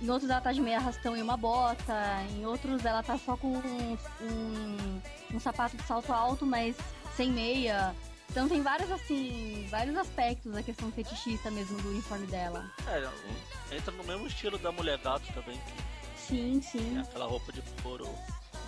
em 0.00 0.10
outros 0.10 0.30
ela 0.30 0.40
tá 0.40 0.52
de 0.52 0.60
meia 0.60 0.78
arrastão 0.78 1.16
e 1.16 1.22
uma 1.22 1.36
bota, 1.36 2.22
em 2.36 2.44
outros 2.44 2.84
ela 2.84 3.02
tá 3.02 3.18
só 3.18 3.36
com 3.36 3.48
um, 3.48 3.98
um, 4.20 5.00
um 5.34 5.40
sapato 5.40 5.76
de 5.76 5.82
salto 5.84 6.12
alto, 6.12 6.44
mas 6.44 6.76
sem 7.16 7.30
meia. 7.30 7.94
Então 8.30 8.48
tem 8.48 8.60
vários, 8.60 8.90
assim, 8.90 9.66
vários 9.70 9.96
aspectos 9.96 10.52
da 10.52 10.62
questão 10.62 10.90
fetichista 10.92 11.50
mesmo 11.50 11.80
do 11.80 11.90
uniforme 11.90 12.26
dela. 12.26 12.70
É, 12.88 13.76
entra 13.76 13.92
no 13.92 14.04
mesmo 14.04 14.26
estilo 14.26 14.58
da 14.58 14.70
Mulher 14.72 14.98
Gato 14.98 15.32
também, 15.32 15.58
que 15.58 15.96
Sim, 16.20 16.58
é 16.58 16.62
sim. 16.62 16.98
aquela 16.98 17.26
roupa 17.26 17.52
de 17.52 17.62
couro 17.82 18.08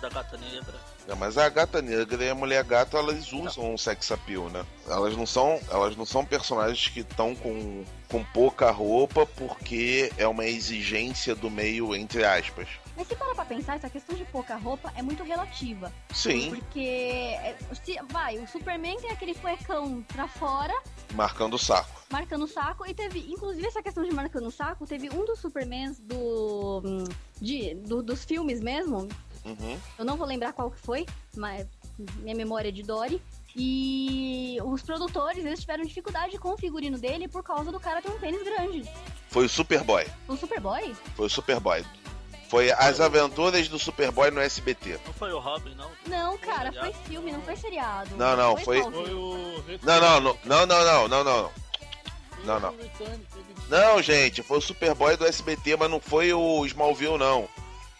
da 0.01 0.09
gata 0.09 0.37
negra. 0.37 0.79
É, 1.09 1.15
mas 1.15 1.37
a 1.39 1.49
gata 1.49 1.81
negra 1.81 2.23
e 2.23 2.29
a 2.29 2.35
mulher 2.35 2.63
gato, 2.63 2.95
elas 2.95 3.33
usam 3.33 3.73
um 3.73 3.77
sex 3.77 4.11
appeal, 4.11 4.47
né? 4.49 4.63
Elas 4.87 5.17
não 5.17 5.25
são, 5.25 5.59
elas 5.71 5.95
não 5.95 6.05
são 6.05 6.23
personagens 6.23 6.87
que 6.87 6.99
estão 6.99 7.33
com, 7.35 7.83
com 8.09 8.23
pouca 8.25 8.69
roupa 8.69 9.25
porque 9.25 10.11
é 10.17 10.27
uma 10.27 10.45
exigência 10.45 11.33
do 11.33 11.49
meio, 11.49 11.95
entre 11.95 12.23
aspas. 12.23 12.67
Mas 12.95 13.07
se 13.07 13.15
parar 13.15 13.33
pra 13.33 13.45
pensar, 13.45 13.75
essa 13.77 13.89
questão 13.89 14.15
de 14.15 14.25
pouca 14.25 14.55
roupa 14.57 14.91
é 14.95 15.01
muito 15.01 15.23
relativa. 15.23 15.91
Sim, 16.13 16.49
Porque, 16.53 16.79
é, 16.79 17.55
se, 17.83 17.97
vai, 18.11 18.37
o 18.37 18.47
Superman 18.47 18.99
tem 18.99 19.09
aquele 19.09 19.33
cuecão 19.33 20.03
pra 20.09 20.27
fora, 20.27 20.73
marcando 21.13 21.53
o 21.53 21.57
saco. 21.57 22.03
marcando 22.11 22.43
o 22.43 22.47
saco, 22.47 22.85
e 22.85 22.93
teve, 22.93 23.19
inclusive 23.31 23.65
essa 23.65 23.81
questão 23.81 24.03
de 24.03 24.13
marcando 24.13 24.47
o 24.47 24.51
saco, 24.51 24.85
teve 24.85 25.09
um 25.09 25.25
dos 25.25 25.39
Supermans 25.39 25.97
do, 25.99 26.81
hum, 26.85 27.03
de, 27.41 27.73
do- 27.75 28.03
dos 28.03 28.25
filmes 28.25 28.59
mesmo, 28.59 29.07
Uhum. 29.45 29.79
eu 29.97 30.05
não 30.05 30.17
vou 30.17 30.27
lembrar 30.27 30.53
qual 30.53 30.69
que 30.69 30.79
foi, 30.79 31.05
mas 31.35 31.65
minha 32.17 32.35
memória 32.35 32.69
é 32.69 32.71
de 32.71 32.83
Dory, 32.83 33.21
e 33.55 34.57
os 34.63 34.81
produtores, 34.81 35.43
eles 35.43 35.59
tiveram 35.59 35.83
dificuldade 35.83 36.37
com 36.37 36.53
o 36.53 36.57
figurino 36.57 36.97
dele 36.97 37.27
por 37.27 37.43
causa 37.43 37.71
do 37.71 37.79
cara 37.79 38.01
ter 38.01 38.09
um 38.09 38.19
pênis 38.19 38.43
grande. 38.43 38.89
Foi 39.29 39.45
o 39.45 39.49
Superboy. 39.49 40.05
O 40.27 40.35
Superboy? 40.35 40.95
Foi 41.15 41.25
o 41.25 41.29
Superboy. 41.29 41.83
Foi 42.47 42.71
as 42.71 42.99
aventuras 42.99 43.67
do 43.67 43.77
Superboy 43.77 44.31
no 44.31 44.39
SBT. 44.39 44.99
Não 45.05 45.13
foi 45.13 45.31
o 45.31 45.39
Robin, 45.39 45.75
não? 45.75 45.89
Não, 46.07 46.37
cara, 46.37 46.71
foi 46.73 46.93
filme, 47.05 47.31
não 47.31 47.41
foi 47.41 47.55
seriado. 47.55 48.15
Não, 48.15 48.35
não, 48.35 48.57
foi- 48.57 48.81
Foi 48.81 48.91
filme? 48.91 49.13
o. 49.13 49.63
Não, 49.83 49.99
não, 50.01 50.21
não, 50.21 50.37
não, 50.45 50.65
não, 50.65 50.85
não, 50.85 51.07
não, 51.07 51.23
não. 51.23 51.51
Não, 52.45 52.59
não. 52.59 52.73
Não, 53.67 54.01
gente, 54.01 54.41
foi 54.41 54.57
o 54.57 54.61
Superboy 54.61 55.17
do 55.17 55.25
SBT, 55.27 55.75
mas 55.75 55.91
não 55.91 55.99
foi 55.99 56.33
o 56.33 56.65
Smallville, 56.65 57.17
não. 57.17 57.47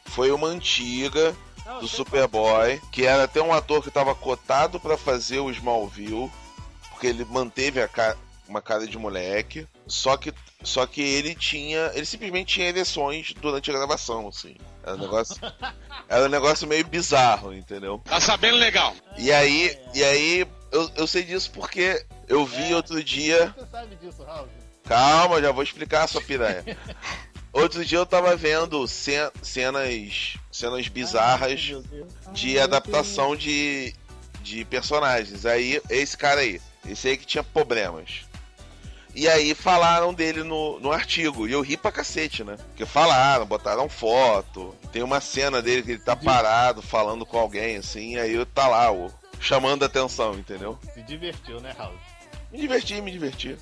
Foi 0.09 0.31
uma 0.31 0.47
antiga 0.47 1.35
do 1.79 1.87
Superboy, 1.87 2.81
que 2.91 3.05
era 3.05 3.23
até 3.23 3.41
um 3.41 3.53
ator 3.53 3.83
que 3.83 3.91
tava 3.91 4.13
cotado 4.15 4.79
pra 4.79 4.97
fazer 4.97 5.39
o 5.39 5.49
Smallville, 5.51 6.31
porque 6.89 7.07
ele 7.07 7.23
manteve 7.25 7.81
a 7.81 7.87
ca- 7.87 8.17
uma 8.47 8.61
cara 8.61 8.87
de 8.87 8.97
moleque, 8.97 9.67
só 9.87 10.17
que 10.17 10.33
só 10.61 10.85
que 10.85 11.01
ele 11.01 11.35
tinha, 11.35 11.89
ele 11.93 12.05
simplesmente 12.05 12.55
tinha 12.55 12.67
ereções 12.67 13.33
durante 13.39 13.69
a 13.71 13.73
gravação, 13.73 14.27
assim. 14.27 14.55
Era 14.83 14.95
um 14.95 14.99
negócio, 14.99 15.35
era 16.09 16.25
um 16.25 16.29
negócio 16.29 16.67
meio 16.67 16.85
bizarro, 16.85 17.53
entendeu? 17.53 18.01
Tá 18.03 18.19
sabendo 18.19 18.57
legal. 18.57 18.93
E 19.17 19.31
aí, 19.31 19.77
e 19.93 20.03
aí 20.03 20.45
eu, 20.71 20.91
eu 20.97 21.07
sei 21.07 21.23
disso 21.23 21.51
porque 21.51 22.05
eu 22.27 22.45
vi 22.45 22.73
outro 22.73 23.01
dia 23.01 23.53
Você 23.57 23.65
sabe 23.71 23.95
disso, 23.95 24.21
Raul? 24.23 24.49
Calma, 24.85 25.39
já 25.41 25.51
vou 25.51 25.63
explicar 25.63 26.03
a 26.03 26.07
sua 26.07 26.21
piranha. 26.21 26.63
Outro 27.51 27.83
dia 27.83 27.97
eu 27.97 28.05
tava 28.05 28.35
vendo 28.35 28.87
ce- 28.87 29.31
cenas, 29.41 30.35
cenas 30.51 30.87
bizarras 30.87 31.67
Meu 31.69 31.81
Deus. 31.81 32.07
de 32.31 32.59
adaptação 32.59 33.35
de, 33.35 33.93
de 34.43 34.63
personagens. 34.65 35.45
Aí, 35.45 35.81
esse 35.89 36.15
cara 36.15 36.41
aí, 36.41 36.61
esse 36.87 37.07
aí 37.07 37.17
que 37.17 37.25
tinha 37.25 37.43
problemas. 37.43 38.21
E 39.15 39.27
aí 39.27 39.55
falaram 39.55 40.13
dele 40.13 40.43
no, 40.43 40.79
no 40.79 40.91
artigo. 40.91 41.47
E 41.47 41.51
eu 41.51 41.61
ri 41.61 41.75
pra 41.75 41.91
cacete, 41.91 42.43
né? 42.43 42.55
Porque 42.69 42.85
falaram, 42.85 43.45
botaram 43.45 43.89
foto. 43.89 44.75
Tem 44.91 45.01
uma 45.01 45.19
cena 45.19 45.61
dele 45.61 45.81
que 45.81 45.91
ele 45.91 45.99
tá 45.99 46.15
parado 46.15 46.81
falando 46.83 47.25
com 47.25 47.37
alguém, 47.39 47.77
assim, 47.77 48.13
e 48.13 48.19
aí 48.19 48.45
tá 48.45 48.67
lá, 48.67 48.91
o, 48.93 49.11
chamando 49.39 49.81
a 49.81 49.87
atenção, 49.87 50.35
entendeu? 50.35 50.77
Se 50.93 51.01
divertiu, 51.01 51.59
né, 51.59 51.73
Raul? 51.75 51.95
Me 52.51 52.59
diverti, 52.59 53.01
me 53.01 53.11
diverti. 53.11 53.57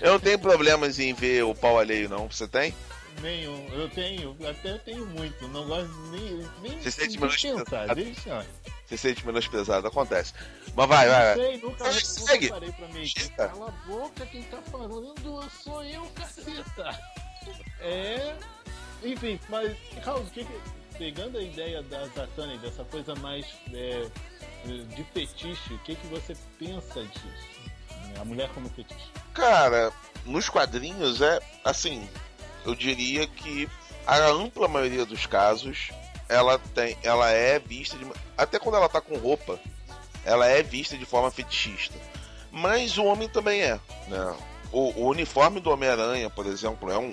Eu 0.00 0.12
não 0.12 0.20
tenho 0.20 0.38
problemas 0.38 0.98
em 1.00 1.12
ver 1.12 1.42
o 1.44 1.54
pau 1.54 1.78
alheio, 1.78 2.08
não. 2.08 2.28
Você 2.30 2.46
tem? 2.46 2.72
Nenhum. 3.20 3.68
Eu 3.72 3.88
tenho, 3.88 4.36
até 4.48 4.72
eu 4.72 4.78
tenho 4.80 5.06
muito. 5.06 5.48
Não 5.48 5.66
gosto 5.66 5.92
nem. 6.10 6.48
nem 6.62 6.80
Você 6.80 6.90
sente 6.90 7.18
menosprezado? 7.18 7.64
pensar, 7.64 7.94
deixa. 7.94 8.46
Você 8.86 8.96
sente 8.96 9.26
menosprezado, 9.26 9.86
acontece. 9.86 10.34
Mas 10.74 10.88
vai, 10.88 11.08
vai. 11.08 11.36
Não 11.36 11.42
sei, 11.42 11.56
nunca, 11.58 11.84
nunca 11.84 12.00
segue. 12.04 12.48
parei 12.48 12.72
pra 12.72 12.88
mim. 12.88 13.12
Cala 13.36 13.68
a 13.68 13.88
boca, 13.88 14.26
quem 14.26 14.42
tá 14.44 14.60
falando 14.70 15.50
sou 15.62 15.82
eu, 15.84 16.04
caceta. 16.14 17.00
É. 17.80 18.36
Enfim, 19.02 19.38
mas, 19.48 19.76
Raul, 20.02 20.24
que 20.26 20.46
pegando 20.98 21.38
a 21.38 21.42
ideia 21.42 21.82
da 21.82 22.06
Zatanna 22.08 22.54
e 22.54 22.58
dessa 22.58 22.84
coisa 22.84 23.14
mais 23.16 23.46
é, 23.72 24.06
de 24.64 25.04
fetiche, 25.12 25.74
o 25.74 25.78
que, 25.80 25.94
que 25.94 26.06
você 26.06 26.34
pensa 26.58 27.02
disso? 27.02 27.54
A 28.20 28.24
mulher 28.24 28.48
como 28.50 28.68
fetiche. 28.70 29.10
Cara, 29.34 29.92
nos 30.24 30.48
quadrinhos 30.48 31.20
é 31.20 31.40
assim, 31.64 32.08
eu 32.64 32.74
diria 32.74 33.26
que 33.26 33.68
a 34.06 34.16
ampla 34.28 34.68
maioria 34.68 35.04
dos 35.04 35.26
casos 35.26 35.90
ela 36.28 36.58
tem, 36.58 36.96
ela 37.02 37.30
é 37.30 37.58
vista 37.58 37.96
de, 37.96 38.06
até 38.36 38.58
quando 38.58 38.76
ela 38.76 38.88
tá 38.88 39.00
com 39.00 39.16
roupa, 39.16 39.58
ela 40.24 40.46
é 40.46 40.62
vista 40.62 40.96
de 40.96 41.04
forma 41.04 41.30
fetichista. 41.30 41.98
Mas 42.50 42.96
o 42.98 43.04
homem 43.04 43.28
também 43.28 43.60
é, 43.62 43.80
né? 44.08 44.36
O, 44.72 45.02
o 45.02 45.08
uniforme 45.08 45.60
do 45.60 45.70
Homem-Aranha, 45.70 46.30
por 46.30 46.46
exemplo, 46.46 46.90
é 46.90 46.98
um 46.98 47.12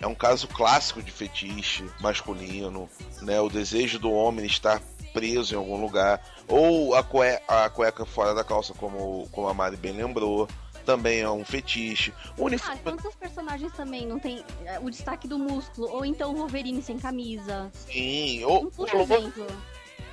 é 0.00 0.06
um 0.06 0.14
caso 0.14 0.48
clássico 0.48 1.02
de 1.02 1.12
fetiche 1.12 1.84
masculino, 2.00 2.88
né? 3.20 3.38
O 3.40 3.50
desejo 3.50 3.98
do 3.98 4.10
homem 4.10 4.46
estar 4.46 4.80
preso 5.12 5.54
em 5.54 5.58
algum 5.58 5.80
lugar, 5.80 6.24
ou 6.48 6.94
a, 6.94 7.02
cue 7.02 7.38
a 7.46 7.68
cueca 7.68 8.06
fora 8.06 8.34
da 8.34 8.42
calça, 8.42 8.72
como, 8.74 9.28
como 9.30 9.48
a 9.48 9.54
Mari 9.54 9.76
bem 9.76 9.92
lembrou, 9.92 10.48
também 10.84 11.20
é 11.20 11.30
um 11.30 11.44
fetiche. 11.44 12.12
O 12.36 12.42
Ah, 12.42 12.46
uniforme. 12.46 12.80
quantos 12.82 13.14
personagens 13.14 13.72
também 13.72 14.06
não 14.06 14.18
tem 14.18 14.44
é, 14.64 14.78
o 14.78 14.90
destaque 14.90 15.26
do 15.28 15.38
músculo? 15.38 15.88
Ou 15.90 16.04
então 16.04 16.32
o 16.32 16.36
Wolverine 16.36 16.82
sem 16.82 16.98
camisa? 16.98 17.70
Sim, 17.90 18.44
o, 18.44 18.48
Um 18.60 18.66
o, 18.66 18.70
puta 18.70 18.92
Colo- 18.92 19.02
exemplo. 19.04 19.46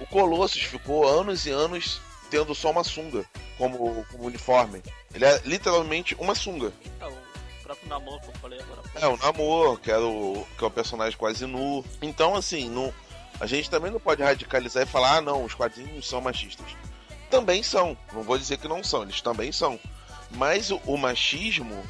o 0.01 0.05
Colossus 0.07 0.61
ficou 0.63 1.07
anos 1.07 1.45
e 1.45 1.49
anos 1.51 1.99
tendo 2.29 2.53
só 2.53 2.71
uma 2.71 2.83
sunga 2.83 3.25
como, 3.57 4.05
como 4.11 4.25
uniforme. 4.25 4.81
Ele 5.13 5.25
é 5.25 5.41
literalmente 5.45 6.15
uma 6.19 6.35
sunga. 6.35 6.71
É, 6.99 7.05
o 7.07 7.13
próprio 7.63 7.87
namoro 7.89 8.19
que 8.21 8.27
eu 8.29 8.33
falei 8.35 8.59
agora. 8.59 8.81
É, 8.95 9.07
o 9.07 9.17
Namor, 9.17 9.79
que, 9.79 9.91
era 9.91 10.05
o, 10.05 10.45
que 10.57 10.63
é 10.63 10.67
o 10.67 10.71
personagem 10.71 11.17
quase 11.17 11.45
nu. 11.45 11.83
Então, 12.01 12.35
assim, 12.35 12.69
não, 12.69 12.93
a 13.39 13.45
gente 13.45 13.69
também 13.69 13.91
não 13.91 13.99
pode 13.99 14.21
radicalizar 14.23 14.83
e 14.83 14.85
falar, 14.85 15.17
ah, 15.17 15.21
não, 15.21 15.43
os 15.43 15.53
quadrinhos 15.53 16.07
são 16.07 16.19
machistas. 16.21 16.65
Também 17.29 17.61
são, 17.61 17.97
não 18.13 18.23
vou 18.23 18.37
dizer 18.37 18.57
que 18.57 18.67
não 18.69 18.81
são, 18.83 19.03
eles 19.03 19.19
também 19.21 19.51
são. 19.51 19.77
Mas 20.31 20.71
o, 20.71 20.77
o 20.85 20.97
machismo, 20.97 21.83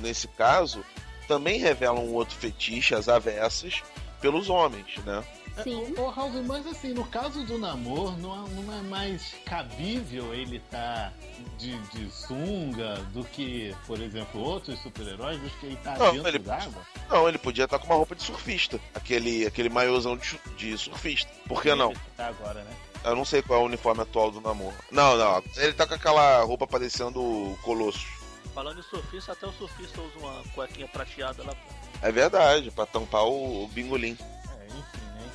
nesse 0.00 0.28
caso, 0.28 0.84
também 1.28 1.58
revela 1.58 2.00
um 2.00 2.12
outro 2.14 2.36
fetiche 2.36 2.94
às 2.94 3.08
avessas 3.08 3.82
pelos 4.20 4.48
homens, 4.48 4.96
né? 5.04 5.24
Sim. 5.64 5.92
Ô, 5.98 6.08
Raul, 6.08 6.42
mas 6.44 6.66
assim, 6.66 6.94
no 6.94 7.04
caso 7.04 7.44
do 7.44 7.58
namoro, 7.58 8.12
não 8.18 8.46
é, 8.46 8.48
não 8.62 8.78
é 8.78 8.82
mais 8.82 9.34
cabível 9.44 10.32
ele 10.32 10.58
tá 10.70 11.12
de, 11.58 11.76
de 11.88 12.08
sunga 12.10 12.94
do 13.12 13.24
que, 13.24 13.74
por 13.86 14.00
exemplo, 14.00 14.40
outros 14.40 14.78
super-heróis, 14.80 15.38
do 15.40 15.50
que 15.50 15.66
ele 15.66 15.76
tá 15.76 15.96
Não, 15.98 16.12
dentro 16.12 16.28
ele- 16.28 16.38
d'água? 16.38 16.82
Não, 17.10 17.28
ele 17.28 17.36
podia 17.36 17.64
estar 17.64 17.78
com 17.78 17.86
uma 17.86 17.96
roupa 17.96 18.14
de 18.14 18.22
surfista, 18.22 18.80
aquele, 18.94 19.44
aquele 19.46 19.68
maiôzão 19.68 20.16
de, 20.16 20.40
de 20.56 20.78
surfista. 20.78 21.30
Por 21.46 21.60
que 21.60 21.74
não? 21.74 21.90
Ele 21.90 22.00
Tá 22.16 22.28
agora, 22.28 22.62
né? 22.62 22.70
Eu 23.04 23.16
não 23.16 23.24
sei 23.24 23.42
qual 23.42 23.60
é 23.60 23.62
o 23.62 23.66
uniforme 23.66 24.02
atual 24.02 24.30
do 24.30 24.40
Namor. 24.40 24.72
Não, 24.90 25.16
não, 25.16 25.42
ele 25.56 25.72
tá 25.72 25.86
com 25.86 25.94
aquela 25.94 26.42
roupa 26.42 26.66
parecendo 26.66 27.20
o 27.20 27.58
Colossus. 27.62 28.06
Falando 28.54 28.80
em 28.80 28.82
surfista, 28.82 29.32
até 29.32 29.46
o 29.46 29.52
surfista 29.52 30.00
usa 30.00 30.18
uma 30.18 30.42
cuequinha 30.54 30.88
prateada 30.88 31.42
lá. 31.44 31.54
É 32.02 32.10
verdade, 32.12 32.70
pra 32.70 32.84
tampar 32.84 33.24
o, 33.24 33.64
o 33.64 33.68
bingolim. 33.68 34.16
É, 34.20 34.66
enfim, 34.66 35.04
né? 35.14 35.30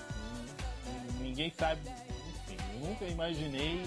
Ninguém 1.20 1.51
sabe. 1.57 1.82
Enfim, 1.89 2.57
eu 2.74 2.88
nunca 2.88 3.05
imaginei. 3.05 3.82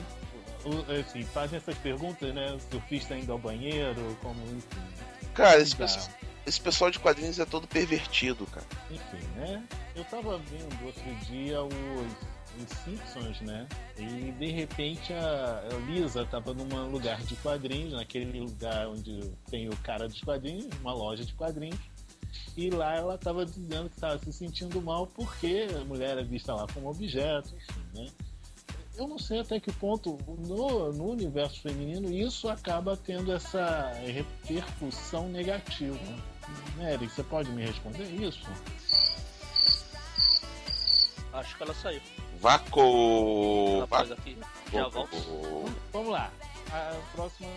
Assim, 1.01 1.23
fazem 1.25 1.57
essas 1.59 1.79
perguntas, 1.79 2.35
né? 2.35 2.53
O 2.53 2.61
surfista 2.73 3.17
indo 3.17 3.31
ao 3.33 3.39
banheiro, 3.39 4.17
como, 4.23 4.43
enfim. 4.57 4.81
Cara, 5.35 5.61
esse, 5.61 5.77
pessoal- 5.77 6.09
esse 6.45 6.61
pessoal 6.61 6.91
de 6.91 6.99
quadrinhos 6.99 7.39
é 7.39 7.45
todo 7.45 7.67
pervertido, 7.69 8.45
cara. 8.47 8.67
Enfim, 8.91 9.25
né? 9.37 9.63
eu 9.95 10.05
tava 10.05 10.39
vendo 10.39 10.85
outro 10.87 11.15
dia 11.27 11.63
os, 11.63 11.73
os 12.59 12.71
Simpsons, 12.79 13.41
né? 13.43 13.67
E 13.97 14.33
de 14.33 14.51
repente 14.51 15.13
a, 15.13 15.63
Lisa 15.87 16.25
tava 16.27 16.53
num 16.55 16.91
lugar 16.91 17.23
de 17.23 17.37
quadrinhos, 17.37 17.93
naquele 17.93 18.41
lugar 18.41 18.89
onde 18.89 19.31
tem 19.51 19.69
o 19.69 19.77
cara 19.79 20.09
dos 20.09 20.21
quadrinhos, 20.21 20.69
uma 20.81 20.93
loja 20.93 21.25
de 21.25 21.35
quadrinhos. 21.35 21.79
E 22.57 22.71
lá 22.71 22.97
ela 22.97 23.17
tava 23.17 23.47
dizendo 23.47 23.89
que 23.89 23.95
estava 23.95 24.19
se 24.19 24.33
sentindo 24.33 24.83
mal 24.83 25.07
porque 25.07 25.67
a 25.81 25.85
mulher 25.85 26.19
é 26.19 26.25
vista 26.25 26.55
lá 26.55 26.67
como 26.73 26.91
objeto, 26.91 27.55
enfim, 27.55 27.81
né? 27.95 28.07
Eu 28.97 29.07
não 29.07 29.19
sei 29.19 29.39
até 29.39 29.61
que 29.61 29.73
ponto 29.73 30.19
no, 30.27 30.93
no 30.93 31.11
universo 31.13 31.61
feminino 31.61 32.11
isso 32.11 32.49
acaba 32.49 32.97
tendo 32.97 33.33
essa 33.33 33.93
repercussão 34.05 35.29
negativa. 35.29 35.97
Nery, 36.77 37.09
você 37.09 37.23
pode 37.23 37.51
me 37.51 37.65
responder 37.65 38.05
isso? 38.05 38.47
Acho 41.33 41.57
que 41.57 41.63
ela 41.63 41.75
saiu. 41.75 42.01
Vaco. 42.41 43.87
Já 44.73 44.89
volto. 44.89 45.17
Vamos 45.93 46.13
lá. 46.13 46.31
A 46.71 46.95
próxima 47.13 47.49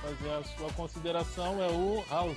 fazer 0.00 0.30
a 0.30 0.42
sua 0.56 0.72
consideração 0.72 1.62
é 1.62 1.68
o 1.68 2.04
House. 2.08 2.36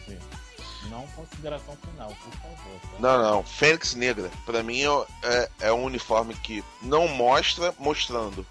Não 0.89 1.07
consideração 1.07 1.77
final, 1.77 2.09
por 2.09 2.33
favor. 2.33 2.79
Tá? 2.81 2.99
Não, 2.99 3.23
não. 3.23 3.43
Fênix 3.43 3.95
Negra, 3.95 4.29
pra 4.45 4.61
mim 4.61 4.81
é, 5.23 5.49
é 5.61 5.73
um 5.73 5.83
uniforme 5.83 6.33
que 6.35 6.63
não 6.81 7.07
mostra 7.07 7.73
mostrando, 7.79 8.45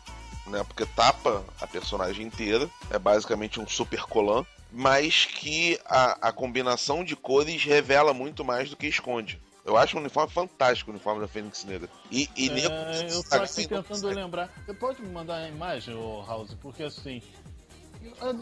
né? 0.46 0.64
Porque 0.64 0.86
tapa 0.86 1.44
a 1.60 1.66
personagem 1.66 2.26
inteira. 2.26 2.70
É 2.90 2.98
basicamente 2.98 3.60
um 3.60 3.68
super 3.68 4.02
colan. 4.04 4.46
Mas 4.72 5.26
que 5.26 5.78
a, 5.84 6.28
a 6.28 6.32
combinação 6.32 7.04
de 7.04 7.14
cores 7.14 7.62
revela 7.64 8.14
muito 8.14 8.44
mais 8.44 8.70
do 8.70 8.76
que 8.76 8.86
esconde. 8.86 9.38
Eu 9.64 9.76
acho 9.76 9.96
um 9.96 10.00
uniforme 10.00 10.32
fantático, 10.32 10.90
o 10.90 10.94
uniforme 10.94 11.20
da 11.20 11.28
Fênix 11.28 11.62
Negra. 11.64 11.88
E, 12.10 12.28
e 12.34 12.48
nego- 12.48 12.68
É, 12.74 13.12
eu 13.12 13.22
tô 13.22 13.36
aqui 13.36 13.66
tentando 13.68 14.08
lembrar. 14.08 14.50
Você 14.66 14.74
pode 14.74 15.00
me 15.02 15.08
mandar 15.08 15.36
a 15.36 15.48
imagem, 15.48 15.94
ô 15.94 16.24
House? 16.26 16.54
Porque 16.60 16.82
assim. 16.82 17.22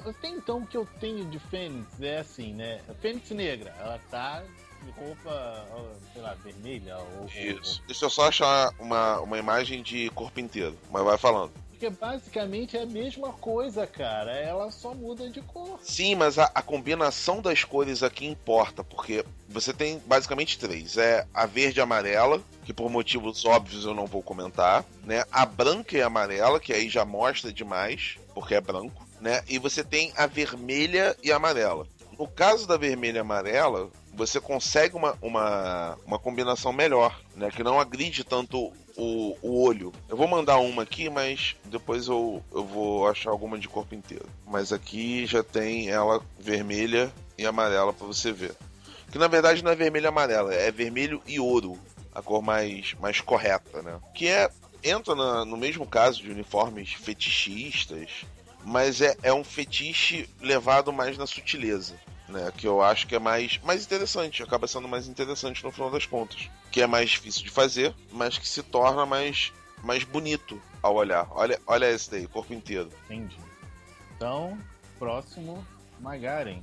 Até 0.08 0.28
então 0.28 0.58
o 0.62 0.66
que 0.66 0.76
eu 0.76 0.86
tenho 0.98 1.26
de 1.26 1.38
Fênix 1.38 2.00
é 2.00 2.18
assim, 2.20 2.54
né? 2.54 2.80
A 2.88 2.94
Fênix 2.94 3.28
Negra, 3.30 3.74
ela 3.78 4.00
tá 4.10 4.42
de 4.82 4.90
roupa, 4.92 5.66
sei 6.14 6.22
lá, 6.22 6.32
vermelha 6.42 6.96
ou. 6.96 7.26
Isso. 7.26 7.82
Deixa 7.86 8.06
eu 8.06 8.10
só 8.10 8.28
achar 8.28 8.70
uma, 8.78 9.20
uma 9.20 9.36
imagem 9.38 9.82
de 9.82 10.08
corpo 10.10 10.40
inteiro. 10.40 10.78
Mas 10.90 11.04
vai 11.04 11.18
falando. 11.18 11.52
Porque 11.80 11.96
basicamente 11.98 12.76
é 12.76 12.82
a 12.82 12.86
mesma 12.86 13.32
coisa, 13.32 13.86
cara. 13.86 14.32
Ela 14.32 14.70
só 14.70 14.92
muda 14.92 15.30
de 15.30 15.40
cor. 15.40 15.80
Sim, 15.82 16.14
mas 16.14 16.38
a, 16.38 16.44
a 16.54 16.60
combinação 16.60 17.40
das 17.40 17.64
cores 17.64 18.02
aqui 18.02 18.26
importa, 18.26 18.84
porque 18.84 19.24
você 19.48 19.72
tem 19.72 19.98
basicamente 20.04 20.58
três. 20.58 20.98
É 20.98 21.26
a 21.32 21.46
verde 21.46 21.80
e 21.80 21.82
amarela, 21.82 22.42
que 22.66 22.74
por 22.74 22.90
motivos 22.90 23.46
óbvios 23.46 23.86
eu 23.86 23.94
não 23.94 24.04
vou 24.04 24.22
comentar, 24.22 24.84
né? 25.04 25.24
A 25.32 25.46
branca 25.46 25.96
e 25.96 26.02
amarela, 26.02 26.60
que 26.60 26.74
aí 26.74 26.86
já 26.90 27.06
mostra 27.06 27.50
demais, 27.50 28.18
porque 28.34 28.54
é 28.54 28.60
branco, 28.60 29.06
né? 29.18 29.42
E 29.48 29.58
você 29.58 29.82
tem 29.82 30.12
a 30.18 30.26
vermelha 30.26 31.16
e 31.22 31.32
amarela. 31.32 31.86
No 32.18 32.28
caso 32.28 32.68
da 32.68 32.76
vermelha 32.76 33.16
e 33.16 33.20
amarela, 33.20 33.88
você 34.12 34.40
consegue 34.40 34.96
uma, 34.96 35.16
uma, 35.22 35.96
uma 36.06 36.18
combinação 36.18 36.72
melhor, 36.72 37.18
né? 37.36 37.50
Que 37.50 37.62
não 37.62 37.78
agride 37.80 38.24
tanto 38.24 38.72
o, 38.96 39.36
o 39.40 39.62
olho. 39.62 39.92
Eu 40.08 40.16
vou 40.16 40.26
mandar 40.28 40.58
uma 40.58 40.82
aqui, 40.82 41.08
mas 41.08 41.56
depois 41.64 42.06
eu, 42.08 42.42
eu 42.52 42.64
vou 42.64 43.08
achar 43.08 43.30
alguma 43.30 43.58
de 43.58 43.68
corpo 43.68 43.94
inteiro. 43.94 44.26
Mas 44.46 44.72
aqui 44.72 45.24
já 45.26 45.42
tem 45.42 45.88
ela 45.88 46.20
vermelha 46.38 47.12
e 47.38 47.46
amarela 47.46 47.92
pra 47.92 48.06
você 48.06 48.32
ver. 48.32 48.54
Que 49.10 49.18
na 49.18 49.26
verdade 49.28 49.62
não 49.64 49.70
é 49.70 49.74
vermelho 49.76 50.04
e 50.04 50.08
amarela, 50.08 50.54
é 50.54 50.70
vermelho 50.70 51.22
e 51.26 51.40
ouro. 51.40 51.78
A 52.12 52.20
cor 52.20 52.42
mais, 52.42 52.94
mais 53.00 53.20
correta, 53.20 53.82
né? 53.82 53.98
Que 54.14 54.28
é. 54.28 54.50
Entra 54.82 55.14
na- 55.14 55.44
no 55.44 55.56
mesmo 55.58 55.84
caso 55.86 56.22
de 56.22 56.30
uniformes 56.30 56.92
fetichistas, 56.94 58.24
mas 58.64 59.00
é, 59.00 59.14
é 59.22 59.32
um 59.32 59.44
fetiche 59.44 60.28
levado 60.40 60.92
mais 60.92 61.16
na 61.18 61.26
sutileza. 61.26 61.94
Né, 62.30 62.52
que 62.56 62.66
eu 62.66 62.80
acho 62.80 63.08
que 63.08 63.16
é 63.16 63.18
mais, 63.18 63.58
mais 63.58 63.84
interessante, 63.84 64.40
acaba 64.42 64.68
sendo 64.68 64.86
mais 64.86 65.08
interessante 65.08 65.64
no 65.64 65.72
final 65.72 65.90
das 65.90 66.06
contas. 66.06 66.48
Que 66.70 66.80
é 66.80 66.86
mais 66.86 67.10
difícil 67.10 67.42
de 67.42 67.50
fazer, 67.50 67.94
mas 68.12 68.38
que 68.38 68.48
se 68.48 68.62
torna 68.62 69.04
mais, 69.04 69.52
mais 69.82 70.04
bonito 70.04 70.62
ao 70.80 70.94
olhar. 70.94 71.26
Olha, 71.32 71.60
olha 71.66 71.90
esse 71.90 72.08
daí, 72.08 72.28
corpo 72.28 72.54
inteiro. 72.54 72.88
Entendi. 73.06 73.36
Então, 74.14 74.56
próximo, 74.98 75.66
Magaren. 75.98 76.62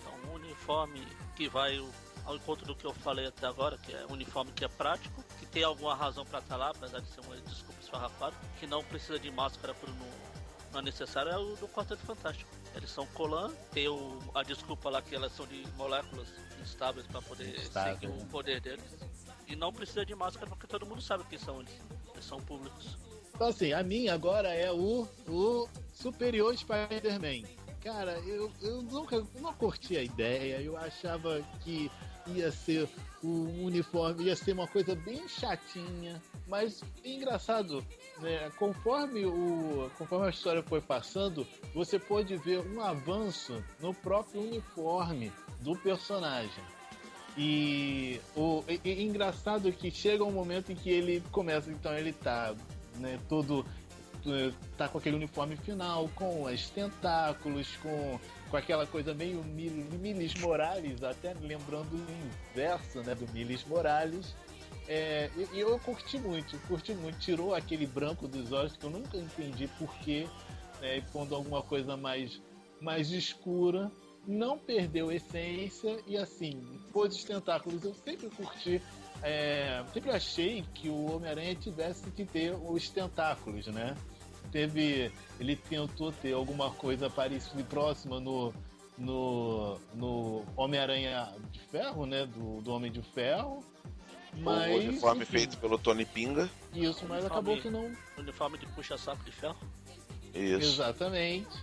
Então, 0.00 0.12
um 0.28 0.34
uniforme 0.34 1.06
que 1.36 1.48
vai 1.48 1.78
ao 2.24 2.34
encontro 2.34 2.66
do 2.66 2.74
que 2.74 2.84
eu 2.84 2.92
falei 2.92 3.26
até 3.26 3.46
agora, 3.46 3.78
que 3.78 3.94
é 3.94 4.04
um 4.10 4.14
uniforme 4.14 4.50
que 4.52 4.64
é 4.64 4.68
prático, 4.68 5.22
que 5.38 5.46
tem 5.46 5.62
alguma 5.62 5.94
razão 5.94 6.24
pra 6.26 6.40
estar 6.40 6.56
lá, 6.56 6.70
apesar 6.70 7.00
de 7.00 7.08
ser 7.08 7.20
uma 7.20 7.36
desculpa 7.36 7.80
esfarrapada, 7.80 8.34
que 8.58 8.66
não 8.66 8.82
precisa 8.82 9.18
de 9.18 9.30
máscara 9.30 9.72
por 9.74 9.88
não, 9.88 10.08
não 10.72 10.80
é 10.80 10.82
necessário, 10.82 11.30
é 11.30 11.38
o 11.38 11.54
do 11.54 11.68
Quarteto 11.68 12.02
Fantástico. 12.04 12.50
Eles 12.76 12.90
são 12.90 13.06
colã, 13.08 13.50
tem 13.72 13.88
o, 13.88 14.18
a 14.34 14.42
desculpa 14.42 14.90
lá 14.90 15.00
que 15.00 15.14
elas 15.14 15.32
são 15.32 15.46
de 15.46 15.64
moléculas 15.76 16.28
instáveis 16.60 17.06
pra 17.06 17.22
poder 17.22 17.56
Instável, 17.58 17.94
seguir 17.94 18.06
o 18.08 18.26
poder 18.26 18.60
deles. 18.60 18.84
E 19.46 19.56
não 19.56 19.72
precisa 19.72 20.04
de 20.04 20.14
máscara 20.14 20.46
porque 20.46 20.66
todo 20.66 20.84
mundo 20.84 21.00
sabe 21.00 21.24
quem 21.24 21.38
são 21.38 21.60
eles. 21.60 21.72
Eles 22.12 22.24
são 22.24 22.38
públicos. 22.40 22.98
Então, 23.34 23.48
assim, 23.48 23.72
a 23.72 23.82
minha 23.82 24.12
agora 24.14 24.48
é 24.52 24.70
o, 24.72 25.08
o 25.26 25.68
Superior 25.92 26.56
Spider-Man. 26.56 27.48
Cara, 27.82 28.18
eu, 28.26 28.52
eu 28.60 28.82
nunca 28.82 29.24
não 29.40 29.54
curti 29.54 29.96
a 29.96 30.02
ideia, 30.02 30.60
eu 30.60 30.76
achava 30.76 31.40
que 31.60 31.90
ia 32.28 32.50
ser 32.52 32.88
o 33.22 33.64
uniforme, 33.64 34.24
ia 34.24 34.36
ser 34.36 34.52
uma 34.52 34.66
coisa 34.66 34.94
bem 34.94 35.26
chatinha, 35.28 36.20
mas 36.46 36.82
engraçado, 37.04 37.84
né? 38.18 38.50
Conforme, 38.58 39.24
o, 39.26 39.90
conforme 39.98 40.26
a 40.26 40.30
história 40.30 40.62
foi 40.62 40.80
passando, 40.80 41.46
você 41.74 41.98
pode 41.98 42.36
ver 42.36 42.60
um 42.60 42.80
avanço 42.80 43.62
no 43.80 43.92
próprio 43.94 44.40
uniforme 44.42 45.32
do 45.60 45.76
personagem. 45.76 46.64
E 47.38 48.20
o 48.34 48.64
e- 48.68 48.80
e 48.84 49.02
engraçado 49.04 49.70
que 49.72 49.90
chega 49.90 50.24
um 50.24 50.32
momento 50.32 50.72
em 50.72 50.74
que 50.74 50.88
ele 50.88 51.22
começa, 51.30 51.70
então 51.70 51.92
ele 51.96 52.12
tá 52.12 52.54
né, 52.96 53.18
todo 53.28 53.64
tá 54.76 54.88
com 54.88 54.98
aquele 54.98 55.16
uniforme 55.16 55.56
final, 55.56 56.08
com 56.14 56.42
os 56.44 56.70
tentáculos, 56.70 57.76
com, 57.76 58.18
com 58.50 58.56
aquela 58.56 58.86
coisa 58.86 59.14
meio 59.14 59.42
Mil- 59.44 59.72
Miles 59.98 60.34
Morales, 60.34 61.02
até 61.02 61.34
lembrando 61.40 61.92
o 61.94 62.06
inverso 62.52 63.00
né, 63.02 63.14
do 63.14 63.30
Miles 63.32 63.64
Morales. 63.64 64.34
É, 64.88 65.30
e, 65.52 65.58
eu 65.58 65.78
curti 65.80 66.18
muito, 66.18 66.56
curti 66.68 66.92
muito. 66.94 67.18
Tirou 67.18 67.54
aquele 67.54 67.86
branco 67.86 68.28
dos 68.28 68.52
olhos 68.52 68.76
que 68.76 68.84
eu 68.84 68.90
nunca 68.90 69.16
entendi 69.16 69.68
porquê, 69.78 70.28
né, 70.80 71.02
pondo 71.12 71.34
alguma 71.34 71.62
coisa 71.62 71.96
mais, 71.96 72.40
mais 72.80 73.10
escura. 73.10 73.90
Não 74.26 74.58
perdeu 74.58 75.12
essência 75.12 75.98
e 76.06 76.16
assim, 76.16 76.60
pôs 76.92 77.14
os 77.14 77.24
tentáculos. 77.24 77.84
Eu 77.84 77.94
sempre 77.94 78.28
curti 78.30 78.82
é, 79.22 79.82
sempre 79.94 80.10
achei 80.10 80.64
que 80.74 80.88
o 80.88 81.16
Homem-Aranha 81.16 81.54
tivesse 81.54 82.10
que 82.10 82.24
ter 82.24 82.52
os 82.52 82.88
tentáculos, 82.90 83.66
né? 83.68 83.96
Teve. 84.56 85.12
Ele 85.38 85.54
tentou 85.54 86.10
ter 86.10 86.32
alguma 86.32 86.70
coisa 86.70 87.10
parecida 87.10 87.60
e 87.60 87.64
próxima 87.64 88.18
no. 88.18 88.54
No, 88.98 89.78
no 89.94 90.42
Homem-Aranha 90.56 91.30
de 91.52 91.60
Ferro, 91.60 92.06
né? 92.06 92.24
Do, 92.24 92.62
do 92.62 92.72
Homem 92.72 92.90
de 92.90 93.02
Ferro. 93.02 93.62
Mas. 94.38 94.70
o 94.70 94.76
uniforme 94.78 95.22
enfim, 95.22 95.32
feito 95.32 95.58
pelo 95.58 95.76
Tony 95.76 96.06
Pinga. 96.06 96.48
Isso, 96.72 97.04
mas 97.06 97.26
acabou 97.26 97.58
que 97.58 97.68
não. 97.68 97.94
Uniforme 98.16 98.56
de 98.56 98.64
puxa-saco 98.68 99.22
de 99.22 99.32
ferro. 99.32 99.58
Isso. 100.34 100.66
Exatamente. 100.66 101.62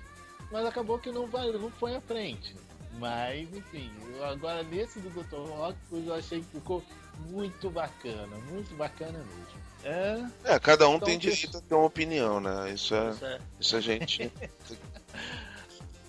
Mas 0.52 0.64
acabou 0.68 1.00
que 1.00 1.12
não, 1.12 1.26
vai, 1.26 1.52
não 1.52 1.72
foi 1.72 1.96
à 1.96 2.02
frente. 2.02 2.56
Mas, 3.00 3.52
enfim, 3.52 3.92
eu- 4.14 4.24
agora 4.26 4.62
nesse 4.62 5.00
do 5.00 5.10
Dr. 5.10 5.38
Octopus 5.38 6.06
eu 6.06 6.14
achei 6.14 6.40
que 6.42 6.48
ficou 6.60 6.84
muito 7.32 7.72
bacana, 7.72 8.38
muito 8.52 8.76
bacana 8.76 9.18
mesmo. 9.18 9.73
É, 9.84 10.24
É, 10.46 10.60
cada 10.60 10.88
um 10.88 10.96
Então, 10.96 11.08
tem 11.08 11.18
direito 11.18 11.58
a 11.58 11.62
ter 11.62 11.76
uma 11.76 11.86
opinião, 11.86 12.40
né? 12.40 12.72
Isso 12.74 12.96
é. 12.96 13.10
Isso 13.10 13.26
é. 13.26 13.40
Isso 13.60 13.76
a 13.76 13.82
gente. 13.82 14.32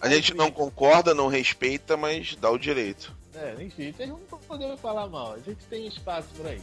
A 0.01 0.09
gente 0.11 0.35
não 0.35 0.51
concorda, 0.51 1.15
não 1.15 1.29
respeita, 1.29 1.97
mas 1.97 2.37
dá 2.37 2.51
o 2.51 2.59
direito. 2.59 3.17
é, 3.35 3.55
enfim, 3.63 3.91
vocês 3.91 4.07
não 4.07 4.21
vão 4.29 4.39
poder 4.41 4.77
falar 4.77 5.07
mal, 5.07 5.33
a 5.33 5.39
gente 5.39 5.65
tem 5.71 5.87
espaço 5.87 6.29
por 6.37 6.47
aí. 6.47 6.61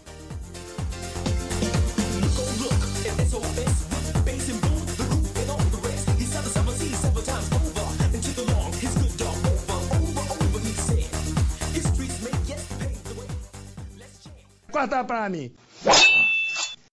Corta 14.72 15.04
pra 15.04 15.30
mim. 15.30 15.52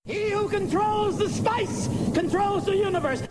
He 0.08 0.30
who 0.30 0.48
controls 0.48 1.18
the 1.18 1.28
spice 1.28 1.86
controls 2.14 2.64
the 2.64 2.74
universe. 2.76 3.22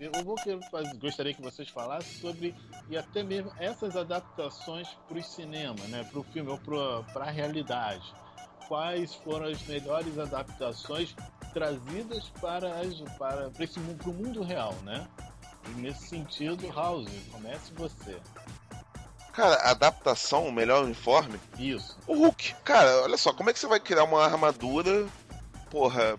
Eu 0.00 0.12
vou 0.24 0.36
faz- 0.70 0.92
gostaria 0.98 1.32
que 1.32 1.40
vocês 1.42 1.68
falassem 1.68 2.20
sobre 2.20 2.54
e 2.90 2.96
até 2.96 3.22
mesmo 3.22 3.50
essas 3.58 3.96
adaptações 3.96 4.88
para 5.08 5.18
o 5.18 5.22
cinema, 5.22 5.82
né, 5.88 6.04
para 6.04 6.20
o 6.20 6.24
filme 6.24 6.50
ou 6.50 6.58
para 6.58 7.24
a 7.24 7.30
realidade. 7.30 8.12
Quais 8.68 9.14
foram 9.14 9.46
as 9.46 9.62
melhores 9.66 10.18
adaptações 10.18 11.14
trazidas 11.52 12.28
para 12.40 12.80
as 12.80 13.00
para, 13.18 13.50
para 13.50 13.64
esse 13.64 13.78
para 13.78 14.10
o 14.10 14.14
mundo 14.14 14.42
real, 14.42 14.74
né? 14.82 15.06
E 15.68 15.80
nesse 15.80 16.08
sentido, 16.08 16.66
House, 16.72 17.08
comece 17.30 17.72
você. 17.74 18.18
Cara, 19.34 19.56
adaptação, 19.70 20.46
o 20.46 20.52
melhor 20.52 20.84
uniforme? 20.84 21.40
Isso. 21.58 21.98
O 22.06 22.14
Hulk. 22.14 22.54
Cara, 22.64 23.02
olha 23.02 23.16
só, 23.16 23.32
como 23.32 23.50
é 23.50 23.52
que 23.52 23.58
você 23.58 23.66
vai 23.66 23.80
criar 23.80 24.04
uma 24.04 24.24
armadura, 24.24 25.06
porra, 25.70 26.16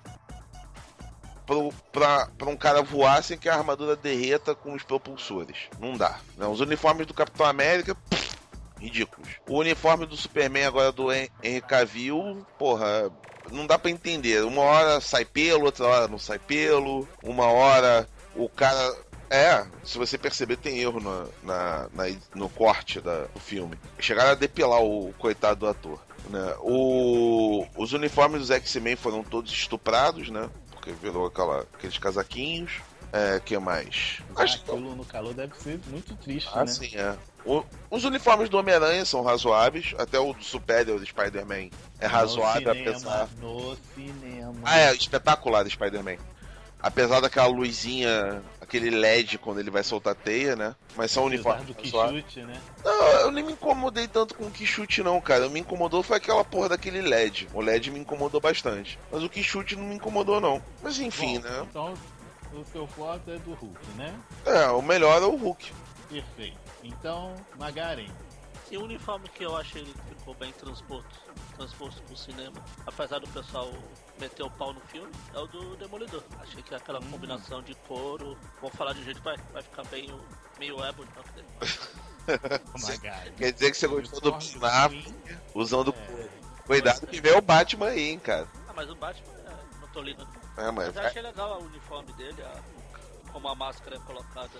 pro, 1.45 1.71
pra, 1.91 2.27
pra 2.37 2.49
um 2.49 2.57
cara 2.57 2.81
voar 2.81 3.23
sem 3.23 3.37
que 3.37 3.47
a 3.47 3.55
armadura 3.55 3.95
derreta 3.95 4.53
com 4.53 4.73
os 4.73 4.83
propulsores? 4.83 5.57
Não 5.79 5.95
dá. 5.95 6.19
Né? 6.37 6.45
Os 6.45 6.59
uniformes 6.59 7.07
do 7.07 7.13
Capitão 7.13 7.45
América, 7.45 7.95
pff, 7.95 8.35
ridículos. 8.79 9.29
O 9.47 9.59
uniforme 9.59 10.05
do 10.05 10.17
Superman 10.17 10.65
agora 10.65 10.91
do 10.91 11.11
Hen- 11.11 11.29
Henry 11.41 11.61
Cavill, 11.61 12.45
porra, 12.59 13.09
não 13.51 13.65
dá 13.65 13.79
pra 13.79 13.91
entender. 13.91 14.43
Uma 14.43 14.61
hora 14.61 14.99
sai 14.99 15.23
pelo, 15.23 15.65
outra 15.65 15.85
hora 15.85 16.07
não 16.07 16.19
sai 16.19 16.39
pelo. 16.39 17.07
Uma 17.23 17.45
hora 17.45 18.07
o 18.35 18.49
cara. 18.49 18.97
É, 19.29 19.65
se 19.83 19.97
você 19.97 20.17
perceber, 20.17 20.57
tem 20.57 20.79
erro 20.79 20.99
na, 20.99 21.25
na- 21.43 21.89
na- 21.93 22.15
no 22.35 22.47
corte 22.49 23.01
da- 23.01 23.25
do 23.25 23.39
filme. 23.39 23.75
Chegaram 23.99 24.31
a 24.31 24.35
depilar 24.35 24.81
o 24.81 25.13
coitado 25.17 25.61
do 25.61 25.67
ator. 25.67 25.99
Né? 26.29 26.55
O- 26.59 27.65
os 27.75 27.93
uniformes 27.93 28.39
dos 28.41 28.51
X-Men 28.51 28.95
foram 28.95 29.23
todos 29.23 29.51
estuprados, 29.51 30.29
né? 30.29 30.49
Porque 30.71 30.91
virou 30.91 31.25
aquela, 31.25 31.61
aqueles 31.73 31.97
casaquinhos. 31.97 32.81
É, 33.13 33.39
que 33.39 33.57
mais? 33.57 34.19
Acho 34.35 34.61
que 34.61 34.71
no 34.75 35.05
calor 35.05 35.33
deve 35.33 35.55
ser 35.55 35.79
muito 35.87 36.15
triste, 36.17 36.49
ah, 36.53 36.65
né? 36.65 36.67
sim, 36.67 36.91
é. 36.97 37.15
O- 37.45 37.63
os 37.89 38.03
uniformes 38.03 38.49
do 38.49 38.57
Homem-Aranha 38.57 39.05
são 39.05 39.21
razoáveis, 39.23 39.93
até 39.97 40.19
o 40.19 40.33
do 40.33 40.43
Superior 40.43 40.99
do 40.99 41.05
Spider-Man 41.05 41.69
é 41.99 42.07
razoável, 42.07 42.73
no 42.73 42.73
cinema, 42.83 42.89
apesar. 42.91 43.29
No 43.39 43.77
cinema. 43.95 44.53
Ah, 44.65 44.79
é, 44.79 44.93
espetacular 44.93 45.65
Spider-Man. 45.69 46.17
Apesar 46.81 47.21
daquela 47.21 47.47
luzinha, 47.47 48.41
aquele 48.65 48.89
LED 48.89 49.37
quando 49.37 49.59
ele 49.59 49.69
vai 49.69 49.83
soltar 49.83 50.13
a 50.13 50.15
teia, 50.15 50.55
né? 50.55 50.75
Mas 50.95 51.11
são 51.11 51.25
uniformes 51.25 51.65
do. 51.67 51.73
Quixute, 51.73 52.41
né? 52.41 52.59
Não, 52.83 53.07
eu 53.21 53.31
nem 53.31 53.43
me 53.43 53.53
incomodei 53.53 54.07
tanto 54.07 54.35
com 54.35 54.45
o 54.45 54.51
Quixute, 54.51 55.01
não, 55.01 55.21
cara. 55.21 55.47
Me 55.47 55.59
incomodou 55.59 56.03
foi 56.03 56.17
aquela 56.17 56.43
porra 56.43 56.69
daquele 56.69 57.01
LED. 57.01 57.47
O 57.53 57.61
LED 57.61 57.91
me 57.91 57.99
incomodou 57.99 58.41
bastante. 58.41 58.99
Mas 59.11 59.23
o 59.23 59.29
Quixute 59.29 59.75
não 59.75 59.85
me 59.85 59.95
incomodou, 59.95 60.41
não. 60.41 60.61
Mas 60.83 60.99
enfim, 60.99 61.39
Bom, 61.39 61.47
né? 61.47 61.65
Então, 61.69 61.93
o 62.53 62.65
seu 62.65 62.85
voto 62.85 63.31
é 63.31 63.37
do 63.37 63.53
Hulk, 63.53 63.79
né? 63.95 64.13
É, 64.45 64.67
o 64.67 64.81
melhor 64.81 65.21
é 65.21 65.25
o 65.25 65.35
Hulk. 65.35 65.71
Perfeito. 66.09 66.57
Então, 66.83 67.35
Magaren. 67.57 68.07
E 68.71 68.77
o 68.77 68.83
uniforme 68.83 69.29
que 69.29 69.43
eu 69.45 69.55
achei 69.55 69.83
que 69.83 69.93
ficou 70.15 70.33
bem 70.33 70.51
transposto, 70.53 71.09
transposto 71.55 72.01
pro 72.03 72.17
cinema, 72.17 72.55
apesar 72.85 73.19
do 73.19 73.27
pessoal 73.27 73.71
meter 74.19 74.43
o 74.43 74.49
pau 74.49 74.73
no 74.73 74.81
filme, 74.81 75.11
é 75.33 75.39
o 75.39 75.45
do 75.47 75.75
Demolidor. 75.75 76.23
Achei 76.39 76.63
que 76.63 76.73
aquela 76.73 76.99
combinação 76.99 77.61
de 77.61 77.75
couro, 77.87 78.35
vou 78.59 78.71
falar 78.71 78.93
de 78.93 79.01
um 79.01 79.03
jeito 79.03 79.17
que 79.19 79.23
vai, 79.25 79.37
vai 79.53 79.61
ficar 79.61 79.83
bem 79.85 80.11
o- 80.11 80.25
meio 80.57 80.83
ébano. 80.83 81.07
né? 81.35 81.43
Magaren. 82.81 83.31
Quer 83.37 83.53
dizer 83.53 83.71
que 83.71 83.77
você 83.77 83.87
gostou 83.87 84.19
do 84.31 84.37
Snap 84.39 84.91
usando 85.53 85.91
É. 85.95 86.05
couro. 86.07 86.29
Cuidado 86.65 87.05
que 87.05 87.21
vem 87.21 87.33
o 87.37 87.41
Batman 87.41 87.87
aí, 87.89 88.09
hein, 88.09 88.19
cara. 88.19 88.47
Ah, 88.67 88.73
mas 88.73 88.89
o 88.89 88.95
Batman 88.95 89.31
é, 89.45 89.79
não 89.79 89.87
tô 89.89 90.01
lindo. 90.01 90.27
É, 90.57 90.71
mas 90.71 90.87
Mas 90.87 90.95
eu 90.95 91.01
achei 91.03 91.21
legal 91.21 91.61
o 91.61 91.65
uniforme 91.65 92.11
dele, 92.13 92.41
a- 92.41 92.63
como 93.31 93.47
a 93.47 93.53
máscara 93.53 93.97
é 93.97 93.99
colocada, 93.99 94.59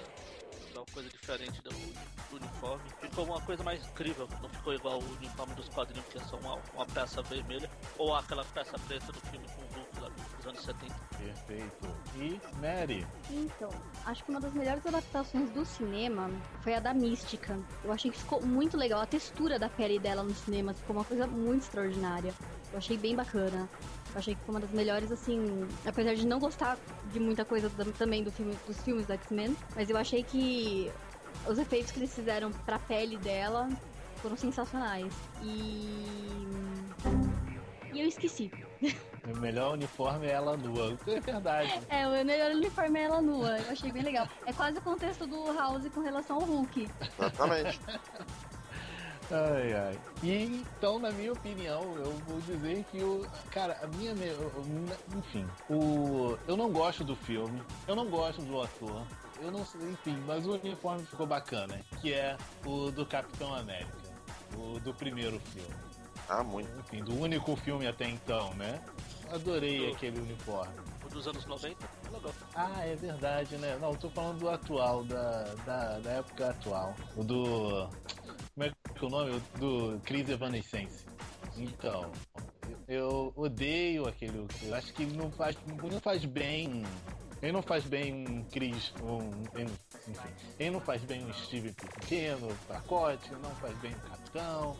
é 0.75 0.79
uma 0.79 0.85
coisa 0.93 1.09
diferente 1.09 1.61
do, 1.61 1.69
do 1.69 2.35
uniforme. 2.35 2.83
Ficou 3.01 3.25
uma 3.25 3.41
coisa 3.41 3.63
mais 3.63 3.85
incrível, 3.87 4.27
não 4.41 4.49
ficou 4.49 4.73
igual 4.73 4.99
o 4.99 5.15
uniforme 5.15 5.55
dos 5.55 5.69
quadrinhos, 5.69 6.05
que 6.07 6.17
é 6.17 6.23
só 6.23 6.37
uma, 6.37 6.59
uma 6.73 6.85
peça 6.85 7.21
vermelha, 7.23 7.69
ou 7.97 8.13
aquela 8.13 8.43
peça 8.45 8.77
preta 8.79 9.11
do 9.11 9.19
filme 9.21 9.45
com 9.47 9.61
o 9.61 9.79
Hulk 9.79 9.99
lá 10.01 10.09
dos 10.09 10.47
anos 10.47 10.61
70. 10.61 10.93
Perfeito. 11.17 11.95
E 12.17 12.39
Mary. 12.59 13.07
Então, 13.29 13.69
acho 14.05 14.23
que 14.23 14.31
uma 14.31 14.39
das 14.39 14.53
melhores 14.53 14.85
adaptações 14.85 15.49
do 15.51 15.65
cinema 15.65 16.29
foi 16.61 16.73
a 16.75 16.79
da 16.79 16.93
Mística. 16.93 17.59
Eu 17.83 17.91
achei 17.91 18.11
que 18.11 18.17
ficou 18.17 18.45
muito 18.45 18.77
legal. 18.77 19.01
A 19.01 19.05
textura 19.05 19.57
da 19.57 19.69
pele 19.69 19.99
dela 19.99 20.23
no 20.23 20.33
cinema 20.33 20.73
ficou 20.73 20.95
uma 20.95 21.05
coisa 21.05 21.27
muito 21.27 21.63
extraordinária. 21.63 22.33
Eu 22.71 22.77
achei 22.77 22.97
bem 22.97 23.15
bacana. 23.15 23.69
Eu 24.15 24.19
achei 24.19 24.33
que 24.33 24.41
foi 24.45 24.55
uma 24.55 24.61
das 24.61 24.71
melhores, 24.71 25.11
assim. 25.11 25.67
Apesar 25.85 26.15
de 26.15 26.25
não 26.25 26.39
gostar 26.39 26.77
de 27.11 27.19
muita 27.19 27.43
coisa 27.43 27.67
da- 27.69 27.83
também 27.91 28.23
do 28.23 28.31
filme, 28.31 28.57
dos 28.65 28.81
filmes 28.81 29.05
do 29.05 29.11
X-Men, 29.11 29.55
mas 29.75 29.89
eu 29.89 29.97
achei 29.97 30.23
que 30.23 30.89
os 31.45 31.57
efeitos 31.59 31.91
que 31.91 31.99
eles 31.99 32.15
fizeram 32.15 32.49
pra 32.65 32.79
pele 32.79 33.17
dela 33.17 33.67
foram 34.21 34.37
sensacionais. 34.37 35.13
E. 35.43 36.47
E 37.91 37.99
eu 38.01 38.07
esqueci. 38.07 38.49
O 39.25 39.39
melhor 39.39 39.73
uniforme 39.73 40.27
é 40.27 40.33
ela 40.33 40.55
nua. 40.55 40.95
É 41.07 41.19
verdade. 41.19 41.73
É, 41.89 42.07
o 42.07 42.11
melhor 42.23 42.51
uniforme 42.51 42.99
é 42.99 43.03
ela 43.05 43.19
nua. 43.23 43.57
Eu 43.57 43.71
achei 43.71 43.91
bem 43.91 44.03
legal. 44.03 44.29
É 44.45 44.53
quase 44.53 44.77
o 44.77 44.81
contexto 44.83 45.25
do 45.25 45.51
House 45.51 45.89
com 45.91 46.01
relação 46.01 46.35
ao 46.35 46.43
Hulk. 46.43 46.87
Exatamente. 47.17 47.79
Ai, 49.31 49.73
ai. 49.73 49.99
E 50.21 50.63
então, 50.77 50.99
na 50.99 51.11
minha 51.11 51.33
opinião, 51.33 51.81
eu 51.97 52.11
vou 52.27 52.39
dizer 52.41 52.85
que 52.91 53.03
o. 53.03 53.25
Cara, 53.51 53.77
a 53.81 53.87
minha. 53.87 54.13
Enfim, 55.15 55.47
o. 55.69 56.37
Eu 56.47 56.55
não 56.55 56.71
gosto 56.71 57.03
do 57.03 57.15
filme, 57.15 57.61
eu 57.87 57.95
não 57.95 58.07
gosto 58.07 58.41
do 58.41 58.61
ator. 58.61 59.05
Eu 59.41 59.51
não 59.51 59.65
sei, 59.65 59.81
enfim, 59.81 60.17
mas 60.25 60.45
o 60.45 60.53
uniforme 60.53 61.05
ficou 61.05 61.25
bacana, 61.25 61.81
que 62.01 62.13
é 62.13 62.37
o 62.65 62.91
do 62.91 63.05
Capitão 63.05 63.53
América. 63.53 63.91
O 64.57 64.79
do 64.79 64.93
primeiro 64.93 65.39
filme. 65.39 65.75
Ah, 66.29 66.43
muito. 66.43 66.69
Enfim, 66.79 67.03
do 67.03 67.19
único 67.19 67.55
filme 67.57 67.87
até 67.87 68.07
então, 68.07 68.53
né? 68.53 68.81
Adorei 69.31 69.91
aquele 69.91 70.19
uniforme. 70.19 70.73
O 71.05 71.09
dos 71.09 71.27
anos 71.27 71.45
90, 71.45 71.77
legal. 72.11 72.33
Ah, 72.55 72.85
é 72.85 72.95
verdade, 72.95 73.57
né? 73.57 73.77
Não, 73.79 73.91
eu 73.91 73.97
tô 73.97 74.09
falando 74.09 74.39
do 74.39 74.49
atual, 74.49 75.03
da, 75.03 75.43
da, 75.65 75.99
da 75.99 76.11
época 76.11 76.49
atual. 76.49 76.95
O 77.15 77.23
do. 77.23 77.89
Como 78.55 78.67
é 78.67 78.69
que 78.69 79.03
é 79.03 79.07
o 79.07 79.09
nome? 79.09 79.43
Do 79.59 79.99
Crise 80.05 80.31
Evanescence. 80.31 81.05
Então, 81.57 82.09
eu 82.87 83.33
odeio 83.35 84.07
aquele. 84.07 84.47
Eu 84.63 84.73
acho 84.73 84.93
que 84.93 85.05
não 85.05 85.29
faz, 85.29 85.57
não 85.67 85.99
faz 85.99 86.23
bem. 86.23 86.83
Ele 87.41 87.51
não 87.51 87.61
faz 87.61 87.83
bem 87.83 88.13
um 88.13 88.43
Chris. 88.45 88.93
Um, 89.03 89.29
enfim, 89.61 90.29
ele 90.57 90.69
não 90.69 90.79
faz 90.79 91.01
bem 91.01 91.25
um 91.25 91.33
Steve 91.33 91.73
pequeno, 91.73 92.47
pacote, 92.65 93.29
não 93.43 93.51
faz 93.55 93.77
bem 93.79 93.91
o 93.91 94.09
Capitão. 94.09 94.77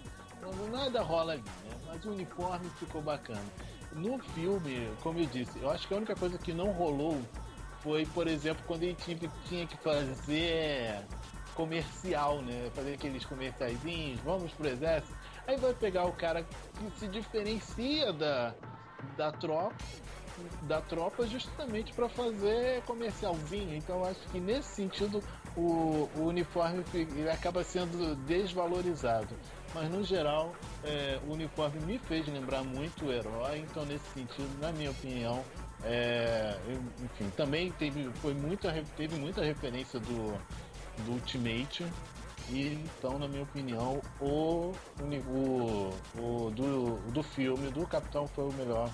Nada 0.72 1.02
rola 1.02 1.34
ali, 1.34 1.42
né? 1.42 1.78
Mas 1.88 2.06
o 2.06 2.12
uniforme 2.12 2.70
ficou 2.80 3.02
bacana. 3.02 3.44
No 3.92 4.18
filme, 4.20 4.90
como 5.04 5.20
eu 5.20 5.26
disse, 5.26 5.60
eu 5.60 5.70
acho 5.70 5.86
que 5.86 5.94
a 5.94 5.98
única 5.98 6.16
coisa 6.16 6.38
que 6.38 6.54
não 6.54 6.72
rolou 6.72 7.22
foi, 7.82 8.06
por 8.06 8.26
exemplo, 8.26 8.64
quando 8.66 8.84
ele 8.84 8.96
tinha 8.96 9.68
que 9.68 9.78
fazer 9.78 11.04
comercial, 11.56 12.42
né? 12.42 12.70
Fazer 12.76 12.94
aqueles 12.94 13.26
comerciaizinhos, 13.26 14.20
vamos 14.22 14.52
pro 14.52 14.68
exército. 14.68 15.16
Aí 15.48 15.58
vai 15.58 15.74
pegar 15.74 16.06
o 16.06 16.12
cara 16.12 16.44
que 16.44 17.00
se 17.00 17.08
diferencia 17.08 18.14
da, 18.14 18.54
da 19.18 19.32
tropa 19.32 19.74
da 20.64 20.82
tropa 20.82 21.26
justamente 21.26 21.94
para 21.94 22.10
fazer 22.10 22.82
comercialzinho. 22.82 23.74
Então 23.78 24.04
acho 24.04 24.20
que 24.32 24.38
nesse 24.38 24.68
sentido 24.76 25.24
o, 25.56 26.10
o 26.18 26.24
uniforme 26.26 26.84
acaba 27.32 27.64
sendo 27.64 28.18
desvalorizado. 28.26 29.34
Mas 29.74 29.90
no 29.90 30.04
geral 30.04 30.54
é, 30.84 31.18
o 31.26 31.32
uniforme 31.32 31.80
me 31.86 31.98
fez 32.00 32.28
lembrar 32.28 32.64
muito 32.66 33.06
o 33.06 33.14
herói. 33.14 33.60
Então 33.60 33.86
nesse 33.86 34.04
sentido, 34.14 34.50
na 34.60 34.74
minha 34.74 34.92
opinião, 34.92 35.42
é, 35.86 36.58
eu- 36.68 36.84
enfim, 37.06 37.30
também 37.38 37.72
teve, 37.72 38.10
foi 38.16 38.34
muita, 38.34 38.74
teve 38.98 39.16
muita 39.18 39.42
referência 39.42 40.02
do, 40.02 40.38
do 41.04 41.14
Ultimate. 41.14 41.86
E 42.50 42.74
então, 42.74 43.18
na 43.18 43.28
minha 43.28 43.44
opinião, 43.44 44.02
o, 44.22 44.72
o, 45.02 45.90
o 46.18 46.52
do, 46.52 46.98
do 47.12 47.24
filme, 47.24 47.72
do 47.72 47.88
Capitão, 47.88 48.28
foi 48.28 48.46
o 48.46 48.54
melhor 48.54 48.90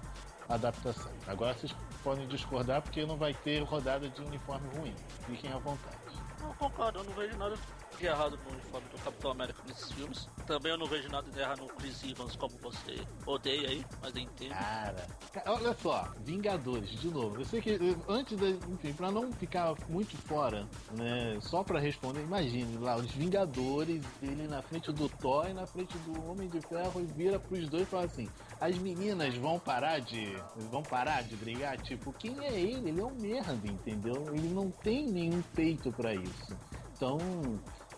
adaptação. 0.47 1.12
Agora 1.28 1.54
vocês 1.54 1.76
podem 2.04 2.28
discordar 2.28 2.82
porque 2.82 3.06
não 3.06 3.18
vai 3.18 3.34
ter 3.34 3.62
rodada 3.64 4.10
de 4.10 4.22
uniforme 4.22 4.68
ruim. 4.78 4.95
Fiquem 5.26 5.52
à 5.52 5.58
vontade. 5.58 5.97
Não, 6.41 6.54
concordo, 6.54 6.99
eu 6.99 7.04
não 7.04 7.14
vejo 7.14 7.38
nada 7.38 7.58
de 8.02 8.08
errado 8.08 8.38
no 8.43 8.52
uniforme 8.52 8.88
do 8.89 8.97
Capitão 8.97 9.32
América 9.32 9.60
nesses 9.68 9.91
filmes. 9.91 10.28
Também 10.47 10.72
eu 10.72 10.78
não 10.78 10.88
vejo 10.88 11.08
nada 11.10 11.30
de 11.30 11.39
errado 11.39 11.60
no 11.62 11.68
Chris 11.68 12.04
Evans, 12.04 12.36
como 12.36 12.58
você 12.58 12.99
odeia 13.28 13.70
aí, 13.70 13.86
mas 14.02 14.16
entendo. 14.18 14.49
Cara, 14.49 15.08
ca- 15.32 15.43
olha 15.47 15.74
só, 15.76 16.10
Vingadores, 16.26 16.89
de 16.99 17.08
novo. 17.10 17.39
Eu 17.39 17.45
sei 17.45 17.62
que 17.62 17.72
eh, 17.74 17.95
antes 18.10 18.38
da. 18.38 18.49
Enfim, 18.49 18.91
pra 18.93 19.12
não 19.12 19.32
ficar 19.34 19.76
muito 19.88 20.18
fora, 20.18 20.68
né? 20.97 21.38
Só 21.41 21.64
pra 21.64 21.80
responder, 21.80 22.22
imagine 22.24 22.78
lá, 22.80 22.95
os 22.95 23.12
Vingadores, 23.12 24.04
ele 24.22 24.47
na 24.47 24.62
frente 24.64 24.91
do 24.91 25.08
Thor 25.08 25.47
e 25.47 25.54
na 25.54 25.66
frente 25.68 25.95
do 25.99 26.28
Homem 26.30 26.49
de 26.49 26.60
Ferro 26.62 27.02
e 27.02 27.06
vira 27.06 27.39
pros 27.39 27.70
dois 27.70 27.84
e 27.84 27.86
fala 27.86 28.06
assim: 28.06 28.28
as 28.60 28.76
meninas 28.80 29.36
vão 29.38 29.60
parar 29.60 29.99
de. 29.99 30.36
vão 30.72 30.82
parar 30.82 31.22
de 31.22 31.36
brigar? 31.36 31.78
Tipo, 31.82 32.12
quem 32.14 32.43
é 32.43 32.60
ele? 32.60 32.89
Ele 32.89 32.99
é 33.02 33.06
um 33.06 33.14
merda, 33.16 33.68
entendeu? 33.68 34.28
Ele 34.34 34.49
não 34.49 34.72
tem 34.72 35.08
nenhum 35.08 35.41
peito 35.54 35.91
pra 35.91 36.14
isso. 36.16 36.58
Então, 36.95 37.18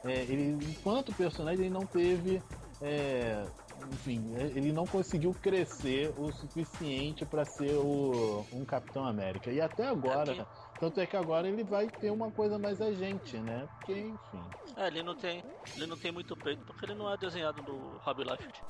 é, 0.04 0.24
ele, 0.24 0.58
enquanto 0.66 1.14
personagem, 1.14 1.66
ele 1.66 1.74
não 1.74 1.86
teve. 1.86 2.42
é, 2.82 3.46
enfim, 3.92 4.34
ele 4.56 4.72
não 4.72 4.86
conseguiu 4.86 5.34
crescer 5.34 6.14
o 6.18 6.32
suficiente 6.32 7.26
para 7.26 7.44
ser 7.44 7.74
o, 7.76 8.46
um 8.54 8.64
Capitão 8.64 9.06
América. 9.06 9.52
E 9.52 9.60
até 9.60 9.88
agora, 9.88 10.48
tanto 10.80 11.00
é 11.00 11.06
que 11.06 11.18
agora 11.18 11.48
ele 11.48 11.64
vai 11.64 11.88
ter 11.88 12.10
uma 12.10 12.32
coisa 12.32 12.58
mais 12.58 12.82
agente, 12.82 13.38
né? 13.38 13.68
Porque, 13.78 13.94
enfim. 13.94 14.44
É, 14.78 14.88
ele 14.88 15.04
não 15.04 15.16
tem, 15.16 15.44
ele 15.76 15.88
não 15.88 15.98
tem 15.98 16.12
muito 16.12 16.36
peito 16.36 16.64
porque 16.66 16.86
ele 16.86 16.96
não 16.96 17.12
é 17.12 17.18
desenhado 17.18 17.62
do 17.64 17.98
Rob 18.00 18.24
Liefeld. 18.24 18.62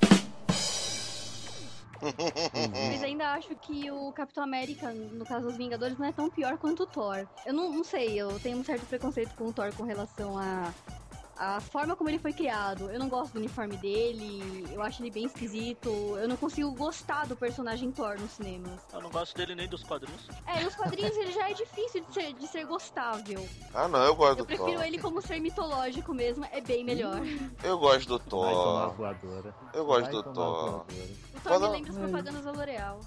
Mas 2.92 3.04
ainda 3.04 3.32
acho 3.34 3.56
que 3.56 3.90
o 3.90 4.12
Capitão 4.12 4.44
América, 4.44 4.92
no 4.92 5.26
caso 5.26 5.46
dos 5.48 5.56
Vingadores, 5.56 5.98
não 5.98 6.06
é 6.06 6.12
tão 6.12 6.30
pior 6.30 6.58
quanto 6.58 6.84
o 6.84 6.88
Thor. 6.88 7.26
Eu 7.46 7.54
não, 7.54 7.72
não 7.72 7.84
sei, 7.84 8.20
eu 8.20 8.40
tenho 8.40 8.58
um 8.58 8.64
certo 8.64 8.86
preconceito 8.86 9.34
com 9.36 9.46
o 9.46 9.54
Thor 9.54 9.74
com 9.74 9.84
relação 9.84 10.38
a. 10.38 10.74
A 11.36 11.60
forma 11.60 11.96
como 11.96 12.10
ele 12.10 12.20
foi 12.20 12.32
criado, 12.32 12.92
eu 12.92 13.00
não 13.00 13.10
gosto 13.10 13.34
do 13.34 13.40
uniforme 13.40 13.76
dele, 13.78 14.68
eu 14.72 14.82
acho 14.84 15.02
ele 15.02 15.10
bem 15.10 15.26
esquisito, 15.26 15.90
eu 15.90 16.28
não 16.28 16.38
consigo 16.38 16.72
gostar 16.74 17.26
do 17.26 17.36
personagem 17.36 17.92
Thor 17.92 18.20
nos 18.20 18.32
cinemas. 18.34 18.80
Eu 18.94 19.02
não 19.02 19.10
gosto 19.10 19.36
dele 19.36 19.56
nem 19.56 19.68
dos 19.68 19.84
quadrinhos. 19.84 20.22
É, 20.46 20.64
nos 20.64 20.76
quadrinhos 20.76 21.16
ele 21.18 21.32
já 21.32 21.50
é 21.50 21.54
difícil 21.54 22.06
de 22.06 22.14
ser, 22.14 22.34
de 22.34 22.48
ser 22.48 22.66
gostável. 22.66 23.48
Ah, 23.74 23.88
não, 23.88 24.04
eu 24.04 24.16
gosto 24.16 24.32
Eu 24.32 24.36
do 24.38 24.46
prefiro 24.46 24.74
Thor. 24.74 24.84
ele 24.86 25.00
como 25.00 25.22
ser 25.24 25.40
mitológico 25.40 26.14
mesmo, 26.14 26.46
é 26.52 26.62
bem 26.62 26.84
melhor. 26.84 27.20
Eu 27.64 27.80
gosto 27.80 28.08
do 28.08 28.20
Thor. 28.20 28.94
Eu 29.74 29.86
gosto 29.86 30.12
do 30.12 30.24
Thor. 30.34 30.86
O 31.36 31.40
Thor 31.42 31.60
me 31.60 31.68
lembra 31.68 31.92
as 31.92 31.98
propagandas 31.98 32.44
da 32.44 32.52
L'Oreal. 32.52 33.00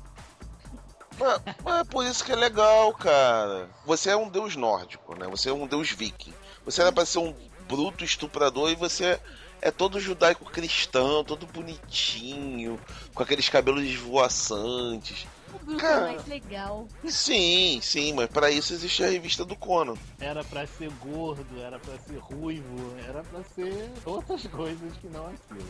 Mas, 1.18 1.40
mas 1.64 1.80
é 1.80 1.84
por 1.84 2.04
isso 2.04 2.24
que 2.24 2.32
é 2.32 2.36
legal, 2.36 2.92
cara. 2.92 3.70
Você 3.86 4.10
é 4.10 4.16
um 4.16 4.28
deus 4.28 4.56
nórdico, 4.56 5.14
né? 5.14 5.26
Você 5.28 5.48
é 5.48 5.52
um 5.52 5.66
deus 5.66 5.90
viking. 5.90 6.34
Você 6.64 6.82
era 6.82 6.92
pra 6.92 7.06
ser 7.06 7.20
um 7.20 7.34
bruto 7.68 8.04
estuprador 8.04 8.70
e 8.70 8.74
você 8.74 9.18
é 9.60 9.70
todo 9.70 10.00
judaico-cristão, 10.00 11.24
todo 11.24 11.46
bonitinho, 11.46 12.78
com 13.14 13.22
aqueles 13.22 13.48
cabelos 13.48 13.82
esvoaçantes. 13.84 15.26
O 15.54 15.58
Bruto 15.64 15.80
Cara. 15.80 16.12
é 16.12 16.16
mais 16.16 16.26
legal. 16.26 16.86
Sim, 17.08 17.80
sim, 17.82 18.12
mas 18.12 18.28
pra 18.28 18.50
isso 18.50 18.72
existe 18.72 19.02
a 19.02 19.08
revista 19.08 19.44
do 19.44 19.56
Conan. 19.56 19.94
Era 20.20 20.44
pra 20.44 20.66
ser 20.66 20.90
gordo, 21.00 21.60
era 21.60 21.78
pra 21.78 21.96
ser 21.98 22.18
ruivo, 22.18 22.94
era 23.08 23.22
pra 23.22 23.42
ser 23.54 23.90
outras 24.04 24.46
coisas 24.46 24.92
que 25.00 25.06
não 25.08 25.26
aquilo. 25.26 25.68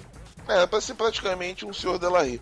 É, 0.48 0.66
pra 0.66 0.80
ser 0.80 0.94
praticamente 0.94 1.64
um 1.64 1.72
senhor 1.72 1.98
Delahy. 1.98 2.40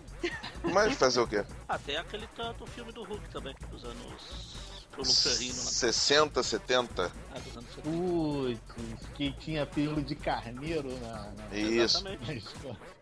Mas 0.63 0.95
fazer 0.95 1.19
o 1.19 1.27
quê? 1.27 1.43
Tem 1.85 1.97
aquele 1.97 2.27
tanto 2.35 2.65
filme 2.67 2.91
do 2.91 3.03
Hulk 3.03 3.29
também, 3.29 3.53
dos 3.69 3.83
anos. 3.83 4.54
Pro 4.95 5.03
Luferrino 5.03 5.57
lá. 5.57 5.69
60, 5.69 6.43
70? 6.43 7.11
Ah, 7.31 7.39
dos 7.39 7.57
anos 7.57 7.69
70. 7.75 7.89
Putz, 7.89 9.07
que 9.13 9.31
tinha 9.33 9.65
pelo 9.65 10.01
de 10.01 10.15
carneiro 10.15 10.89
na. 10.99 11.31
na... 11.31 11.55
Isso. 11.55 11.97
Exatamente. 11.97 12.51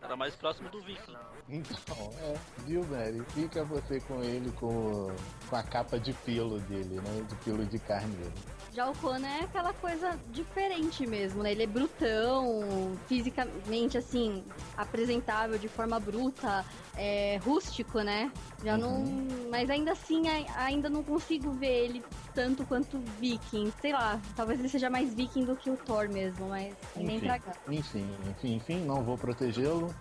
Era 0.01 0.15
mais 0.15 0.35
próximo 0.35 0.69
do 0.69 0.81
Viking. 0.81 1.15
Então, 1.47 2.13
é, 2.19 2.35
viu, 2.65 2.85
Mary? 2.85 3.21
Fica 3.33 3.63
você 3.63 3.99
com 4.01 4.21
ele 4.23 4.51
com, 4.51 5.13
com 5.49 5.55
a 5.55 5.63
capa 5.63 5.99
de 5.99 6.13
pelo 6.13 6.59
dele, 6.61 6.95
né? 6.95 7.25
De 7.27 7.35
pelo 7.37 7.65
de 7.65 7.79
carneiro. 7.79 8.33
Já 8.74 8.89
o 8.89 8.97
Conan 8.97 9.28
é 9.28 9.41
aquela 9.43 9.71
coisa 9.71 10.19
diferente 10.32 11.05
mesmo, 11.05 11.43
né? 11.43 11.51
Ele 11.51 11.63
é 11.63 11.67
brutão, 11.67 12.97
fisicamente, 13.07 13.99
assim, 13.99 14.43
apresentável 14.76 15.59
de 15.59 15.67
forma 15.67 15.99
bruta, 15.99 16.65
é, 16.95 17.38
rústico, 17.43 17.99
né? 18.01 18.32
Já 18.63 18.76
não. 18.76 19.03
Mas 19.51 19.69
ainda 19.69 19.91
assim, 19.91 20.28
ai- 20.28 20.47
ainda 20.55 20.89
não 20.89 21.03
consigo 21.03 21.51
ver 21.51 21.86
ele 21.86 22.03
tanto 22.34 22.65
quanto 22.65 22.97
Viking. 23.19 23.71
Sei 23.80 23.93
lá, 23.93 24.19
talvez 24.36 24.59
ele 24.59 24.69
seja 24.69 24.89
mais 24.89 25.13
Viking 25.13 25.45
do 25.45 25.55
que 25.55 25.69
o 25.69 25.78
Thor 25.78 26.09
mesmo, 26.09 26.47
mas 26.49 26.74
nem 26.95 27.17
Enfim, 27.17 27.28
pra 27.28 27.39
cá. 27.39 27.51
enfim, 27.69 28.17
enfim, 28.28 28.55
enfim, 28.55 28.80
não 28.86 29.03
vou 29.03 29.17
protegê-lo. 29.19 29.93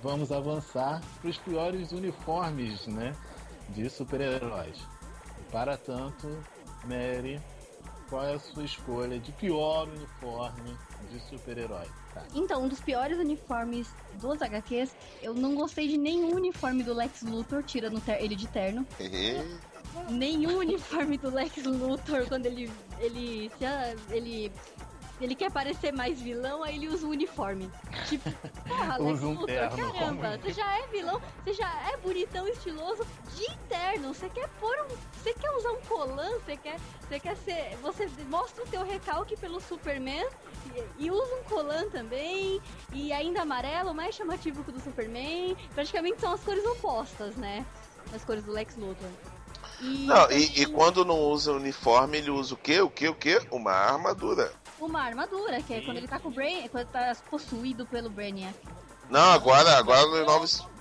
Vamos 0.00 0.30
avançar 0.30 1.00
para 1.20 1.28
os 1.30 1.38
piores 1.38 1.90
uniformes, 1.90 2.86
né? 2.86 3.14
De 3.70 3.90
super-heróis. 3.90 4.78
Para 5.50 5.76
tanto, 5.76 6.38
Mary, 6.84 7.40
qual 8.12 8.26
é 8.26 8.34
a 8.34 8.38
sua 8.38 8.62
escolha 8.62 9.18
de 9.18 9.32
pior 9.32 9.88
uniforme 9.88 10.76
de 11.10 11.18
super-herói? 11.30 11.86
Tá. 12.12 12.22
Então, 12.34 12.62
um 12.62 12.68
dos 12.68 12.78
piores 12.78 13.16
uniformes 13.18 13.88
dos 14.20 14.42
HQs, 14.42 14.94
eu 15.22 15.32
não 15.32 15.54
gostei 15.54 15.88
de 15.88 15.96
nenhum 15.96 16.34
uniforme 16.34 16.82
do 16.82 16.92
Lex 16.92 17.22
Luthor, 17.22 17.62
tirando 17.62 18.02
ele 18.20 18.36
de 18.36 18.46
terno. 18.48 18.86
nenhum 20.10 20.58
uniforme 20.60 21.16
do 21.16 21.30
Lex 21.30 21.64
Luthor 21.64 22.28
quando 22.28 22.44
ele 22.44 22.70
ele 23.00 23.50
ele 24.10 24.52
ele 25.24 25.34
quer 25.34 25.50
parecer 25.50 25.92
mais 25.92 26.20
vilão, 26.20 26.62
aí 26.62 26.76
ele 26.76 26.88
usa 26.88 27.06
um 27.06 27.10
uniforme. 27.10 27.70
Tipo, 28.08 28.30
porra, 28.66 28.96
Lex 29.02 29.22
um 29.22 29.30
Luthor, 29.32 29.46
terno 29.46 29.92
caramba, 29.92 30.38
você 30.38 30.52
já 30.52 30.78
é 30.78 30.86
vilão, 30.88 31.22
você 31.44 31.54
já 31.54 31.68
é 31.92 31.96
bonitão, 31.96 32.48
estiloso, 32.48 33.06
de 33.34 33.56
terno. 33.68 34.12
Você 34.12 34.28
quer 34.28 34.48
pôr 34.60 34.74
um. 34.90 34.96
Você 35.12 35.32
quer 35.34 35.50
usar 35.56 35.70
um 35.70 35.80
colã, 35.82 36.28
você 36.40 36.56
quer. 36.56 36.80
Você 37.00 37.20
quer 37.20 37.36
ser. 37.36 37.76
Você 37.82 38.08
mostra 38.28 38.64
o 38.64 38.66
teu 38.66 38.84
recalque 38.84 39.36
pelo 39.36 39.60
Superman 39.60 40.26
e, 40.98 41.04
e 41.06 41.10
usa 41.10 41.34
um 41.36 41.44
colã 41.44 41.88
também. 41.90 42.60
E 42.92 43.12
ainda 43.12 43.42
amarelo, 43.42 43.94
mais 43.94 44.14
chamativo 44.14 44.64
que 44.64 44.70
o 44.70 44.72
do 44.72 44.80
Superman. 44.80 45.56
Praticamente 45.74 46.20
são 46.20 46.32
as 46.32 46.42
cores 46.42 46.64
opostas, 46.64 47.36
né? 47.36 47.64
As 48.12 48.24
cores 48.24 48.44
do 48.44 48.52
Lex 48.52 48.76
Luthor. 48.76 49.08
E 49.80 50.06
Não, 50.06 50.30
e, 50.30 50.62
e 50.62 50.66
quando 50.66 51.04
não 51.04 51.18
usa 51.18 51.52
uniforme, 51.52 52.18
ele 52.18 52.30
usa 52.30 52.54
o 52.54 52.56
quê? 52.56 52.80
O 52.80 52.90
quê? 52.90 53.08
O 53.08 53.14
quê? 53.14 53.40
Uma 53.50 53.72
armadura. 53.72 54.52
Uma 54.86 55.02
armadura, 55.02 55.62
que 55.62 55.74
é 55.74 55.80
quando 55.80 55.96
ele 55.96 56.08
tá 56.08 56.18
com 56.18 56.28
o 56.28 56.32
Brain, 56.32 56.68
quando 56.68 56.86
tá 56.88 57.16
possuído 57.30 57.86
pelo 57.86 58.10
Brainiac. 58.10 58.54
Não, 59.08 59.32
agora, 59.32 59.78
agora 59.78 60.06
nos 60.06 60.26
9, 60.26 60.72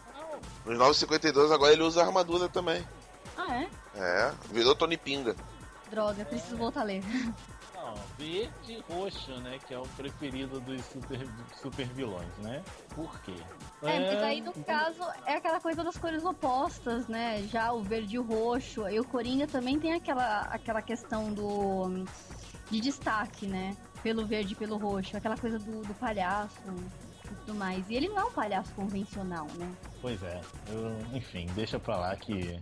nos 0.65 0.77
952 0.77 1.51
agora 1.51 1.73
ele 1.73 1.83
usa 1.83 2.01
armadura 2.01 2.47
também. 2.47 2.85
Ah, 3.37 3.55
é? 3.55 3.69
É, 3.95 4.33
virou 4.51 4.75
Tony 4.75 4.97
Pinga. 4.97 5.35
Droga, 5.89 6.23
preciso 6.23 6.55
voltar 6.55 6.81
a 6.81 6.83
ler. 6.83 7.03
Não, 7.75 7.95
verde 8.17 8.51
e 8.67 8.93
roxo, 8.93 9.31
né? 9.39 9.59
Que 9.67 9.73
é 9.73 9.77
o 9.77 9.83
preferido 9.97 10.59
dos 10.61 10.85
super, 10.85 11.19
super 11.61 11.87
vilões, 11.87 12.37
né? 12.37 12.63
Por 12.95 13.19
quê? 13.21 13.35
É, 13.81 13.99
mas 13.99 14.23
aí 14.23 14.39
no 14.39 14.53
caso 14.53 15.01
é 15.25 15.35
aquela 15.35 15.59
coisa 15.59 15.83
das 15.83 15.97
cores 15.97 16.23
opostas, 16.23 17.07
né? 17.07 17.41
Já 17.51 17.73
o 17.73 17.81
verde 17.81 18.15
e 18.15 18.19
o 18.19 18.23
roxo. 18.23 18.87
E 18.87 18.99
o 18.99 19.03
Coringa 19.03 19.47
também 19.47 19.79
tem 19.79 19.93
aquela, 19.93 20.41
aquela 20.43 20.81
questão 20.81 21.33
do. 21.33 22.05
de 22.69 22.79
destaque, 22.79 23.47
né? 23.47 23.75
Pelo 24.03 24.25
verde 24.25 24.53
e 24.53 24.55
pelo 24.55 24.77
roxo. 24.77 25.15
Aquela 25.15 25.37
coisa 25.37 25.59
do, 25.59 25.81
do 25.81 25.93
palhaço 25.95 26.57
e 27.31 27.35
tudo 27.35 27.55
mais. 27.55 27.89
E 27.89 27.95
ele 27.95 28.09
não 28.09 28.19
é 28.19 28.23
um 28.25 28.31
palhaço 28.31 28.71
convencional, 28.73 29.47
né? 29.55 29.71
Pois 30.01 30.21
é, 30.23 30.41
eu, 30.69 31.15
enfim, 31.15 31.47
deixa 31.55 31.79
pra 31.79 31.97
lá 31.97 32.15
que 32.15 32.59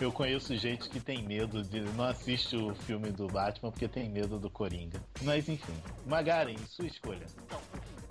eu 0.00 0.10
conheço 0.10 0.56
gente 0.56 0.88
que 0.88 0.98
tem 0.98 1.22
medo 1.22 1.62
de. 1.62 1.80
não 1.80 2.04
assiste 2.04 2.56
o 2.56 2.74
filme 2.74 3.10
do 3.10 3.28
Batman 3.28 3.70
porque 3.70 3.86
tem 3.86 4.08
medo 4.08 4.38
do 4.38 4.50
Coringa. 4.50 5.00
Mas 5.22 5.48
enfim, 5.48 5.74
Magaren, 6.06 6.56
sua 6.68 6.86
escolha. 6.86 7.26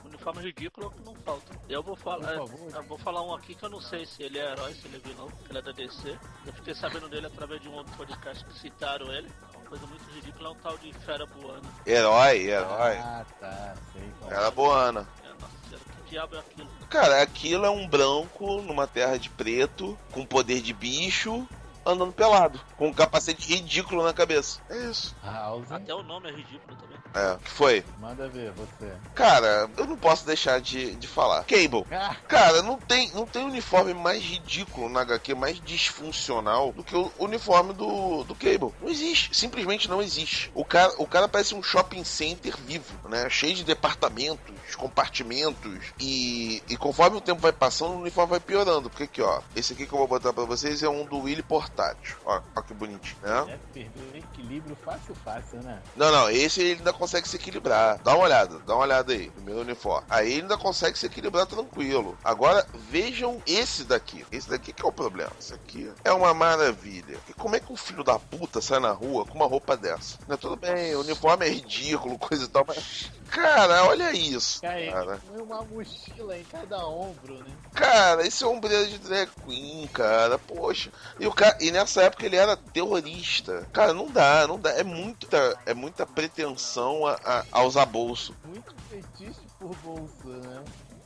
Uniforme 0.05 0.43
ridículo 0.43 0.87
é 0.87 0.97
que 0.97 1.05
não 1.05 1.15
falta. 1.15 1.51
Eu 1.67 1.83
vou 1.83 1.95
falar. 1.95 2.37
Favor. 2.37 2.71
Eu 2.73 2.83
vou 2.83 2.97
falar 2.97 3.21
um 3.23 3.33
aqui 3.33 3.53
que 3.53 3.63
eu 3.63 3.69
não 3.69 3.81
sei 3.81 4.05
se 4.05 4.23
ele 4.23 4.39
é 4.39 4.51
herói, 4.51 4.73
se 4.73 4.87
ele 4.87 4.95
é 4.95 4.99
vilão, 4.99 5.27
que 5.29 5.51
ele 5.51 5.59
é 5.59 5.61
da 5.61 5.71
DC. 5.71 6.17
Eu 6.45 6.53
fiquei 6.53 6.73
sabendo 6.73 7.09
dele 7.09 7.27
através 7.27 7.61
de 7.61 7.67
um 7.67 7.73
outro 7.73 7.93
podcast 7.97 8.45
que 8.45 8.53
citaram 8.59 9.11
ele. 9.11 9.29
Coisa 9.67 9.85
muito 9.87 10.03
ridícula, 10.13 10.49
é 10.49 10.51
um 10.51 10.55
tal 10.55 10.77
de 10.77 10.93
fera 10.93 11.25
voando. 11.25 11.67
Herói, 11.85 12.37
herói. 12.47 12.97
Ah, 12.97 13.25
tá, 13.39 13.75
sei 13.91 14.11
qual 14.19 14.31
é. 14.31 14.35
Era 14.35 14.51
boana. 14.51 15.07
É, 15.23 15.29
nossa 15.29 15.53
senhora, 15.67 15.83
que 16.03 16.09
diabo 16.09 16.35
é 16.35 16.39
aquilo? 16.39 16.69
Cara, 16.89 17.21
aquilo 17.21 17.65
é 17.65 17.69
um 17.69 17.87
branco 17.87 18.61
numa 18.61 18.85
terra 18.85 19.17
de 19.17 19.29
preto, 19.29 19.97
com 20.11 20.25
poder 20.25 20.61
de 20.61 20.73
bicho, 20.73 21.47
andando 21.85 22.13
pelado, 22.13 22.59
com 22.77 22.87
um 22.87 22.93
capacete 22.93 23.53
ridículo 23.53 24.03
na 24.03 24.13
cabeça. 24.13 24.59
É 24.69 24.77
isso. 24.89 25.15
House. 25.23 25.71
Até 25.71 25.93
o 25.93 26.03
nome 26.03 26.29
é 26.29 26.33
ridículo 26.33 26.75
também. 26.77 26.93
É, 27.15 27.37
que 27.43 27.49
foi? 27.51 27.85
Manda 27.99 28.27
ver 28.27 28.51
você. 28.51 28.91
Cara, 29.13 29.69
eu 29.77 29.85
não 29.85 29.95
posso 29.95 30.25
deixar 30.25 30.59
de, 30.59 30.95
de 30.95 31.07
falar. 31.07 31.43
Cable. 31.43 31.85
Ah, 32.03 32.15
Cara, 32.27 32.61
não 32.63 32.77
tem, 32.77 33.11
não 33.11 33.25
tem 33.25 33.45
uniforme 33.45 33.93
mais 33.93 34.21
ridículo 34.21 34.89
na 34.89 35.01
HQ, 35.01 35.35
mais 35.35 35.61
disfuncional 35.61 36.73
do 36.73 36.83
que 36.83 36.95
o 36.95 37.11
uniforme 37.19 37.71
do, 37.71 38.23
do 38.23 38.35
Cable. 38.35 38.73
Não 38.81 38.89
existe. 38.89 39.33
Simplesmente 39.33 39.87
não 39.89 40.01
existe. 40.01 40.51
O 40.53 40.65
cara, 40.65 40.91
o 40.97 41.07
cara 41.07 41.27
parece 41.29 41.53
um 41.55 41.61
shopping 41.63 42.03
center 42.03 42.57
vivo, 42.57 43.07
né? 43.07 43.29
Cheio 43.29 43.55
de 43.55 43.63
departamentos, 43.63 44.53
compartimentos. 44.75 45.93
E, 45.99 46.61
e 46.69 46.77
conforme 46.77 47.17
o 47.17 47.21
tempo 47.21 47.41
vai 47.41 47.51
passando, 47.51 47.93
o 47.93 48.01
uniforme 48.01 48.31
vai 48.31 48.39
piorando. 48.39 48.89
Porque 48.89 49.03
aqui, 49.03 49.21
ó. 49.21 49.41
Esse 49.55 49.73
aqui 49.73 49.85
que 49.85 49.93
eu 49.93 49.99
vou 49.99 50.07
botar 50.07 50.33
pra 50.33 50.43
vocês 50.43 50.83
é 50.83 50.89
um 50.89 51.05
do 51.05 51.19
Willy 51.19 51.43
portátil. 51.43 52.17
Ó, 52.25 52.41
ó 52.55 52.61
que 52.61 52.73
bonitinho, 52.73 53.17
né? 53.21 53.53
é 53.53 53.59
perder 53.73 54.13
o 54.13 54.17
equilíbrio 54.17 54.77
fácil, 54.83 55.15
fácil, 55.23 55.61
né? 55.61 55.81
Não, 55.95 56.11
não, 56.11 56.29
esse 56.29 56.61
ele 56.61 56.79
ainda 56.79 56.93
consegue 56.93 57.27
se 57.27 57.35
equilibrar. 57.35 57.99
Dá 58.03 58.15
uma 58.15 58.23
olhada, 58.23 58.59
dá 58.59 58.75
uma 58.75 58.83
olhada 58.83 59.13
aí, 59.13 59.29
primeiro 59.29 59.61
uniforme. 59.61 60.05
Aí 60.09 60.31
ele 60.31 60.41
ainda 60.43 60.57
consegue 60.57 60.97
se 60.97 61.05
equilibrar 61.05 61.45
tranquilo. 61.45 62.17
Agora, 62.23 62.65
vejam 62.89 63.41
esse 63.45 63.83
daqui. 63.83 64.25
Esse 64.31 64.49
daqui 64.49 64.73
que 64.73 64.83
é 64.83 64.87
o 64.87 64.91
problema. 64.91 65.31
Esse 65.39 65.53
aqui 65.53 65.91
é 66.03 66.11
uma 66.11 66.33
maravilha. 66.33 67.17
E 67.29 67.33
como 67.33 67.55
é 67.55 67.59
que 67.59 67.71
um 67.71 67.77
filho 67.77 68.03
da 68.03 68.17
puta 68.17 68.61
sai 68.61 68.79
na 68.79 68.91
rua 68.91 69.25
com 69.25 69.35
uma 69.35 69.47
roupa 69.47 69.77
dessa? 69.77 70.17
Não, 70.27 70.37
tudo 70.37 70.55
bem, 70.55 70.95
o 70.95 71.01
uniforme 71.01 71.45
é 71.45 71.49
ridículo, 71.49 72.17
coisa 72.17 72.45
e 72.45 72.47
tal, 72.47 72.65
mas. 72.67 73.11
Cara, 73.29 73.85
olha 73.85 74.11
isso. 74.11 74.62
Cara, 74.63 74.91
Cara, 74.91 75.21
põe 75.27 75.41
uma 75.41 75.61
mochila 75.63 76.37
em 76.37 76.43
cada 76.45 76.87
ombro, 76.87 77.37
né? 77.39 77.53
cara 77.73 78.25
esse 78.25 78.45
é 78.45 78.47
um 78.47 78.51
ombreiro 78.51 78.87
de 78.87 78.97
drag 78.97 79.29
queen, 79.45 79.85
cara. 79.87 80.39
Poxa. 80.39 80.89
E, 81.19 81.27
o 81.27 81.33
cara, 81.33 81.57
e 81.59 81.69
nessa 81.69 82.03
época 82.03 82.25
ele 82.25 82.37
era 82.37 82.55
terrorista. 82.55 83.67
Cara, 83.73 83.93
não 83.93 84.09
dá, 84.09 84.47
não 84.47 84.57
dá. 84.57 84.69
É 84.71 84.81
muita, 84.81 85.59
é 85.65 85.73
muita 85.73 86.05
pretensão 86.05 87.05
a, 87.05 87.19
a, 87.25 87.45
a 87.51 87.63
usar 87.63 87.85
bolso. 87.85 88.33
Muito 88.45 88.73
fetiche 88.89 89.41
por 89.59 89.75
bolsa, 89.79 90.27
né? 90.27 90.63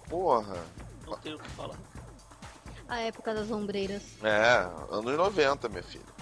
Porra. 0.07 0.63
Não 1.07 1.17
tenho 1.17 1.37
o 1.37 1.39
que 1.39 1.49
falar. 1.49 1.77
A 2.87 2.99
época 2.99 3.33
das 3.33 3.49
ombreiras. 3.49 4.03
É, 4.21 4.67
anos 4.91 5.17
90, 5.17 5.67
minha 5.67 5.81
filha. 5.81 6.16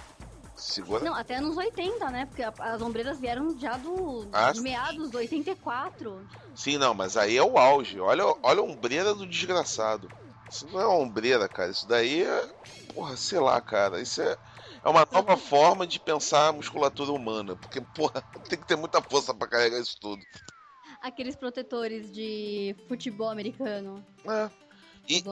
Segura. 0.56 1.04
Não, 1.04 1.14
até 1.14 1.36
anos 1.36 1.58
80, 1.58 2.10
né? 2.12 2.26
Porque 2.26 2.42
as 2.42 2.82
ombreiras 2.82 3.20
vieram 3.20 3.58
já 3.60 3.76
do 3.78 4.28
Ah, 4.32 4.52
de 4.52 4.62
meados 4.62 5.10
do 5.10 5.18
84. 5.18 6.26
Sim, 6.56 6.78
não, 6.78 6.94
mas 6.94 7.18
aí 7.18 7.36
é 7.36 7.44
o 7.44 7.58
auge. 7.58 8.00
Olha, 8.00 8.24
olha 8.42 8.62
a 8.62 8.64
ombreira 8.64 9.14
do 9.14 9.28
desgraçado. 9.28 10.10
Isso 10.50 10.66
não 10.72 10.80
é 10.80 10.86
uma 10.86 10.98
ombreira, 10.98 11.50
cara. 11.50 11.72
Isso 11.72 11.88
daí 11.88 12.24
é. 12.24 12.50
Porra, 12.94 13.18
sei 13.18 13.40
lá, 13.40 13.60
cara. 13.60 14.00
Isso 14.00 14.22
é. 14.22 14.38
É 14.84 14.90
uma 14.90 15.06
nova 15.12 15.36
forma 15.36 15.86
de 15.86 16.00
pensar 16.00 16.50
a 16.50 16.54
musculatura 16.54 17.12
humana. 17.12 17.56
Porque, 17.56 17.82
porra, 17.82 18.22
tem 18.48 18.58
que 18.58 18.68
ter 18.68 18.78
muita 18.78 19.02
força 19.02 19.34
pra 19.34 19.48
carregar 19.48 19.80
isso 19.80 19.98
tudo. 20.00 20.24
Aqueles 21.02 21.36
protetores 21.36 22.14
de 22.14 22.76
futebol 22.88 23.30
americano. 23.30 24.06
É. 24.26 24.50
E-. 25.10 25.24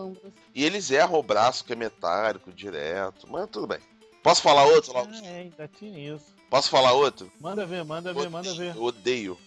E 0.53 0.63
eles 0.65 0.91
erram 0.91 1.19
o 1.19 1.24
braço 1.24 1.63
que 1.63 1.74
é 1.74 1.76
metálico 1.76 2.51
direto. 2.51 3.28
Mas 3.30 3.47
tudo 3.49 3.67
bem. 3.67 3.80
Posso 4.24 4.41
falar 4.41 4.63
outro? 4.65 4.93
Ah, 4.97 5.05
é, 5.26 5.39
ainda 5.41 5.67
tinha 5.67 6.15
isso. 6.15 6.34
Posso 6.49 6.69
falar 6.69 6.93
outro? 6.93 7.30
Manda 7.39 7.65
ver, 7.65 7.84
manda 7.84 8.13
ver, 8.13 8.30
manda 8.30 8.53
ver. 8.53 8.76
Eu 8.76 8.84
odeio. 8.84 9.38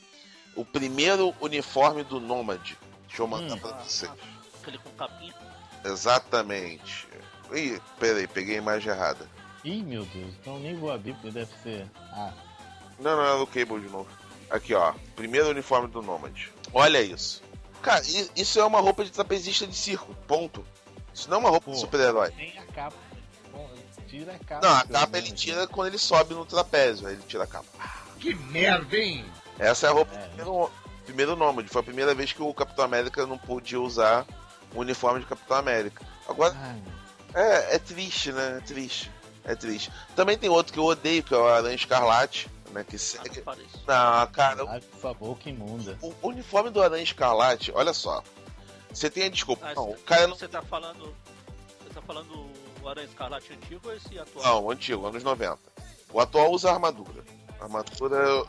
O 0.54 0.64
primeiro 0.64 1.34
uniforme 1.40 2.04
do 2.04 2.20
Nômade. 2.20 2.76
Deixa 3.08 3.22
eu 3.22 3.26
mandar 3.26 3.54
Hum. 3.54 3.58
pra 3.58 3.72
você. 3.82 4.08
Aquele 4.60 4.78
com 4.78 4.90
capinha. 4.90 5.34
Exatamente. 5.84 7.08
Ih, 7.54 7.80
peraí, 7.98 8.26
peguei 8.26 8.56
a 8.56 8.58
imagem 8.58 8.92
errada. 8.92 9.28
Ih, 9.64 9.82
meu 9.82 10.04
Deus, 10.06 10.34
então 10.40 10.58
nem 10.58 10.74
vou 10.76 10.90
abrir 10.92 11.14
porque 11.14 11.30
deve 11.30 11.50
ser. 11.62 11.86
Ah, 12.12 12.32
Não, 12.98 13.16
não, 13.16 13.24
é 13.24 13.32
o 13.34 13.46
Cable 13.46 13.80
de 13.80 13.88
novo. 13.88 14.08
Aqui, 14.50 14.74
ó. 14.74 14.94
Primeiro 15.14 15.50
uniforme 15.50 15.88
do 15.88 16.00
Nômade. 16.02 16.52
Olha 16.72 17.00
isso. 17.02 17.42
Cara, 17.82 18.02
isso 18.34 18.58
é 18.58 18.64
uma 18.64 18.80
roupa 18.80 19.04
de 19.04 19.10
trapezista 19.12 19.66
de 19.66 19.74
circo. 19.76 20.14
Ponto. 20.26 20.64
Isso 21.14 21.28
não 21.30 21.36
é 21.38 21.40
uma 21.40 21.50
roupa 21.50 21.70
de 21.70 21.76
Pô. 21.76 21.80
super-herói. 21.80 22.30
tem 22.32 22.58
a 22.58 22.62
capa. 22.72 22.96
Tira 24.08 24.34
a 24.34 24.38
capa. 24.38 24.66
Não, 24.66 24.76
a 24.76 24.84
capa 24.84 25.18
ele 25.18 25.32
tira 25.32 25.66
quando 25.66 25.88
ele 25.88 25.98
sobe 25.98 26.34
no 26.34 26.44
trapézio. 26.44 27.06
Aí 27.08 27.14
ele 27.14 27.22
tira 27.26 27.44
a 27.44 27.46
capa. 27.46 27.66
Que 28.20 28.34
merda, 28.34 28.96
hein? 28.96 29.24
Essa 29.58 29.86
é 29.86 29.90
a 29.90 29.92
roupa 29.92 30.12
do 30.12 30.18
É. 30.18 30.26
primeiro, 30.28 30.70
primeiro 31.04 31.36
Nômade. 31.36 31.68
Foi 31.68 31.80
a 31.80 31.84
primeira 31.84 32.14
vez 32.14 32.32
que 32.32 32.42
o 32.42 32.52
Capitão 32.54 32.84
América 32.84 33.26
não 33.26 33.38
podia 33.38 33.80
usar 33.80 34.26
o 34.74 34.80
uniforme 34.80 35.20
de 35.20 35.26
Capitão 35.26 35.56
América. 35.56 36.04
Agora, 36.28 36.54
Ai, 36.56 36.82
é, 37.34 37.76
é 37.76 37.78
triste, 37.78 38.32
né? 38.32 38.58
É 38.58 38.60
triste. 38.60 39.10
É 39.44 39.54
triste. 39.54 39.92
Também 40.16 40.36
tem 40.36 40.50
outro 40.50 40.72
que 40.72 40.78
eu 40.78 40.84
odeio, 40.84 41.22
que 41.22 41.32
é 41.32 41.36
o 41.38 41.46
Aranha 41.46 41.74
Escarlate, 41.74 42.50
né? 42.72 42.82
Que 42.82 42.96
Ah, 42.96 42.98
segue. 42.98 43.36
não 43.36 43.44
parece. 43.44 43.68
Não, 43.86 44.26
cara, 44.32 44.64
ai, 44.68 44.80
por 44.80 45.00
favor, 45.00 45.38
que 45.38 45.50
imunda. 45.50 45.96
o 46.02 46.12
uniforme 46.22 46.70
do 46.70 46.82
Aranha 46.82 47.04
Escarlate, 47.04 47.70
olha 47.74 47.92
só. 47.92 48.22
Você 48.92 49.08
tem 49.08 49.24
a 49.24 49.28
desculpa. 49.28 49.66
Ah, 49.68 49.74
Não, 49.74 49.90
o 49.90 49.92
você- 49.94 50.02
cara 50.04 50.26
não. 50.26 50.36
Você 50.36 50.48
tá 50.48 50.62
falando. 50.62 51.14
Você 51.84 51.94
tá 51.94 52.02
falando 52.02 52.32
o 52.34 52.50
Aranha 52.88 53.06
Escarlate 53.06 53.52
antigo 53.52 53.88
ou 53.88 53.94
esse 53.94 54.18
atual? 54.18 54.44
Não, 54.44 54.64
o 54.64 54.70
antigo, 54.70 55.06
anos 55.06 55.22
90. 55.22 55.58
O 56.12 56.20
atual 56.20 56.50
usa 56.52 56.70
armadura. 56.70 57.24
Armadura. 57.60 58.16
eu- 58.16 58.48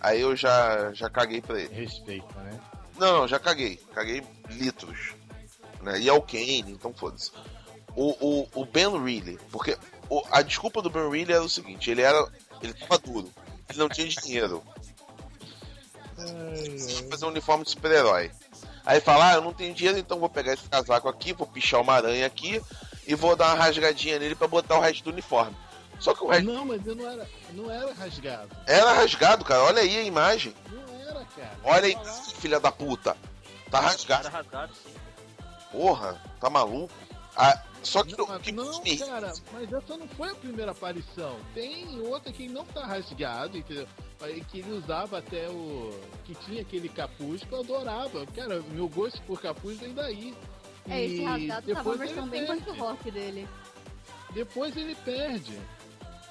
Aí 0.00 0.20
eu 0.22 0.34
já, 0.34 0.92
já 0.94 1.10
caguei 1.10 1.42
pra 1.42 1.60
ele. 1.60 1.74
Respeita, 1.74 2.34
né? 2.40 2.58
Não, 2.98 3.18
não, 3.20 3.28
já 3.28 3.38
caguei. 3.38 3.76
Caguei 3.94 4.22
litros. 4.48 5.12
Né? 5.82 6.00
E 6.00 6.08
é 6.08 6.12
o 6.12 6.22
Kane, 6.22 6.64
então 6.72 6.92
foda-se. 6.94 7.30
O, 7.94 8.16
o, 8.20 8.48
o 8.54 8.64
Ben 8.64 8.88
Reilly, 9.02 9.38
porque 9.50 9.76
o- 10.08 10.22
a 10.30 10.40
desculpa 10.42 10.80
do 10.80 10.88
Ben 10.88 11.08
Reilly 11.10 11.32
era 11.32 11.42
o 11.42 11.48
seguinte, 11.50 11.90
ele 11.90 12.00
era. 12.02 12.26
Ele 12.62 12.72
tava 12.74 12.98
duro. 12.98 13.30
Ele 13.68 13.78
não 13.78 13.88
tinha 13.88 14.06
dinheiro. 14.08 14.62
Tinha 16.16 17.02
que 17.02 17.08
fazer 17.10 17.24
um 17.24 17.28
uniforme 17.28 17.64
de 17.64 17.70
super-herói. 17.70 18.30
Aí 18.84 19.00
fala, 19.00 19.30
ah, 19.30 19.34
eu 19.34 19.42
não 19.42 19.52
tenho 19.52 19.74
dinheiro, 19.74 19.98
então 19.98 20.18
vou 20.18 20.28
pegar 20.28 20.54
esse 20.54 20.68
casaco 20.68 21.08
aqui, 21.08 21.32
vou 21.32 21.46
pichar 21.46 21.80
uma 21.80 21.92
aranha 21.94 22.26
aqui 22.26 22.60
e 23.10 23.14
vou 23.14 23.34
dar 23.36 23.54
uma 23.54 23.64
rasgadinha 23.64 24.18
nele 24.18 24.34
pra 24.34 24.46
botar 24.46 24.76
o 24.78 24.80
resto 24.80 25.04
do 25.04 25.10
uniforme. 25.10 25.56
Só 25.98 26.14
que 26.14 26.22
o 26.24 26.28
resto 26.28 26.44
Não, 26.50 26.64
mas 26.64 26.86
eu 26.86 26.94
não 26.94 27.10
era, 27.10 27.28
não 27.52 27.70
era 27.70 27.92
rasgado. 27.92 28.48
era 28.66 28.92
rasgado, 28.92 29.44
cara. 29.44 29.62
Olha 29.64 29.82
aí 29.82 29.98
a 29.98 30.02
imagem. 30.02 30.54
Não 30.70 31.00
era, 31.00 31.24
cara. 31.36 31.58
Olha 31.64 31.86
aí, 31.86 31.96
filha 32.38 32.58
da 32.60 32.72
puta. 32.72 33.16
Tá 33.70 33.80
rasgado. 33.80 34.26
Era 34.28 34.36
rasgado, 34.38 34.72
sim. 34.74 34.94
Porra, 35.70 36.20
tá 36.40 36.48
maluco? 36.48 36.92
Ah, 37.36 37.60
só 37.82 38.02
que 38.02 38.16
Não, 38.16 38.38
que 38.40 38.50
não, 38.52 38.82
me- 38.82 38.98
cara, 38.98 39.32
mas 39.52 39.72
essa 39.72 39.96
não 39.96 40.08
foi 40.08 40.30
a 40.30 40.34
primeira 40.34 40.72
aparição. 40.72 41.36
Tem 41.54 41.86
outra 42.00 42.32
que 42.32 42.48
não 42.48 42.64
tá 42.64 42.84
rasgado, 42.86 43.56
entendeu? 43.56 43.86
Que 44.50 44.58
ele 44.58 44.72
usava 44.72 45.18
até 45.18 45.48
o. 45.48 45.98
que 46.24 46.34
tinha 46.34 46.60
aquele 46.62 46.88
capuz 46.88 47.42
que 47.42 47.52
eu 47.52 47.60
adorava. 47.60 48.26
Cara, 48.34 48.60
meu 48.70 48.88
gosto 48.88 49.20
por 49.22 49.40
capuz 49.40 49.78
vem 49.78 49.94
daí. 49.94 50.34
É, 50.88 51.04
esse 51.04 51.22
rasgado 51.24 51.66
tava 51.66 51.80
a 51.80 51.82
depois 51.82 51.98
versão 51.98 52.22
ele 52.22 52.30
bem 52.30 52.46
perde. 52.46 52.62
punk 52.64 52.78
rock 52.78 53.10
dele. 53.10 53.48
Depois 54.32 54.76
ele 54.76 54.94
perde. 54.94 55.58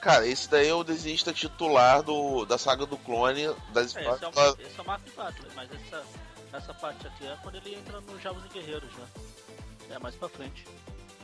Cara, 0.02 0.26
esse 0.26 0.50
daí 0.50 0.68
é 0.68 0.74
o 0.74 0.84
desenhista 0.84 1.34
titular 1.34 2.02
do, 2.02 2.45
da 2.45 2.58
saga 2.58 2.86
do 2.86 2.97
clone 2.97 3.54
das 3.74 3.95
É, 3.95 4.00
esse, 4.02 4.08
é 4.08 4.28
o, 4.28 4.62
esse 4.62 4.80
é 4.80 4.82
o 4.82 4.86
Mark 4.86 5.04
Butler, 5.04 5.52
mas 5.56 5.70
essa, 5.72 6.06
essa 6.54 6.74
parte 6.74 7.06
aqui 7.06 7.28
é 7.28 7.38
quando 7.43 7.56
ele 7.56 7.76
entra 7.76 8.00
no 8.00 8.20
Jovens 8.20 8.45
e 8.45 8.54
Guerreiros 8.54 8.89
já. 8.93 9.95
É 9.95 10.00
mais 10.00 10.16
pra 10.16 10.30
frente. 10.30 10.66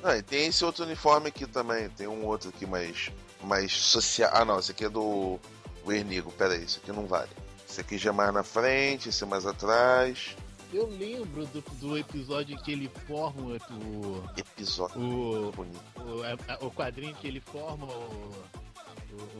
Não, 0.04 0.16
e 0.16 0.22
tem 0.22 0.48
esse 0.48 0.64
outro 0.66 0.84
uniforme 0.84 1.30
aqui 1.30 1.46
também. 1.48 1.90
Tem 1.90 2.08
um 2.08 2.26
outro 2.26 2.50
aqui 2.50 2.66
mais, 2.66 3.12
mais 3.42 3.72
social. 3.72 4.30
Ah, 4.34 4.44
não, 4.44 4.60
esse 4.60 4.72
aqui 4.72 4.86
é 4.86 4.90
do 4.90 5.40
Wernigo. 5.86 6.32
Pera 6.32 6.54
aí, 6.54 6.64
esse 6.64 6.80
aqui 6.80 6.92
não 6.92 7.06
vale. 7.06 7.30
Esse 7.68 7.82
aqui 7.82 7.98
já 7.98 8.10
é 8.10 8.14
mais 8.14 8.34
na 8.34 8.44
frente, 8.44 9.10
esse 9.10 9.24
é 9.24 9.28
mais 9.28 9.46
atrás. 9.46 10.36
Eu 10.76 10.88
lembro 10.90 11.46
do, 11.48 11.62
do 11.80 11.98
episódio 11.98 12.54
em 12.54 12.58
que 12.62 12.72
ele 12.72 12.90
forma 13.08 13.58
o. 13.72 14.24
Episódio 14.38 15.00
o, 15.00 15.50
o, 15.50 16.24
a- 16.50 16.66
o 16.66 16.70
quadrinho 16.72 17.16
que 17.16 17.28
ele 17.28 17.40
forma 17.40 17.86
o, 17.86 18.32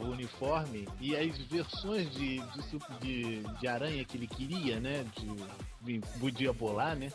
o 0.02 0.10
uniforme 0.12 0.88
e 0.98 1.14
as 1.14 1.36
versões 1.36 2.10
de, 2.10 2.38
de, 2.40 2.78
de, 3.00 3.42
de 3.58 3.68
aranha 3.68 4.02
que 4.06 4.16
ele 4.16 4.26
queria, 4.26 4.80
né? 4.80 5.04
De, 5.82 5.98
de 6.00 6.06
podia 6.18 6.54
bolar, 6.54 6.96
né? 6.96 7.12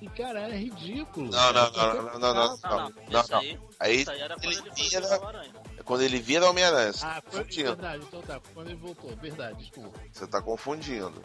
E 0.00 0.08
cara, 0.08 0.40
era 0.40 0.56
ridículo. 0.56 1.28
Não, 1.30 1.52
não, 1.52 1.70
não, 1.70 1.94
não, 1.94 2.02
não, 2.04 2.18
não, 2.20 2.32
Não, 2.32 2.58
não, 2.62 3.24
não, 3.28 3.38
aí, 3.38 3.58
Aí 3.80 4.20
era 4.20 4.36
quando 4.36 4.44
ele 4.46 4.96
Aranha. 5.26 5.52
é 5.76 5.82
quando 5.82 6.00
ele 6.02 6.18
vira 6.20 6.48
Homem-Aranha. 6.48 6.92
Você 6.94 7.04
Ah, 7.04 7.20
tá 7.20 7.30
foi 7.30 7.40
confundindo. 7.40 7.68
verdade, 7.76 8.04
então 8.06 8.22
tá, 8.22 8.40
quando 8.54 8.68
ele 8.68 8.76
voltou, 8.76 9.14
verdade, 9.16 9.58
desculpa. 9.58 9.98
Você 10.10 10.26
tá 10.26 10.40
confundindo. 10.40 11.20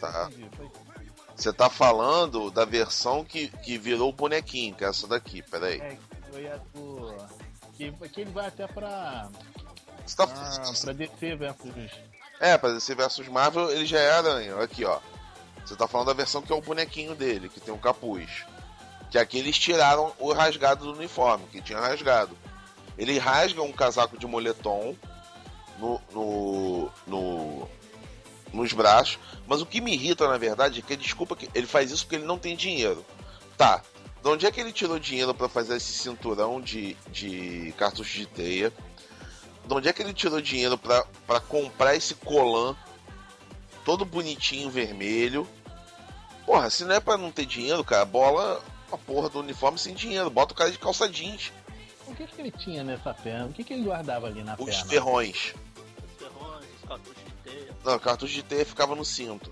Tá? 0.00 0.28
Entendi, 0.30 0.48
foi- 0.56 0.70
Você 1.38 1.52
tá 1.52 1.70
falando 1.70 2.50
da 2.50 2.64
versão 2.64 3.24
que, 3.24 3.46
que 3.48 3.78
virou 3.78 4.08
o 4.08 4.12
bonequinho, 4.12 4.74
que 4.74 4.84
é 4.84 4.88
essa 4.88 5.06
daqui, 5.06 5.40
peraí. 5.40 5.80
É, 5.80 5.96
foi 6.32 6.48
a 6.50 6.56
do. 6.74 7.14
Que, 7.74 7.92
que 8.08 8.20
ele 8.22 8.30
vai 8.32 8.48
até 8.48 8.66
pra. 8.66 9.28
Você 10.04 10.16
tá 10.16 10.24
Ah, 10.24 10.72
pra 10.82 10.92
DC 10.92 11.36
versus. 11.36 11.90
É, 12.40 12.58
pra 12.58 12.72
DC 12.72 12.94
vs 12.94 13.28
Marvel 13.28 13.70
ele 13.70 13.86
já 13.86 14.00
é 14.00 14.10
aranha. 14.10 14.60
Aqui, 14.60 14.84
ó. 14.84 14.98
Você 15.64 15.76
tá 15.76 15.86
falando 15.86 16.08
da 16.08 16.12
versão 16.14 16.42
que 16.42 16.52
é 16.52 16.56
o 16.56 16.60
bonequinho 16.62 17.14
dele, 17.14 17.48
que 17.48 17.60
tem 17.60 17.72
um 17.72 17.78
capuz. 17.78 18.44
Que 19.10 19.16
aqui 19.18 19.38
eles 19.38 19.56
tiraram 19.58 20.12
o 20.18 20.32
rasgado 20.32 20.86
do 20.86 20.98
uniforme, 20.98 21.46
que 21.52 21.62
tinha 21.62 21.78
rasgado. 21.78 22.36
Ele 22.96 23.16
rasga 23.18 23.62
um 23.62 23.72
casaco 23.72 24.18
de 24.18 24.26
moletom 24.26 24.96
no, 25.78 26.00
no, 26.12 26.90
no- 27.06 27.68
nos 28.52 28.72
braços. 28.72 29.18
Mas 29.46 29.60
o 29.60 29.66
que 29.66 29.80
me 29.80 29.92
irrita, 29.94 30.26
na 30.28 30.38
verdade, 30.38 30.80
é 30.80 30.82
que 30.82 30.96
desculpa 30.96 31.36
que 31.36 31.48
ele 31.54 31.66
faz 31.66 31.90
isso 31.90 32.04
porque 32.04 32.16
ele 32.16 32.24
não 32.26 32.38
tem 32.38 32.56
dinheiro. 32.56 33.04
Tá. 33.56 33.82
De 34.22 34.28
onde 34.28 34.46
é 34.46 34.50
que 34.50 34.60
ele 34.60 34.72
tirou 34.72 34.98
dinheiro 34.98 35.32
pra 35.34 35.48
fazer 35.48 35.76
esse 35.76 35.92
cinturão 35.92 36.60
de, 36.60 36.96
de 37.10 37.72
cartucho 37.78 38.18
de 38.18 38.26
teia? 38.26 38.72
De 39.66 39.74
onde 39.74 39.88
é 39.88 39.92
que 39.92 40.02
ele 40.02 40.12
tirou 40.14 40.40
dinheiro 40.40 40.76
pra 40.78 41.04
pra 41.26 41.40
comprar 41.40 41.94
esse 41.94 42.14
colan 42.14 42.74
todo 43.84 44.04
bonitinho 44.04 44.70
vermelho? 44.70 45.46
Porra, 46.44 46.70
se 46.70 46.84
não 46.84 46.94
é 46.94 47.00
pra 47.00 47.16
não 47.16 47.30
ter 47.30 47.44
dinheiro, 47.46 47.84
cara, 47.84 48.04
bola 48.04 48.62
a 48.90 48.96
porra 48.96 49.28
do 49.28 49.40
uniforme 49.40 49.78
sem 49.78 49.94
dinheiro. 49.94 50.30
Bota 50.30 50.52
o 50.54 50.56
cara 50.56 50.70
de 50.70 50.78
calça 50.78 51.08
jeans. 51.08 51.52
O 52.06 52.14
que, 52.14 52.26
que 52.26 52.40
ele 52.40 52.50
tinha 52.50 52.82
nessa 52.82 53.12
perna? 53.12 53.46
O 53.46 53.52
que, 53.52 53.62
que 53.62 53.74
ele 53.74 53.82
guardava 53.84 54.26
ali 54.26 54.42
na 54.42 54.54
Os 54.54 54.64
perna? 54.64 54.84
ferrões. 54.86 55.54
Os 56.06 56.26
ferrões, 56.26 56.64
os 56.82 56.88
cartuchos 56.88 57.24
de 57.24 57.27
teia. 57.48 57.76
Não, 57.84 57.96
o 57.96 58.00
cartucho 58.00 58.34
de 58.34 58.42
teia 58.42 58.64
ficava 58.66 58.94
no 58.94 59.04
cinto. 59.04 59.50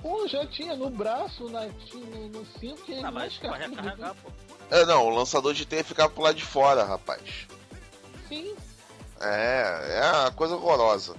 Pô, 0.00 0.26
já 0.28 0.46
tinha 0.46 0.76
no 0.76 0.88
braço, 0.90 1.48
na, 1.50 1.68
tinha 1.68 2.04
no, 2.06 2.28
no 2.28 2.46
cinto. 2.58 2.82
que 2.82 2.94
Ah, 2.98 3.10
mais 3.10 3.12
mas 3.12 3.38
pra 3.38 3.56
recarregar, 3.56 4.14
pô. 4.22 4.30
É, 4.70 4.84
não, 4.86 5.06
o 5.06 5.10
lançador 5.10 5.52
de 5.54 5.64
teia 5.66 5.82
ficava 5.82 6.10
pro 6.12 6.22
lado 6.22 6.36
de 6.36 6.44
fora, 6.44 6.84
rapaz. 6.84 7.46
Sim. 8.28 8.54
É, 9.20 9.98
é 10.00 10.12
uma 10.20 10.30
coisa 10.32 10.54
horrorosa. 10.54 11.16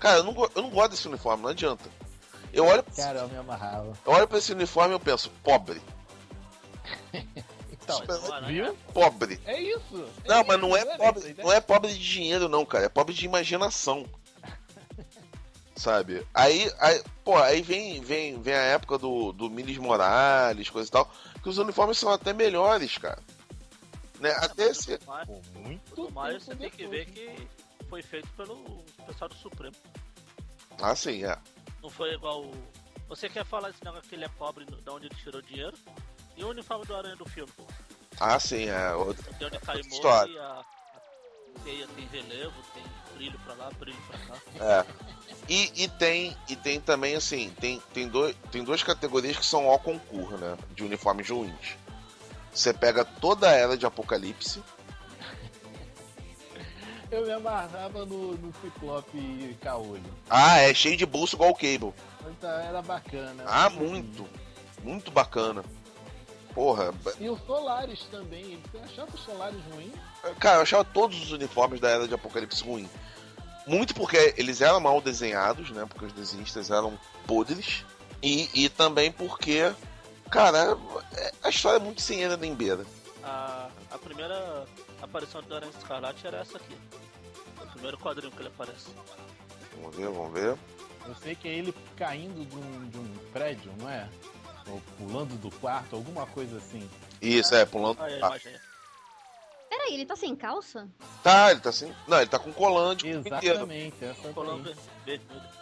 Cara, 0.00 0.18
eu 0.18 0.24
não, 0.24 0.50
eu 0.54 0.62
não 0.62 0.70
gosto 0.70 0.90
desse 0.92 1.06
uniforme, 1.08 1.42
não 1.44 1.50
adianta. 1.50 1.88
Eu 2.52 2.64
olho, 2.64 2.82
Cara, 2.96 3.20
eu 3.20 3.28
me 3.28 3.36
amarrava. 3.36 3.92
eu 4.04 4.12
olho 4.12 4.26
pra 4.26 4.38
esse 4.38 4.52
uniforme 4.52 4.94
e 4.94 4.96
eu 4.96 5.00
penso, 5.00 5.30
pobre. 5.44 5.80
Então, 7.72 8.02
o 8.28 8.32
Aranha- 8.32 8.64
viu? 8.64 8.76
Pobre. 8.92 9.40
É 9.44 9.60
isso. 9.60 10.04
Não, 10.26 10.36
é 10.38 10.44
mas 10.44 10.60
não 10.60 10.76
é 10.76 10.80
isso, 10.80 10.96
pobre, 10.96 11.30
isso, 11.30 11.40
não 11.42 11.52
é 11.52 11.60
pobre 11.60 11.92
de 11.92 11.98
dinheiro, 11.98 12.48
não, 12.48 12.64
cara. 12.64 12.86
É 12.86 12.88
pobre 12.88 13.14
de 13.14 13.24
imaginação. 13.24 14.04
Sabe? 15.76 16.26
Aí, 16.32 16.72
aí, 16.80 17.02
pô, 17.22 17.36
aí 17.36 17.60
vem, 17.60 18.00
vem, 18.00 18.40
vem 18.40 18.54
a 18.54 18.62
época 18.62 18.96
do, 18.96 19.30
do 19.32 19.50
Miles 19.50 19.76
Morales, 19.76 20.70
coisa 20.70 20.88
e 20.88 20.92
tal, 20.92 21.10
que 21.42 21.48
os 21.50 21.58
uniformes 21.58 21.98
são 21.98 22.10
até 22.10 22.32
melhores, 22.32 22.96
cara. 22.96 23.22
Né? 24.18 24.30
Até 24.40 24.64
esse. 24.68 24.98
Muito 25.54 26.10
mais, 26.12 26.42
você 26.42 26.56
tem 26.56 26.70
que 26.70 26.86
ver 26.86 27.04
que 27.06 27.46
foi 27.90 28.00
feito 28.02 28.28
pelo 28.30 28.82
pessoal 29.06 29.28
do 29.28 29.34
Supremo. 29.36 29.76
Ah, 30.80 30.96
sim, 30.96 31.24
é. 31.24 31.36
Não 31.82 31.90
foi 31.90 32.14
igual. 32.14 32.42
o- 32.44 32.54
Você 33.08 33.28
quer 33.28 33.44
falar 33.44 33.70
esse 33.70 33.84
negócio 33.84 34.08
que 34.08 34.14
ele 34.14 34.24
é 34.24 34.28
pobre, 34.28 34.64
da 34.64 34.92
onde 34.92 35.06
ele 35.06 35.14
tirou 35.14 35.40
dinheiro? 35.42 35.76
E 36.36 36.42
o 36.42 36.48
uniforme 36.48 36.84
do 36.86 36.96
Aranha 36.96 37.16
do 37.16 37.24
filme? 37.26 37.52
Ah, 38.18 38.40
sim, 38.40 38.68
é. 38.68 38.94
Outra- 38.94 39.32
De 39.34 39.44
onde 39.44 39.58
cai 39.58 39.76
Outra 39.76 39.90
história. 39.92 40.32
e 40.32 40.38
a, 40.38 40.64
tem 41.66 42.06
relevo, 42.06 42.54
tem 42.74 42.82
brilho 43.14 43.38
pra 43.40 43.54
lá, 43.54 43.70
brilho 43.78 43.98
pra 44.06 44.18
cá. 44.18 44.34
É. 44.60 44.86
E, 45.48 45.84
e 45.84 45.88
tem 45.88 46.36
e 46.48 46.56
tem 46.56 46.80
também 46.80 47.14
assim, 47.14 47.50
tem, 47.60 47.80
tem, 47.92 48.08
dois, 48.08 48.36
tem 48.50 48.62
duas 48.62 48.82
categorias 48.82 49.36
que 49.36 49.46
são 49.46 49.68
ao 49.68 49.78
concurso, 49.78 50.36
né? 50.36 50.56
De 50.74 50.84
uniformes 50.84 51.28
ruins. 51.28 51.76
Você 52.52 52.72
pega 52.72 53.04
toda 53.04 53.48
a 53.48 53.52
era 53.52 53.76
de 53.76 53.84
Apocalipse. 53.86 54.62
Eu 57.10 57.24
me 57.24 57.32
amarrava 57.32 58.04
no, 58.04 58.34
no 58.34 58.52
Ciclope 58.60 59.56
Caolho. 59.60 60.14
Ah, 60.28 60.58
é 60.58 60.72
cheio 60.74 60.96
de 60.96 61.06
bolso 61.06 61.36
igual 61.36 61.50
o 61.50 61.54
Cable. 61.54 61.92
Então, 62.28 62.50
era 62.50 62.82
bacana. 62.82 63.44
Ah, 63.46 63.70
muito. 63.70 64.26
Muito 64.82 65.10
bacana. 65.10 65.64
Porra, 66.56 66.94
E 67.20 67.28
o 67.28 67.36
Solaris 67.46 68.04
também. 68.10 68.58
Você 68.72 68.78
achava 68.78 69.14
o 69.14 69.18
Solaris 69.18 69.62
ruim? 69.74 69.92
Cara, 70.34 70.58
eu 70.58 70.62
achava 70.62 70.84
todos 70.84 71.20
os 71.22 71.32
uniformes 71.32 71.80
da 71.80 71.88
era 71.88 72.06
de 72.08 72.14
Apocalipse 72.14 72.62
ruim. 72.64 72.88
Muito 73.66 73.94
porque 73.94 74.34
eles 74.36 74.60
eram 74.60 74.78
mal 74.80 75.00
desenhados, 75.00 75.70
né? 75.70 75.84
Porque 75.88 76.06
os 76.06 76.12
desenhistas 76.12 76.70
eram 76.70 76.98
podres. 77.26 77.84
E, 78.22 78.48
e 78.54 78.68
também 78.68 79.10
porque, 79.12 79.72
cara, 80.30 80.76
é- 81.12 81.32
a 81.42 81.48
história 81.48 81.76
é 81.78 81.80
muito 81.80 82.00
sem 82.00 82.22
era 82.24 82.36
nem 82.36 82.54
beira. 82.54 82.84
A, 83.24 83.68
a 83.90 83.98
primeira 83.98 84.64
aparição 85.02 85.42
do 85.42 85.54
Aranha 85.54 85.72
Escarlate 85.76 86.26
era 86.26 86.38
essa 86.38 86.56
aqui. 86.58 86.76
O 87.60 87.66
primeiro 87.72 87.98
quadrinho 87.98 88.30
que 88.30 88.38
ele 88.38 88.48
aparece. 88.48 88.86
Vamos 89.76 89.96
ver, 89.96 90.08
vamos 90.08 90.32
ver. 90.32 90.56
Eu 91.06 91.14
sei 91.22 91.34
que 91.34 91.48
é 91.48 91.52
ele 91.52 91.74
caindo 91.96 92.44
de 92.48 92.56
um, 92.56 92.88
de 92.88 92.98
um 92.98 93.16
prédio, 93.32 93.72
não 93.78 93.90
é? 93.90 94.08
Ou 94.68 94.80
pulando 94.98 95.36
do 95.40 95.50
quarto, 95.58 95.94
alguma 95.96 96.26
coisa 96.26 96.56
assim. 96.56 96.88
Isso, 97.20 97.54
é, 97.54 97.64
pulando. 97.64 98.00
Aí, 98.02 98.14
Ah, 98.14 98.18
imagem. 98.18 98.52
Peraí, 99.76 99.94
ele 99.94 100.06
tá 100.06 100.16
sem 100.16 100.34
calça? 100.34 100.88
tá, 101.22 101.50
ele 101.50 101.60
tá 101.60 101.68
assim. 101.70 101.92
Não, 102.08 102.16
ele 102.18 102.28
tá 102.30 102.38
com 102.38 102.52
colã 102.52 102.96
de 102.96 103.04
corpo 103.12 103.28
inteiro. 103.28 103.56
Exatamente, 103.56 103.96
ver- 104.00 104.14
vermelho. 104.14 104.76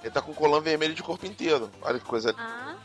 Ele 0.02 0.10
tá 0.10 0.22
com 0.22 0.32
colã 0.34 0.60
vermelho 0.60 0.94
de 0.94 1.02
corpo 1.02 1.26
inteiro. 1.26 1.70
Olha 1.82 1.98
que 1.98 2.04
coisa. 2.04 2.34
Ah, 2.38 2.76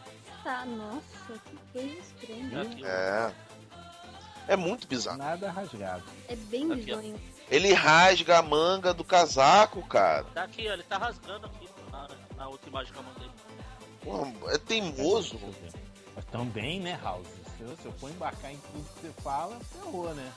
tá. 0.44 0.66
Nossa, 0.66 1.34
que 1.46 1.58
coisa 1.72 2.00
estranha. 2.00 2.62
Aqui, 2.62 2.86
É. 2.86 3.32
É 4.48 4.56
muito 4.56 4.88
bizarro. 4.88 5.18
Nada 5.20 5.52
rasgado. 5.52 6.04
É 6.28 6.36
bem 6.36 6.72
Aqui, 6.72 6.92
ó. 6.92 6.98
bizonho. 6.98 7.22
Ele 7.52 7.72
rasga 7.74 8.40
a 8.40 8.42
manga 8.42 8.94
do 8.94 9.04
casaco, 9.04 9.82
cara. 9.88 10.24
Tá 10.34 10.44
aqui, 10.44 10.68
ó, 10.68 10.74
ele 10.74 10.84
tá 10.84 10.98
rasgando 10.98 11.46
aqui 11.46 11.70
na, 11.92 12.08
na 12.36 12.48
outra 12.48 12.68
imagem 12.68 12.92
que 12.92 12.98
eu 13.00 13.04
mandei. 13.04 13.30
Pô, 14.04 14.50
é 14.50 14.58
teimoso. 14.58 15.40
Mas 16.16 16.26
também, 16.26 16.80
né, 16.80 17.00
House? 17.04 17.28
Se 17.58 17.64
eu, 17.64 17.78
se 17.78 17.86
eu 17.86 17.92
for 17.94 18.10
embarcar 18.10 18.52
em 18.52 18.58
tudo 18.58 18.84
que 18.96 19.02
você 19.02 19.14
fala, 19.22 19.60
ferrou, 19.72 20.14
né? 20.16 20.32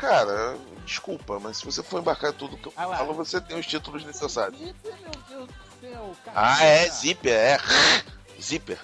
Cara, 0.00 0.56
desculpa, 0.86 1.38
mas 1.38 1.58
se 1.58 1.66
você 1.66 1.82
for 1.82 2.00
embarcar 2.00 2.32
tudo 2.32 2.56
que 2.56 2.68
eu 2.68 2.72
Ah 2.74 2.88
falo, 2.88 3.12
você 3.12 3.38
tem 3.38 3.58
os 3.58 3.66
títulos 3.66 4.02
necessários. 4.02 4.58
Zíper, 4.58 4.94
meu 5.02 5.10
Deus 5.28 5.46
do 5.46 5.80
céu, 5.80 6.16
cara. 6.24 6.40
Ah, 6.42 6.64
é, 6.64 6.88
zíper, 6.88 7.34
é. 7.34 7.58
Zíper. 8.40 8.78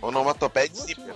Onomatopeia 0.00 0.66
de 0.66 0.80
zíper. 0.80 1.04
vou 1.04 1.14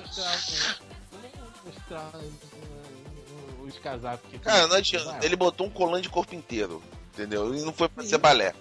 mostrar 1.65 2.11
uh, 2.15 3.63
os 3.65 3.79
casacos 3.79 4.31
que 4.31 4.39
Cara, 4.41 4.67
não 4.67 4.77
adianta. 4.77 5.25
Ele 5.25 5.37
botou 5.37 5.67
um 5.67 5.71
colã 5.71 6.03
de 6.03 6.11
corpo 6.11 6.35
inteiro. 6.35 6.83
Entendeu? 7.15 7.55
E 7.55 7.63
não 7.63 7.73
foi 7.73 7.89
pra 7.89 8.05
ser 8.05 8.19
balé. 8.19 8.55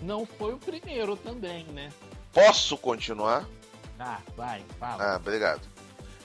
Não 0.00 0.24
foi 0.24 0.54
o 0.54 0.58
primeiro 0.58 1.16
também, 1.16 1.64
né? 1.64 1.92
Posso 2.32 2.78
continuar? 2.78 3.48
Ah, 3.98 4.20
vai, 4.36 4.64
fala. 4.78 5.14
Ah, 5.14 5.16
obrigado. 5.16 5.62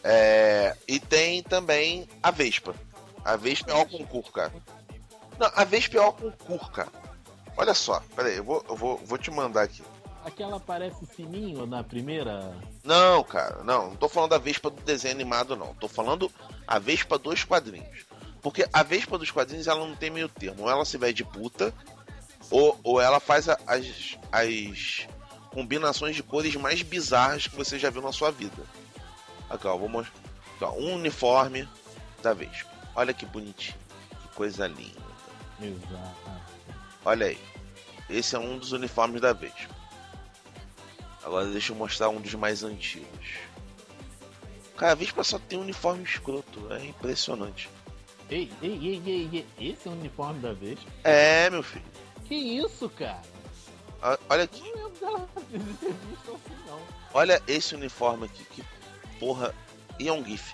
É, 0.03 0.77
e 0.87 0.99
tem 0.99 1.41
também 1.41 2.07
a 2.21 2.29
Vespa. 2.29 2.75
A 3.25 3.35
Vespa 3.35 3.71
é 3.71 3.75
o 3.75 3.85
concurso, 3.87 4.31
cara. 4.31 4.53
Não, 5.39 5.51
a 5.55 5.63
Vespa 5.63 5.97
é 5.97 6.01
o 6.01 6.13
concurso, 6.13 6.71
cara. 6.71 6.91
Olha 7.57 7.73
só, 7.73 8.01
peraí, 8.15 8.37
eu 8.37 8.43
vou, 8.43 8.63
eu 8.69 8.75
vou, 8.75 8.97
vou 8.97 9.17
te 9.17 9.31
mandar 9.31 9.63
aqui. 9.63 9.83
Aquela 10.23 10.59
parece 10.59 11.05
fininho 11.07 11.65
na 11.65 11.83
primeira. 11.83 12.55
Não, 12.83 13.23
cara, 13.23 13.63
não, 13.63 13.89
não 13.89 13.95
tô 13.95 14.07
falando 14.07 14.31
da 14.31 14.37
Vespa 14.37 14.69
do 14.69 14.81
desenho 14.83 15.15
animado, 15.15 15.55
não. 15.55 15.73
Tô 15.75 15.87
falando 15.87 16.31
a 16.67 16.77
Vespa 16.77 17.17
dos 17.17 17.43
quadrinhos. 17.43 18.05
Porque 18.41 18.67
a 18.71 18.83
Vespa 18.83 19.17
dos 19.17 19.31
quadrinhos, 19.31 19.67
ela 19.67 19.85
não 19.85 19.95
tem 19.95 20.11
meio 20.11 20.29
termo. 20.29 20.63
Ou 20.63 20.69
ela 20.69 20.85
se 20.85 20.97
veste 20.97 21.15
de 21.15 21.23
puta, 21.23 21.73
ou, 22.51 22.79
ou 22.83 23.01
ela 23.01 23.19
faz 23.19 23.49
as, 23.49 24.17
as 24.31 25.07
combinações 25.49 26.15
de 26.15 26.21
cores 26.21 26.55
mais 26.55 26.83
bizarras 26.83 27.47
que 27.47 27.55
você 27.55 27.79
já 27.79 27.89
viu 27.89 28.01
na 28.01 28.11
sua 28.11 28.29
vida. 28.29 28.61
Aqui, 29.49 29.65
ó, 29.65 29.75
vou 29.75 29.89
mostrar. 29.89 30.19
Aqui, 30.55 30.63
ó, 30.63 30.71
um 30.73 30.93
uniforme 30.95 31.67
da 32.21 32.33
Vespa. 32.33 32.74
Olha 32.95 33.13
que 33.13 33.25
bonitinho. 33.25 33.77
Que 34.21 34.27
coisa 34.35 34.67
linda. 34.67 35.01
Exato. 35.61 36.41
Olha 37.03 37.27
aí. 37.27 37.37
Esse 38.09 38.35
é 38.35 38.39
um 38.39 38.57
dos 38.57 38.71
uniformes 38.71 39.21
da 39.21 39.33
Vespa. 39.33 39.75
Agora 41.23 41.47
deixa 41.47 41.71
eu 41.71 41.75
mostrar 41.75 42.09
um 42.09 42.21
dos 42.21 42.33
mais 42.35 42.63
antigos. 42.63 43.39
Cara, 44.77 44.91
a 44.91 44.95
Vespa 44.95 45.23
só 45.23 45.39
tem 45.39 45.57
um 45.57 45.63
uniforme 45.63 46.03
escroto. 46.03 46.71
É 46.73 46.85
impressionante. 46.85 47.69
Ei, 48.29 48.51
ei, 48.61 48.71
ei, 48.71 49.01
ei, 49.05 49.45
ei, 49.59 49.71
esse 49.71 49.87
é 49.87 49.91
o 49.91 49.93
uniforme 49.93 50.39
da 50.39 50.53
vez? 50.53 50.79
É, 51.03 51.49
meu 51.49 51.63
filho. 51.63 51.85
Que 52.25 52.35
isso, 52.35 52.89
cara? 52.89 53.21
Olha 54.29 54.43
aqui. 54.43 54.61
Assim. 54.61 55.65
Olha 57.13 57.41
esse 57.47 57.75
uniforme 57.75 58.25
aqui. 58.25 58.43
Que 58.45 58.63
porra. 59.19 59.53
E 59.99 60.07
é 60.07 60.13
um 60.13 60.23
GIF. 60.23 60.53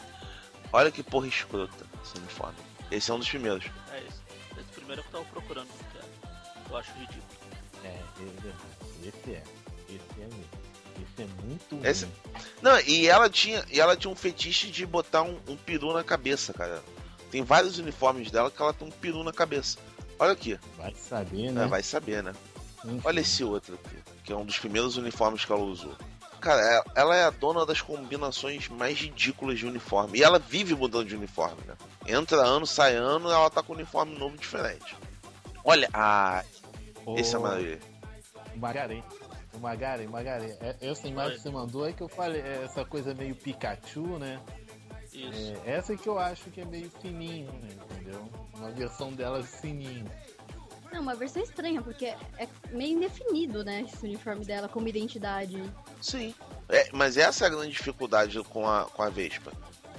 Olha 0.74 0.92
que 0.92 1.04
porra 1.04 1.28
escrota 1.28 1.86
esse 2.04 2.18
uniforme. 2.18 2.58
Esse 2.90 3.12
é 3.12 3.14
um 3.14 3.20
dos 3.20 3.30
primeiros. 3.30 3.66
É 3.92 3.98
esse. 4.00 4.22
Esse 4.60 4.70
primeiro 4.76 5.02
que 5.04 5.08
eu 5.10 5.12
tava 5.22 5.26
procurando, 5.26 5.68
é- 5.96 6.70
eu 6.72 6.78
acho 6.78 6.92
ridículo. 6.94 7.24
É, 7.84 8.00
esse, 8.22 9.08
esse 9.10 9.32
é. 9.32 9.44
Esse 9.90 10.22
é 10.22 10.26
mesmo. 10.26 10.46
Esse 11.02 11.22
é 11.24 11.28
muito 11.44 11.86
Esse-. 11.88 12.08
Não, 12.62 12.80
e 12.82 13.08
ela 13.08 13.30
tinha, 13.30 13.66
e 13.72 13.80
ela 13.80 13.96
tinha 13.98 14.12
um 14.12 14.16
fetiche 14.16 14.70
de 14.70 14.86
botar 14.86 15.24
um, 15.24 15.40
um 15.48 15.58
peru 15.58 15.94
na 15.94 16.04
cabeça, 16.04 16.54
cara. 16.54 16.82
Tem 17.32 17.44
vários 17.44 17.78
uniformes 17.80 18.30
dela 18.30 18.52
que 18.52 18.62
ela 18.62 18.74
tem 18.74 18.88
um 18.88 18.92
peru 18.92 19.24
na 19.24 19.32
cabeça. 19.34 19.78
Olha 20.20 20.34
aqui. 20.34 20.60
Vai 20.78 20.94
saber, 20.94 21.46
É, 21.48 21.52
né? 21.52 21.66
vai 21.68 21.82
saber, 21.82 22.22
né? 22.22 22.34
Enfim. 22.86 23.02
Olha 23.04 23.20
esse 23.22 23.44
outro 23.44 23.76
aqui, 23.76 23.96
que 24.24 24.34
é 24.34 24.36
um 24.36 24.46
dos 24.46 24.60
primeiros 24.60 24.98
uniformes 24.98 25.44
que 25.46 25.52
ela 25.52 25.62
usou. 25.62 25.96
Cara, 26.42 26.60
é- 26.60 26.84
ela 26.96 27.16
é 27.16 27.24
a 27.24 27.30
dona 27.30 27.66
das 27.66 27.82
combinações 27.82 28.68
mais 28.68 28.98
ridículas 28.98 29.60
de 29.60 29.68
uniforme. 29.68 30.18
E 30.18 30.24
ela 30.24 30.40
vive 30.40 30.74
mudando 30.74 31.08
de 31.08 31.16
uniforme, 31.16 31.62
né? 31.68 31.76
Entra 32.08 32.38
ano, 32.38 32.66
sai 32.66 32.96
ano, 32.96 33.30
ela 33.30 33.50
tá 33.50 33.62
com 33.62 33.74
um 33.74 33.76
uniforme 33.76 34.18
novo 34.18 34.36
diferente. 34.36 34.98
Olha, 35.64 35.88
ah, 35.94 36.44
esse 37.16 37.36
é. 37.36 37.40
Magaren. 38.56 39.02
O 39.54 39.60
Magaren, 39.60 40.08
Magaren. 40.08 40.58
É, 40.60 40.76
essa 40.82 41.08
imagem 41.08 41.38
que 41.38 41.44
você 41.44 41.50
mandou 41.52 41.88
é 41.88 41.94
que 41.94 42.02
eu 42.02 42.10
falei, 42.10 42.42
é 42.42 42.64
essa 42.64 42.84
coisa 42.84 43.14
meio 43.14 43.36
Pikachu, 43.36 44.18
né? 44.18 44.42
Isso. 45.14 45.54
É, 45.66 45.76
essa 45.76 45.96
que 45.96 46.08
eu 46.08 46.18
acho 46.18 46.50
que 46.50 46.62
é 46.62 46.66
meio 46.66 46.90
fininho, 47.02 47.52
né, 47.52 47.70
entendeu? 47.92 48.28
Uma 48.56 48.72
versão 48.72 49.12
dela 49.12 49.44
fininho. 49.44 50.10
Não, 50.92 51.02
uma 51.02 51.16
versão 51.16 51.42
estranha, 51.42 51.82
porque 51.82 52.06
é 52.06 52.48
meio 52.72 52.98
indefinido, 52.98 53.64
né? 53.64 53.82
Esse 53.82 54.06
uniforme 54.06 54.44
dela 54.46 54.68
como 54.68 54.88
identidade. 54.88 55.62
Sim. 56.02 56.36
É, 56.68 56.90
mas 56.92 57.18
essa 57.18 57.46
é 57.46 57.48
a 57.48 57.50
grande 57.50 57.72
dificuldade 57.72 58.42
com 58.44 58.68
a, 58.68 58.86
com 58.86 59.02
a 59.02 59.10
Vespa. 59.10 59.52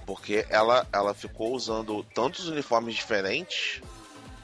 Porque 0.04 0.44
ela, 0.50 0.86
ela 0.92 1.14
ficou 1.14 1.54
usando 1.54 2.02
tantos 2.14 2.48
uniformes 2.48 2.94
diferentes 2.94 3.80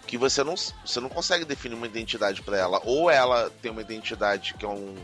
que 0.06 0.16
você 0.16 0.42
não, 0.42 0.54
você 0.56 1.00
não 1.00 1.08
consegue 1.08 1.44
definir 1.44 1.74
uma 1.74 1.86
identidade 1.86 2.40
pra 2.40 2.56
ela. 2.56 2.80
Ou 2.84 3.10
ela 3.10 3.50
tem 3.60 3.70
uma 3.70 3.82
identidade 3.82 4.54
que 4.54 4.64
é 4.64 4.68
um, 4.68 4.94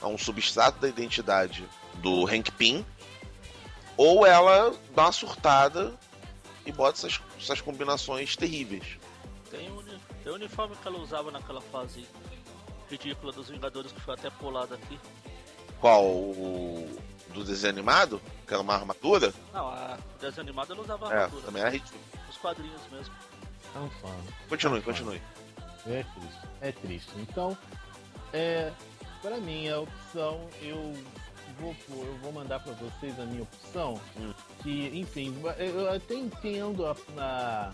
é 0.00 0.06
um 0.06 0.16
substrato 0.16 0.78
da 0.80 0.88
identidade 0.88 1.64
do 1.96 2.26
Hank 2.26 2.52
Pym, 2.52 2.84
ou 3.96 4.24
ela 4.24 4.72
dá 4.94 5.04
uma 5.04 5.12
surtada 5.12 5.94
e 6.64 6.70
bota 6.70 6.98
essas, 6.98 7.20
essas 7.40 7.60
combinações 7.60 8.36
terríveis. 8.36 8.98
Tem 9.50 9.70
o 9.70 9.80
tem 10.26 10.32
o 10.32 10.36
uniforme 10.36 10.74
que 10.74 10.88
ela 10.88 10.98
usava 10.98 11.30
naquela 11.30 11.60
fase 11.60 12.04
ridícula 12.90 13.32
dos 13.32 13.48
Vingadores 13.48 13.92
que 13.92 14.00
foi 14.00 14.14
até 14.14 14.28
pulado 14.28 14.74
aqui. 14.74 14.98
Qual? 15.80 16.04
O 16.04 16.98
do 17.32 17.44
desenho 17.44 17.72
animado? 17.74 18.20
Que 18.44 18.52
era 18.52 18.60
uma 18.60 18.74
armadura? 18.74 19.32
Não, 19.52 19.68
a 19.68 19.96
desenho 20.20 20.40
animado 20.42 20.72
ela 20.72 20.82
usava 20.82 21.12
É, 21.12 21.16
armadura. 21.18 21.42
também 21.46 21.62
é 21.62 21.68
ridículo. 21.70 22.00
Os 22.28 22.36
quadrinhos 22.38 22.80
mesmo. 22.90 23.14
É 23.72 23.78
um 23.78 23.88
fã. 23.88 24.08
Continue, 24.48 24.82
continue. 24.82 25.22
É 25.86 26.02
triste. 26.02 26.40
É 26.60 26.72
triste. 26.72 27.10
Então, 27.18 27.56
é, 28.32 28.72
para 29.22 29.36
mim, 29.36 29.68
a 29.68 29.78
opção, 29.78 30.48
eu 30.60 30.92
vou, 31.60 31.72
pôr- 31.86 32.04
eu 32.04 32.18
vou 32.18 32.32
mandar 32.32 32.58
para 32.58 32.72
vocês 32.72 33.16
a 33.20 33.24
minha 33.26 33.44
opção. 33.44 34.00
Que, 34.60 34.90
enfim, 34.98 35.40
eu 35.58 35.88
até 35.94 36.14
entendo 36.14 36.84
a, 36.84 36.96
a, 37.16 37.72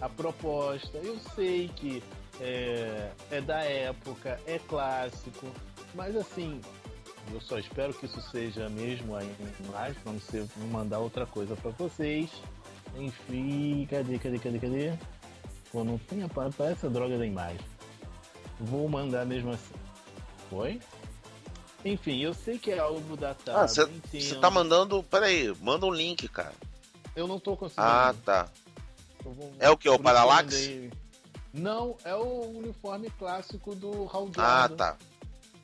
a 0.00 0.08
proposta. 0.08 0.98
Eu 0.98 1.18
sei 1.34 1.68
que 1.68 2.02
é, 2.40 3.10
é 3.30 3.40
da 3.40 3.60
época, 3.62 4.40
é 4.46 4.58
clássico, 4.58 5.46
mas 5.94 6.14
assim, 6.16 6.60
eu 7.32 7.40
só 7.40 7.58
espero 7.58 7.92
que 7.94 8.06
isso 8.06 8.20
seja 8.30 8.68
mesmo 8.68 9.16
aí 9.16 9.34
mais, 9.72 9.96
pra 9.98 10.12
não 10.12 10.20
ser 10.20 10.46
mandar 10.70 10.98
outra 10.98 11.26
coisa 11.26 11.56
para 11.56 11.70
vocês. 11.72 12.30
Enfim, 12.96 13.86
cadê, 13.90 14.18
cadê, 14.18 14.38
cadê, 14.38 14.58
cadê? 14.58 14.92
Pô, 15.72 15.84
não 15.84 15.98
tem 15.98 16.22
a 16.22 16.28
pa- 16.28 16.50
parece 16.56 16.86
a 16.86 16.88
droga 16.88 17.18
da 17.18 17.26
imagem. 17.26 17.60
Vou 18.60 18.88
mandar 18.88 19.26
mesmo 19.26 19.50
assim. 19.52 19.74
Foi? 20.48 20.80
Enfim, 21.84 22.20
eu 22.20 22.32
sei 22.32 22.58
que 22.58 22.70
é 22.70 22.78
algo 22.78 23.16
datado. 23.16 23.58
Ah, 23.58 23.68
você 23.68 23.82
entendo. 23.82 24.40
tá 24.40 24.50
mandando. 24.50 25.02
Peraí, 25.04 25.54
manda 25.60 25.84
um 25.86 25.92
link, 25.92 26.26
cara. 26.28 26.54
Eu 27.14 27.26
não 27.28 27.38
tô 27.38 27.56
conseguindo. 27.56 27.86
Ah, 27.86 28.14
tá. 28.24 28.48
Eu 29.26 29.32
vou- 29.32 29.52
É 29.58 29.68
o 29.70 29.76
que? 29.76 29.88
O 29.88 29.98
Parallax? 29.98 30.54
Não, 31.52 31.96
é 32.04 32.14
o 32.14 32.42
uniforme 32.58 33.10
clássico 33.18 33.74
do 33.74 34.04
Hal 34.12 34.28
Ah, 34.36 34.60
Jordan, 34.68 34.76
tá. 34.76 34.96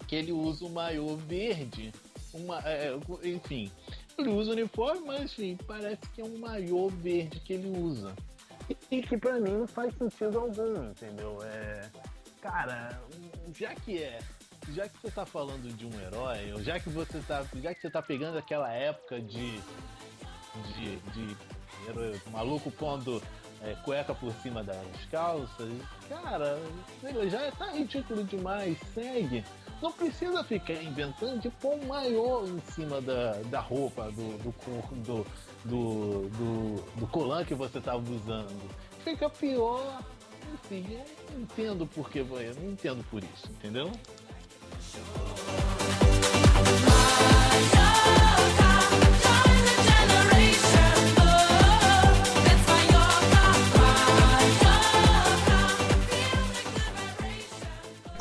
Que 0.09 0.17
ele 0.17 0.33
usa 0.33 0.65
o 0.65 0.71
maiô 0.71 1.17
verde. 1.17 1.93
Uma, 2.35 2.59
é, 2.67 2.93
enfim, 3.25 3.71
ele 4.19 4.31
usa 4.31 4.51
o 4.51 4.53
uniforme, 4.55 5.03
mas 5.07 5.21
enfim, 5.23 5.57
parece 5.67 6.01
que 6.15 6.23
é 6.23 6.25
um 6.25 6.39
maiô 6.39 6.89
verde 6.89 7.39
que 7.41 7.53
ele 7.53 7.69
usa. 7.79 8.13
E 8.91 9.03
que 9.03 9.17
pra 9.19 9.39
mim 9.39 9.51
não 9.51 9.67
faz 9.67 9.95
sentido 9.97 10.39
algum, 10.39 10.91
entendeu? 10.91 11.39
É. 11.45 11.89
Cara, 12.41 13.01
já 13.55 13.75
que 13.75 14.03
é. 14.03 14.19
Já 14.71 14.89
que 14.89 14.97
você 15.01 15.11
tá 15.11 15.27
falando 15.27 15.69
de 15.77 15.85
um 15.85 16.01
herói, 16.01 16.53
ou 16.55 16.63
já 16.63 16.81
que 16.81 16.89
você 16.89 17.21
tá. 17.21 17.45
Já 17.57 17.75
que 17.75 17.81
você 17.81 17.91
tá 17.91 18.01
pegando 18.01 18.39
aquela 18.39 18.73
época 18.73 19.21
de. 19.21 19.61
de. 20.75 20.97
de 21.13 21.37
herói- 21.89 22.21
maluco 22.31 22.71
pondo 22.71 23.21
é, 23.63 23.75
cueca 23.85 24.15
por 24.15 24.33
cima 24.43 24.63
das 24.63 24.77
calças, 25.11 25.71
cara, 26.09 26.59
já 27.31 27.51
tá 27.53 27.71
ridículo 27.71 28.25
demais, 28.25 28.77
segue. 28.93 29.45
Não 29.81 29.91
precisa 29.93 30.45
ficar 30.45 30.75
inventando 30.75 31.41
de 31.41 31.51
pôr 31.51 31.75
um 31.75 31.87
maiô 31.87 32.45
em 32.47 32.61
cima 32.73 33.01
da, 33.01 33.33
da 33.47 33.61
roupa, 33.61 34.11
do, 34.13 34.39
do, 34.39 34.55
do, 35.03 35.27
do, 35.65 36.29
do, 36.29 36.83
do 37.01 37.07
colan 37.09 37.45
que 37.45 37.55
você 37.55 37.81
tava 37.81 37.99
usando. 38.11 38.71
Fica 39.03 39.29
pior. 39.29 40.03
Enfim, 40.55 40.87
eu 40.93 41.05
não 41.33 41.43
entendo 41.43 41.87
por 41.87 42.11
que, 42.11 42.19
eu 42.19 42.27
não 42.27 42.71
entendo 42.71 43.05
por 43.11 43.23
isso, 43.25 43.49
entendeu? 43.51 43.91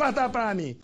Corta 0.01 0.27
pra 0.27 0.55
mim. 0.55 0.75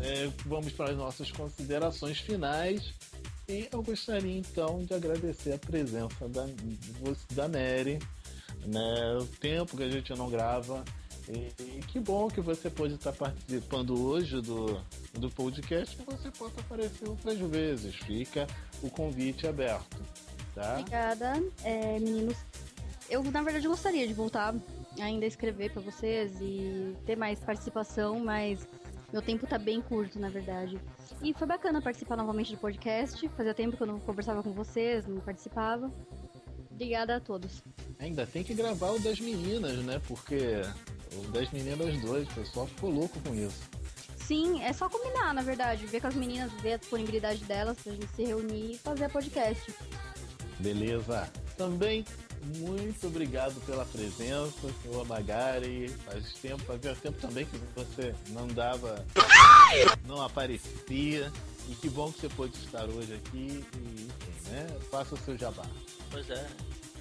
É, 0.00 0.28
vamos 0.46 0.72
para 0.72 0.90
as 0.90 0.96
nossas 0.96 1.30
considerações 1.30 2.18
finais. 2.18 2.92
E 3.48 3.68
eu 3.70 3.84
gostaria 3.84 4.36
então 4.36 4.84
de 4.84 4.92
agradecer 4.92 5.52
a 5.52 5.58
presença 5.58 6.28
da, 6.28 6.44
da 7.30 7.46
Nery, 7.46 8.00
né? 8.66 9.16
O 9.20 9.26
tempo 9.26 9.76
que 9.76 9.84
a 9.84 9.88
gente 9.88 10.12
não 10.16 10.28
grava. 10.28 10.84
E, 11.28 11.82
que 11.88 11.98
bom 11.98 12.28
que 12.28 12.40
você 12.40 12.70
pode 12.70 12.94
estar 12.94 13.12
participando 13.12 14.00
hoje 14.00 14.40
do, 14.40 14.80
do 15.14 15.28
podcast, 15.30 15.96
que 15.96 16.04
você 16.04 16.30
possa 16.30 16.60
aparecer 16.60 17.08
outras 17.08 17.38
vezes. 17.38 17.94
Fica 17.96 18.46
o 18.82 18.88
convite 18.88 19.46
aberto, 19.46 20.00
tá? 20.54 20.78
Obrigada, 20.78 21.42
é, 21.64 21.98
meninos. 21.98 22.36
Eu, 23.10 23.22
na 23.24 23.42
verdade, 23.42 23.66
gostaria 23.66 24.06
de 24.06 24.14
voltar 24.14 24.54
ainda 25.00 25.24
a 25.24 25.28
escrever 25.28 25.70
pra 25.72 25.82
vocês 25.82 26.32
e 26.40 26.94
ter 27.04 27.16
mais 27.16 27.40
participação, 27.40 28.20
mas 28.20 28.66
meu 29.12 29.22
tempo 29.22 29.46
tá 29.46 29.58
bem 29.58 29.80
curto, 29.80 30.18
na 30.18 30.28
verdade. 30.28 30.78
E 31.22 31.32
foi 31.32 31.46
bacana 31.46 31.80
participar 31.80 32.16
novamente 32.16 32.52
do 32.52 32.58
podcast. 32.58 33.28
Fazia 33.30 33.54
tempo 33.54 33.76
que 33.76 33.82
eu 33.82 33.86
não 33.86 33.98
conversava 34.00 34.42
com 34.42 34.52
vocês, 34.52 35.06
não 35.06 35.20
participava. 35.20 35.90
Obrigada 36.70 37.16
a 37.16 37.20
todos. 37.20 37.62
Ainda 37.98 38.26
tem 38.26 38.44
que 38.44 38.52
gravar 38.52 38.90
o 38.90 38.98
das 38.98 39.18
meninas, 39.18 39.78
né? 39.78 40.00
Porque 40.06 40.62
o 41.14 41.22
das 41.30 41.50
meninas 41.50 42.00
dois, 42.00 42.28
o 42.28 42.34
pessoal 42.34 42.66
ficou 42.66 42.90
louco 42.90 43.18
com 43.20 43.34
isso. 43.34 43.62
Sim, 44.26 44.62
é 44.62 44.72
só 44.72 44.88
combinar, 44.88 45.32
na 45.32 45.42
verdade. 45.42 45.86
Ver 45.86 46.00
com 46.00 46.08
as 46.08 46.14
meninas, 46.14 46.50
ver 46.60 46.74
a 46.74 46.76
disponibilidade 46.78 47.44
delas 47.44 47.78
pra 47.78 47.92
gente 47.92 48.08
se 48.14 48.24
reunir 48.24 48.72
e 48.72 48.78
fazer 48.78 49.08
podcast. 49.08 49.72
Beleza. 50.58 51.30
Também 51.56 52.04
muito 52.56 53.06
obrigado 53.06 53.54
pela 53.64 53.84
presença, 53.84 54.68
senhor 54.82 55.06
Magari. 55.06 55.88
Faz 56.04 56.32
tempo, 56.34 56.62
fazia 56.64 56.94
tempo 56.94 57.18
também 57.20 57.46
que 57.46 57.58
você 57.74 58.14
não 58.30 58.46
dava, 58.48 59.04
não 60.06 60.22
aparecia. 60.22 61.32
E 61.68 61.74
que 61.74 61.88
bom 61.88 62.12
que 62.12 62.20
você 62.20 62.28
pôde 62.28 62.56
estar 62.58 62.84
hoje 62.84 63.14
aqui 63.14 63.64
e, 63.76 64.02
enfim, 64.02 64.50
né? 64.50 64.66
Faça 64.88 65.16
o 65.16 65.18
seu 65.18 65.36
jabá. 65.36 65.66
Pois 66.10 66.30
é, 66.30 66.46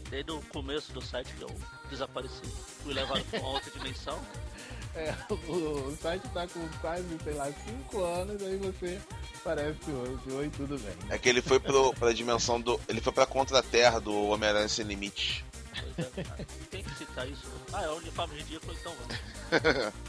desde 0.10 0.32
o 0.32 0.42
começo 0.44 0.92
do 0.94 1.02
site 1.02 1.34
que 1.34 1.42
eu 1.42 1.52
desapareci. 1.90 2.42
Fui 2.84 2.94
levado 2.94 3.24
pra 3.26 3.40
uma 3.40 3.50
outra 3.50 3.72
dimensão. 3.72 4.20
É, 4.98 5.14
o, 5.30 5.90
o 5.90 5.98
site 5.98 6.26
tá 6.30 6.48
com 6.48 6.66
quase, 6.80 7.04
sei 7.22 7.34
lá, 7.34 7.52
5 7.52 8.00
anos, 8.02 8.42
aí 8.42 8.56
você 8.56 8.98
aparece 9.36 9.92
hoje. 9.92 10.32
Oi, 10.32 10.50
tudo 10.56 10.80
bem. 10.80 10.96
É 11.10 11.18
que 11.18 11.28
ele 11.28 11.42
foi 11.42 11.60
pro, 11.60 11.94
pra 11.96 12.14
dimensão 12.14 12.62
do. 12.62 12.80
Ele 12.88 13.02
foi 13.02 13.12
pra 13.12 13.26
contra-terra 13.26 14.00
do 14.00 14.30
Homem-Aranha 14.30 14.70
Sem 14.70 14.86
Limite. 14.86 15.44
Pois 15.78 16.08
é, 16.18 16.24
cara. 16.24 16.48
Tem 16.72 16.82
que 16.82 16.96
citar 16.96 17.28
isso. 17.28 17.52
Ah, 17.74 17.84
é 17.84 17.90
um 17.90 17.98
uniforme 17.98 18.38
ridículo, 18.38 18.74
então 18.80 18.94
vamos. 18.96 19.94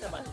É, 0.00 0.08
mas 0.10 0.26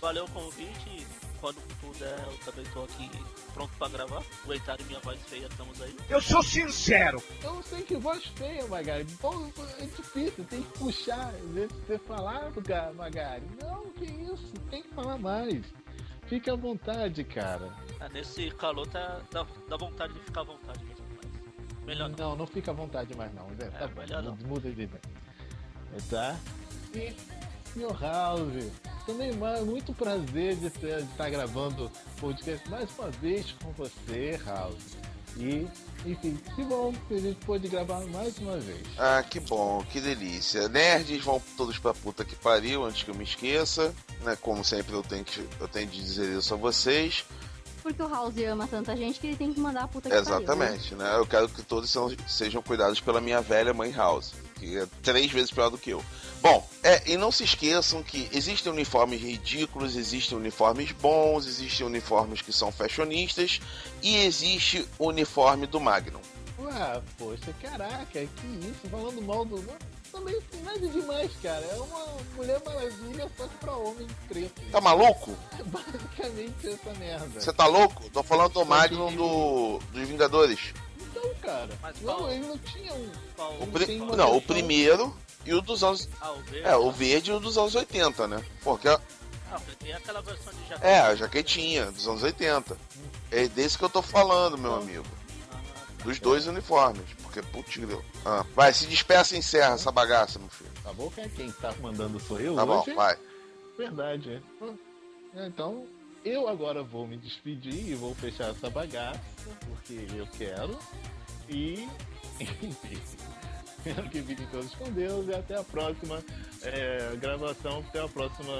valeu 0.00 0.24
o 0.24 0.30
convite 0.30 1.04
quando 1.40 1.56
puder 1.80 2.18
eu 2.26 2.38
também 2.44 2.64
tô 2.72 2.82
aqui 2.84 3.10
pronto 3.54 3.70
pra 3.78 3.88
gravar. 3.88 4.22
Aguentarem 4.44 4.86
minha 4.86 5.00
voz 5.00 5.20
feia, 5.22 5.46
estamos 5.46 5.80
aí. 5.82 5.96
Eu 6.08 6.20
sou 6.20 6.42
sincero. 6.42 7.22
Eu 7.42 7.54
não 7.54 7.62
sei 7.62 7.82
que 7.82 7.96
voz 7.96 8.24
feia, 8.26 8.66
Magari. 8.66 9.04
Bom, 9.20 9.50
é 9.78 9.84
difícil, 9.86 10.44
tem 10.44 10.62
que 10.62 10.78
puxar. 10.78 11.28
Às 11.34 11.50
vezes 11.50 11.72
você 11.86 11.98
falar, 11.98 12.50
cara, 12.66 12.92
Magari. 12.92 13.44
Não, 13.60 13.90
que 13.90 14.04
isso, 14.04 14.52
tem 14.70 14.82
que 14.82 14.88
falar 14.90 15.18
mais. 15.18 15.64
Fique 16.26 16.50
à 16.50 16.54
vontade, 16.56 17.24
cara. 17.24 17.72
Ah, 18.00 18.08
nesse 18.10 18.50
calor 18.50 18.86
tá, 18.86 19.20
dá, 19.30 19.46
dá 19.68 19.76
vontade 19.76 20.12
de 20.12 20.20
ficar 20.20 20.42
à 20.42 20.44
vontade 20.44 20.84
mesmo. 20.84 21.04
Mas 21.16 21.84
melhor 21.86 22.08
não. 22.10 22.16
Não, 22.18 22.36
não 22.36 22.46
fica 22.46 22.70
à 22.70 22.74
vontade 22.74 23.16
mais 23.16 23.32
não. 23.34 23.48
Zé. 23.56 23.70
Tá 23.70 23.84
É, 23.84 23.88
bom, 23.88 24.00
melhor 24.02 24.22
não. 24.22 24.36
muda 24.46 24.70
de 24.70 24.82
ideia. 24.82 25.00
Tá? 26.10 26.36
E, 26.94 27.14
senhor 27.72 27.98
House, 28.00 28.70
também 29.08 29.32
ma- 29.36 29.60
muito 29.62 29.94
prazer 29.94 30.54
de 30.56 30.66
estar 30.66 31.30
gravando 31.30 31.90
podcast 32.20 32.68
mais 32.68 32.86
uma 32.98 33.08
vez 33.10 33.54
com 33.62 33.72
você, 33.72 34.38
House. 34.44 34.76
E, 35.38 35.66
enfim, 36.04 36.38
que 36.54 36.62
bom 36.64 36.92
que 37.06 37.14
a 37.14 37.18
gente 37.20 37.36
pôde 37.46 37.68
gravar 37.68 38.00
mais 38.06 38.36
uma 38.38 38.58
vez. 38.58 38.82
Ah, 38.98 39.22
que 39.22 39.40
bom, 39.40 39.82
que 39.90 40.00
delícia. 40.00 40.68
Nerds 40.68 41.24
vão 41.24 41.40
todos 41.56 41.78
pra 41.78 41.94
puta 41.94 42.24
que 42.24 42.34
pariu, 42.36 42.84
antes 42.84 43.02
que 43.02 43.10
eu 43.10 43.14
me 43.14 43.24
esqueça. 43.24 43.94
Né? 44.22 44.36
Como 44.40 44.62
sempre 44.64 44.92
eu 44.94 45.02
tenho, 45.02 45.24
que, 45.24 45.46
eu 45.60 45.68
tenho 45.68 45.86
de 45.86 46.02
dizer 46.02 46.36
isso 46.36 46.52
a 46.52 46.56
vocês. 46.56 47.24
Porque 47.82 48.02
o 48.02 48.08
House 48.08 48.34
ama 48.50 48.66
tanta 48.66 48.96
gente 48.96 49.20
que 49.20 49.28
ele 49.28 49.36
tem 49.36 49.52
que 49.54 49.60
mandar 49.60 49.84
a 49.84 49.88
puta 49.88 50.10
que 50.10 50.16
pariu, 50.16 50.28
né? 50.30 50.36
Exatamente, 50.42 50.94
né? 50.96 51.16
Eu 51.16 51.26
quero 51.26 51.48
que 51.48 51.62
todos 51.62 51.94
sejam 52.26 52.60
cuidados 52.60 53.00
pela 53.00 53.20
minha 53.20 53.40
velha 53.40 53.72
mãe 53.72 53.92
House, 53.92 54.34
que 54.56 54.76
é 54.76 54.86
três 55.02 55.30
vezes 55.30 55.50
pior 55.52 55.70
do 55.70 55.78
que 55.78 55.90
eu. 55.90 56.04
Bom, 56.40 56.66
é, 56.82 57.02
e 57.10 57.16
não 57.16 57.32
se 57.32 57.42
esqueçam 57.44 58.02
que 58.02 58.28
existem 58.32 58.70
uniformes 58.72 59.20
ridículos, 59.20 59.96
existem 59.96 60.38
uniformes 60.38 60.92
bons, 60.92 61.46
existem 61.46 61.86
uniformes 61.86 62.40
que 62.40 62.52
são 62.52 62.70
fashionistas 62.70 63.60
e 64.02 64.16
existe 64.18 64.86
o 64.98 65.08
uniforme 65.08 65.66
do 65.66 65.80
Magnum. 65.80 66.20
Ué, 66.60 67.02
poxa, 67.18 67.52
caraca, 67.60 68.06
que 68.12 68.20
isso, 68.26 68.88
falando 68.90 69.20
mal 69.22 69.44
do. 69.44 69.62
Também 70.10 70.36
nada 70.64 70.88
demais, 70.88 71.30
cara. 71.42 71.64
É 71.66 71.74
uma 71.76 72.06
Mulher 72.34 72.60
Maravilha 72.64 73.30
só 73.36 73.46
que 73.46 73.54
pra 73.58 73.76
homem 73.76 74.06
preto. 74.26 74.62
Tá 74.72 74.80
maluco? 74.80 75.36
É 75.58 75.62
basicamente 75.64 76.66
essa 76.66 76.94
merda. 76.98 77.40
Você 77.40 77.52
tá 77.52 77.66
louco? 77.66 78.08
Tô 78.10 78.22
falando 78.22 78.52
do 78.54 78.64
Magnum 78.64 79.14
do, 79.14 79.78
dos 79.92 80.08
Vingadores. 80.08 80.72
Então, 80.98 81.30
cara, 81.42 81.68
não, 82.00 82.30
ele 82.32 82.46
não 82.46 82.58
tinha 82.58 82.92
um. 82.94 83.10
O 83.60 83.66
pri- 83.66 83.98
Não, 84.16 84.36
o 84.36 84.40
primeiro 84.40 85.14
e 85.48 85.54
o 85.54 85.60
dos 85.60 85.82
anos. 85.82 86.08
Ah, 86.20 86.32
o 86.32 86.40
verde. 86.42 86.68
É, 86.68 86.76
o 86.76 86.90
verde 86.92 87.30
e 87.30 87.34
o 87.34 87.40
dos 87.40 87.56
anos 87.58 87.74
80, 87.74 88.28
né? 88.28 88.44
Porque 88.62 88.88
Ah, 88.88 88.98
porque 89.50 89.74
tem 89.84 89.92
aquela 89.94 90.20
versão 90.20 90.52
de 90.52 90.68
jaqueta. 90.68 90.86
É, 90.86 91.00
a 91.00 91.14
jaquetinha 91.14 91.90
dos 91.90 92.06
anos 92.06 92.22
80. 92.22 92.76
É 93.30 93.48
desse 93.48 93.76
que 93.78 93.84
eu 93.84 93.88
tô 93.90 94.02
falando, 94.02 94.56
meu 94.58 94.74
amigo. 94.74 95.04
Dos 96.04 96.18
dois 96.20 96.46
uniformes. 96.46 97.04
Porque, 97.22 97.42
putz. 97.42 97.76
Ah, 98.24 98.44
vai, 98.54 98.72
se 98.72 98.86
despeça 98.86 99.34
e 99.34 99.38
encerra 99.38 99.74
essa 99.74 99.90
bagaça, 99.90 100.38
meu 100.38 100.48
filho. 100.48 100.70
Tá 100.82 100.92
bom, 100.92 101.10
quem 101.10 101.28
quem 101.28 101.50
tá 101.52 101.74
mandando 101.80 102.18
sou 102.20 102.40
eu 102.40 102.54
Tá 102.54 102.64
bom, 102.64 102.80
hoje? 102.80 102.94
vai. 102.94 103.16
Verdade. 103.76 104.42
é. 105.34 105.46
Então, 105.46 105.86
eu 106.24 106.48
agora 106.48 106.82
vou 106.82 107.06
me 107.06 107.16
despedir 107.16 107.88
e 107.90 107.94
vou 107.94 108.14
fechar 108.14 108.50
essa 108.50 108.68
bagaça, 108.70 109.20
porque 109.66 110.06
eu 110.16 110.26
quero. 110.38 110.78
E, 111.48 111.88
espero 113.78 114.08
que 114.08 114.22
fiquem 114.22 114.46
todos 114.46 114.74
com 114.74 114.90
Deus 114.90 115.28
e 115.28 115.34
até 115.34 115.56
a 115.56 115.64
próxima 115.64 116.22
é, 116.62 117.16
gravação, 117.16 117.84
até 117.88 118.02
o 118.02 118.08
próximo 118.08 118.52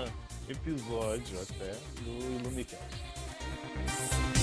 episódio 0.49 1.41
até 1.43 1.75
do 2.03 2.41
Ilumicast. 2.41 4.38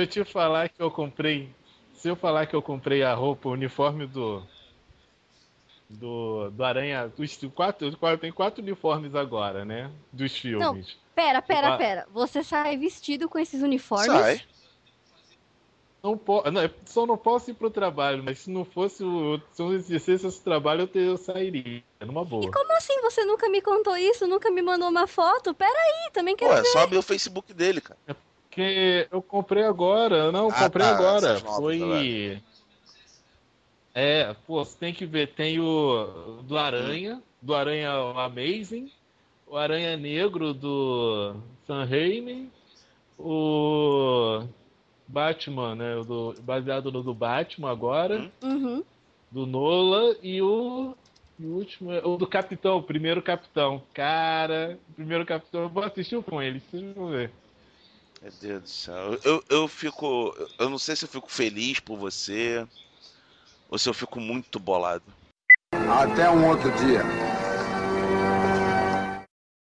Eu 0.00 0.06
te 0.06 0.24
falar 0.24 0.68
que 0.68 0.80
eu 0.82 0.90
comprei. 0.90 1.48
Se 1.94 2.08
eu 2.08 2.16
falar 2.16 2.46
que 2.46 2.54
eu 2.56 2.62
comprei 2.62 3.02
a 3.02 3.14
roupa, 3.14 3.48
o 3.48 3.52
uniforme 3.52 4.06
do. 4.06 4.42
Do, 5.88 6.50
do 6.50 6.64
Aranha. 6.64 7.08
Dos 7.08 7.36
quatro, 7.54 7.96
quatro- 7.96 8.18
tem 8.20 8.32
quatro 8.32 8.62
uniformes 8.62 9.14
agora, 9.14 9.64
né? 9.64 9.90
Dos 10.12 10.36
filmes. 10.36 10.96
Pera, 11.14 11.42
pera, 11.42 11.74
Ah. 11.74 11.76
pera. 11.76 12.06
Você 12.12 12.42
sai 12.44 12.76
vestido 12.76 13.28
com 13.28 13.38
esses 13.38 13.60
uniformes? 13.62 14.06
Sai. 14.12 14.40
Não 16.02 16.16
po 16.16 16.42
não, 16.50 16.62
eu 16.62 16.70
só 16.86 17.04
não 17.04 17.18
posso 17.18 17.50
ir 17.50 17.54
pro 17.54 17.68
trabalho, 17.68 18.22
mas 18.24 18.38
se 18.38 18.50
não 18.50 18.64
fosse 18.64 19.04
o. 19.04 19.38
Se 19.52 19.60
não 19.60 19.74
existisse 19.74 20.26
esse 20.26 20.42
trabalho, 20.42 20.82
eu, 20.82 20.88
te- 20.88 20.98
eu 20.98 21.18
sairia. 21.18 21.82
Numa 22.00 22.24
boa. 22.24 22.50
Como 22.50 22.72
assim? 22.78 22.98
Você 23.02 23.22
nunca 23.26 23.50
me 23.50 23.60
contou 23.60 23.94
isso? 23.98 24.26
Nunca 24.26 24.50
me 24.50 24.62
mandou 24.62 24.88
uma 24.88 25.06
foto? 25.06 25.52
Pera 25.52 25.70
aí, 25.78 26.10
também 26.12 26.34
quero 26.36 26.52
Pô, 26.52 26.56
é 26.58 26.62
ver. 26.62 26.68
só 26.68 26.78
abrir 26.78 26.96
o 26.96 27.02
Facebook 27.02 27.52
dele, 27.52 27.82
cara. 27.82 27.98
Porque 28.50 29.06
eu 29.12 29.22
comprei 29.22 29.62
agora. 29.62 30.32
Não, 30.32 30.48
Ah, 30.48 30.64
comprei 30.64 30.84
tá, 30.84 30.92
agora. 30.92 31.34
novas, 31.34 31.56
Foi. 31.78 32.42
É, 33.94 34.34
pô, 34.46 34.64
você 34.64 34.76
tem 34.76 34.92
que 34.92 35.06
ver. 35.06 35.28
Tem 35.34 35.60
o 35.60 36.42
do 36.42 36.58
Aranha, 36.58 37.22
do 37.40 37.54
Aranha 37.54 37.92
Amazing, 37.92 38.90
o 39.46 39.56
Aranha 39.56 39.96
Negro 39.96 40.52
do 40.52 41.36
Sam 41.64 41.84
Raimi, 41.84 42.50
o 43.16 44.42
Batman, 45.06 45.76
né? 45.76 46.02
Do, 46.04 46.34
baseado 46.42 46.90
no 46.90 47.02
do 47.04 47.14
Batman 47.14 47.70
agora, 47.70 48.30
Uhum. 48.42 48.82
do 49.30 49.46
Nola 49.46 50.16
e 50.22 50.42
o. 50.42 50.96
e 51.38 51.46
o 51.46 51.54
último, 51.54 51.92
é 51.92 52.04
o 52.04 52.16
do 52.16 52.26
Capitão, 52.26 52.78
o 52.78 52.82
primeiro 52.82 53.22
Capitão. 53.22 53.80
Cara, 53.94 54.76
o 54.90 54.94
primeiro 54.94 55.24
Capitão, 55.24 55.62
eu 55.62 55.68
vou 55.68 55.84
assistir 55.84 56.20
com 56.24 56.42
ele, 56.42 56.60
vocês 56.60 56.82
vão 56.94 57.10
ver. 57.10 57.30
Meu 58.20 58.32
Deus 58.40 58.62
do 58.62 58.68
céu. 58.68 59.18
Eu, 59.24 59.42
eu 59.48 59.66
fico. 59.66 60.34
Eu 60.58 60.68
não 60.68 60.78
sei 60.78 60.94
se 60.94 61.04
eu 61.04 61.08
fico 61.08 61.30
feliz 61.30 61.80
por 61.80 61.96
você 61.96 62.66
ou 63.68 63.78
se 63.78 63.88
eu 63.88 63.94
fico 63.94 64.20
muito 64.20 64.60
bolado. 64.60 65.04
Até 65.88 66.28
um 66.28 66.46
outro 66.48 66.70
dia. 66.72 67.02